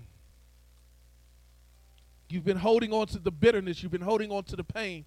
You've 2.30 2.44
been 2.44 2.58
holding 2.58 2.92
on 2.92 3.08
to 3.08 3.20
the 3.20 3.32
bitterness. 3.32 3.84
You've 3.84 3.92
been 3.92 4.02
holding 4.02 4.32
on 4.32 4.44
to 4.46 4.56
the 4.56 4.64
pain. 4.64 5.06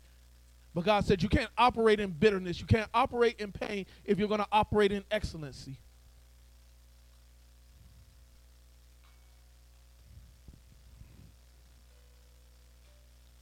But 0.77 0.85
God 0.85 1.07
said 1.07 1.23
you 1.23 1.31
can't 1.31 1.48
operate 1.57 2.01
in 2.01 2.11
bitterness. 2.11 2.61
You 2.61 2.66
can't 2.66 2.90
operate 2.93 3.40
in 3.40 3.51
pain 3.51 3.86
if 4.05 4.19
you're 4.19 4.28
going 4.28 4.43
to 4.43 4.47
operate 4.53 4.93
in 4.93 5.05
excellency. 5.11 5.78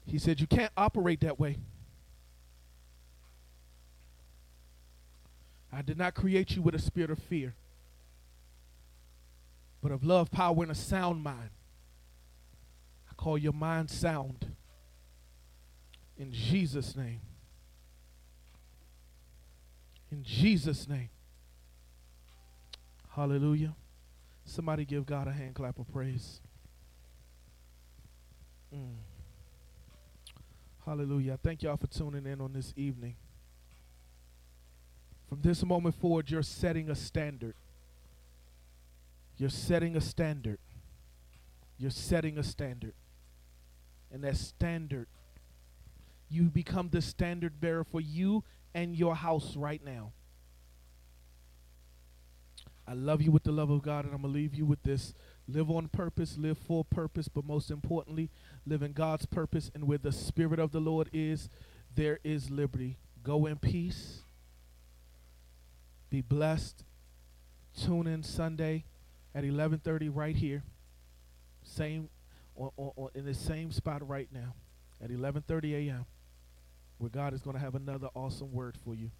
He 0.07 0.21
said 0.21 0.41
you 0.41 0.47
can't 0.47 0.71
operate 0.77 1.23
that 1.23 1.41
way. 1.41 1.59
I 5.73 5.83
did 5.83 5.99
not 5.99 6.15
create 6.15 6.55
you 6.55 6.63
with 6.63 6.77
a 6.77 6.81
spirit 6.81 7.11
of 7.11 7.19
fear, 7.19 7.57
but 9.83 9.91
of 9.91 10.05
love, 10.05 10.31
power, 10.31 10.63
and 10.63 10.71
a 10.71 10.77
sound 10.77 11.25
mind. 11.25 11.51
I 13.11 13.15
call 13.17 13.37
your 13.37 13.53
mind 13.53 13.91
sound. 13.91 14.54
In 16.19 16.33
Jesus' 16.33 16.97
name. 16.97 17.21
In 20.11 20.23
Jesus' 20.23 20.89
name. 20.89 21.11
Hallelujah. 23.11 23.75
Somebody 24.45 24.85
give 24.85 25.07
God 25.07 25.27
a 25.27 25.33
hand 25.33 25.55
clap 25.55 25.79
of 25.79 25.91
praise. 25.93 26.41
Mm. 28.75 28.95
Hallelujah. 30.85 31.39
Thank 31.43 31.63
y'all 31.63 31.77
for 31.77 31.87
tuning 31.87 32.27
in 32.27 32.41
on 32.41 32.53
this 32.53 32.73
evening. 32.77 33.17
From 35.29 35.41
this 35.41 35.65
moment 35.65 35.95
forward, 35.95 36.31
you're 36.31 36.43
setting 36.43 36.91
a 36.91 36.95
standard. 36.95 37.55
You're 39.37 39.51
setting 39.51 39.97
a 39.97 40.01
standard. 40.01 40.59
You're 41.79 41.91
setting 41.91 42.39
a 42.39 42.43
standard. 42.43 42.95
And 44.13 44.23
that 44.23 44.37
standard, 44.37 45.09
you 46.35 46.45
become 46.45 46.89
the 46.91 47.01
standard 47.01 47.61
bearer 47.61 47.85
for 47.85 48.01
you 48.01 48.45
and 48.75 48.97
your 48.97 49.15
house 49.15 49.57
right 49.57 49.83
now. 49.85 50.13
I 52.87 52.93
love 52.93 53.23
you 53.23 53.31
with 53.31 53.45
the 53.45 53.53
love 53.53 53.71
of 53.71 53.83
God, 53.83 54.05
and 54.05 54.15
I'm 54.15 54.23
going 54.23 54.35
to 54.35 54.39
leave 54.39 54.55
you 54.55 54.67
with 54.67 54.83
this. 54.83 55.15
Live 55.49 55.71
on 55.71 55.89
purpose, 55.89 56.37
live 56.37 56.59
for 56.59 56.85
purpose, 56.85 57.29
but 57.29 57.45
most 57.45 57.71
importantly, 57.71 58.31
live 58.67 58.83
in 58.83 58.93
God's 58.93 59.25
purpose. 59.25 59.71
And 59.75 59.87
where 59.87 59.99
the 59.99 60.13
Spirit 60.13 60.59
of 60.59 60.73
the 60.73 60.81
Lord 60.81 61.09
is, 61.13 61.49
there 61.95 62.19
is 62.25 62.51
liberty. 62.51 62.99
Go 63.23 63.47
in 63.47 63.57
peace. 63.57 64.21
Be 66.11 66.21
blessed. 66.21 66.85
Tune 67.81 68.07
in 68.07 68.23
Sunday 68.23 68.85
at 69.35 69.45
11:30 69.45 70.11
right 70.15 70.37
here. 70.37 70.63
Same 71.63 72.11
on, 72.55 72.71
on, 72.77 72.93
on, 72.97 73.09
in 73.15 73.25
the 73.25 73.35
same 73.35 73.73
spot 73.73 74.07
right 74.07 74.29
now 74.31 74.55
at 75.03 75.11
11:30 75.11 75.89
a.m. 75.89 76.07
where 77.05 77.11
God 77.11 77.35
is 77.35 77.43
going 77.43 77.55
to 77.55 77.61
have 77.61 77.75
another 77.75 78.09
awesome 78.15 78.51
word 78.51 78.79
for 78.83 78.95
you. 78.95 79.11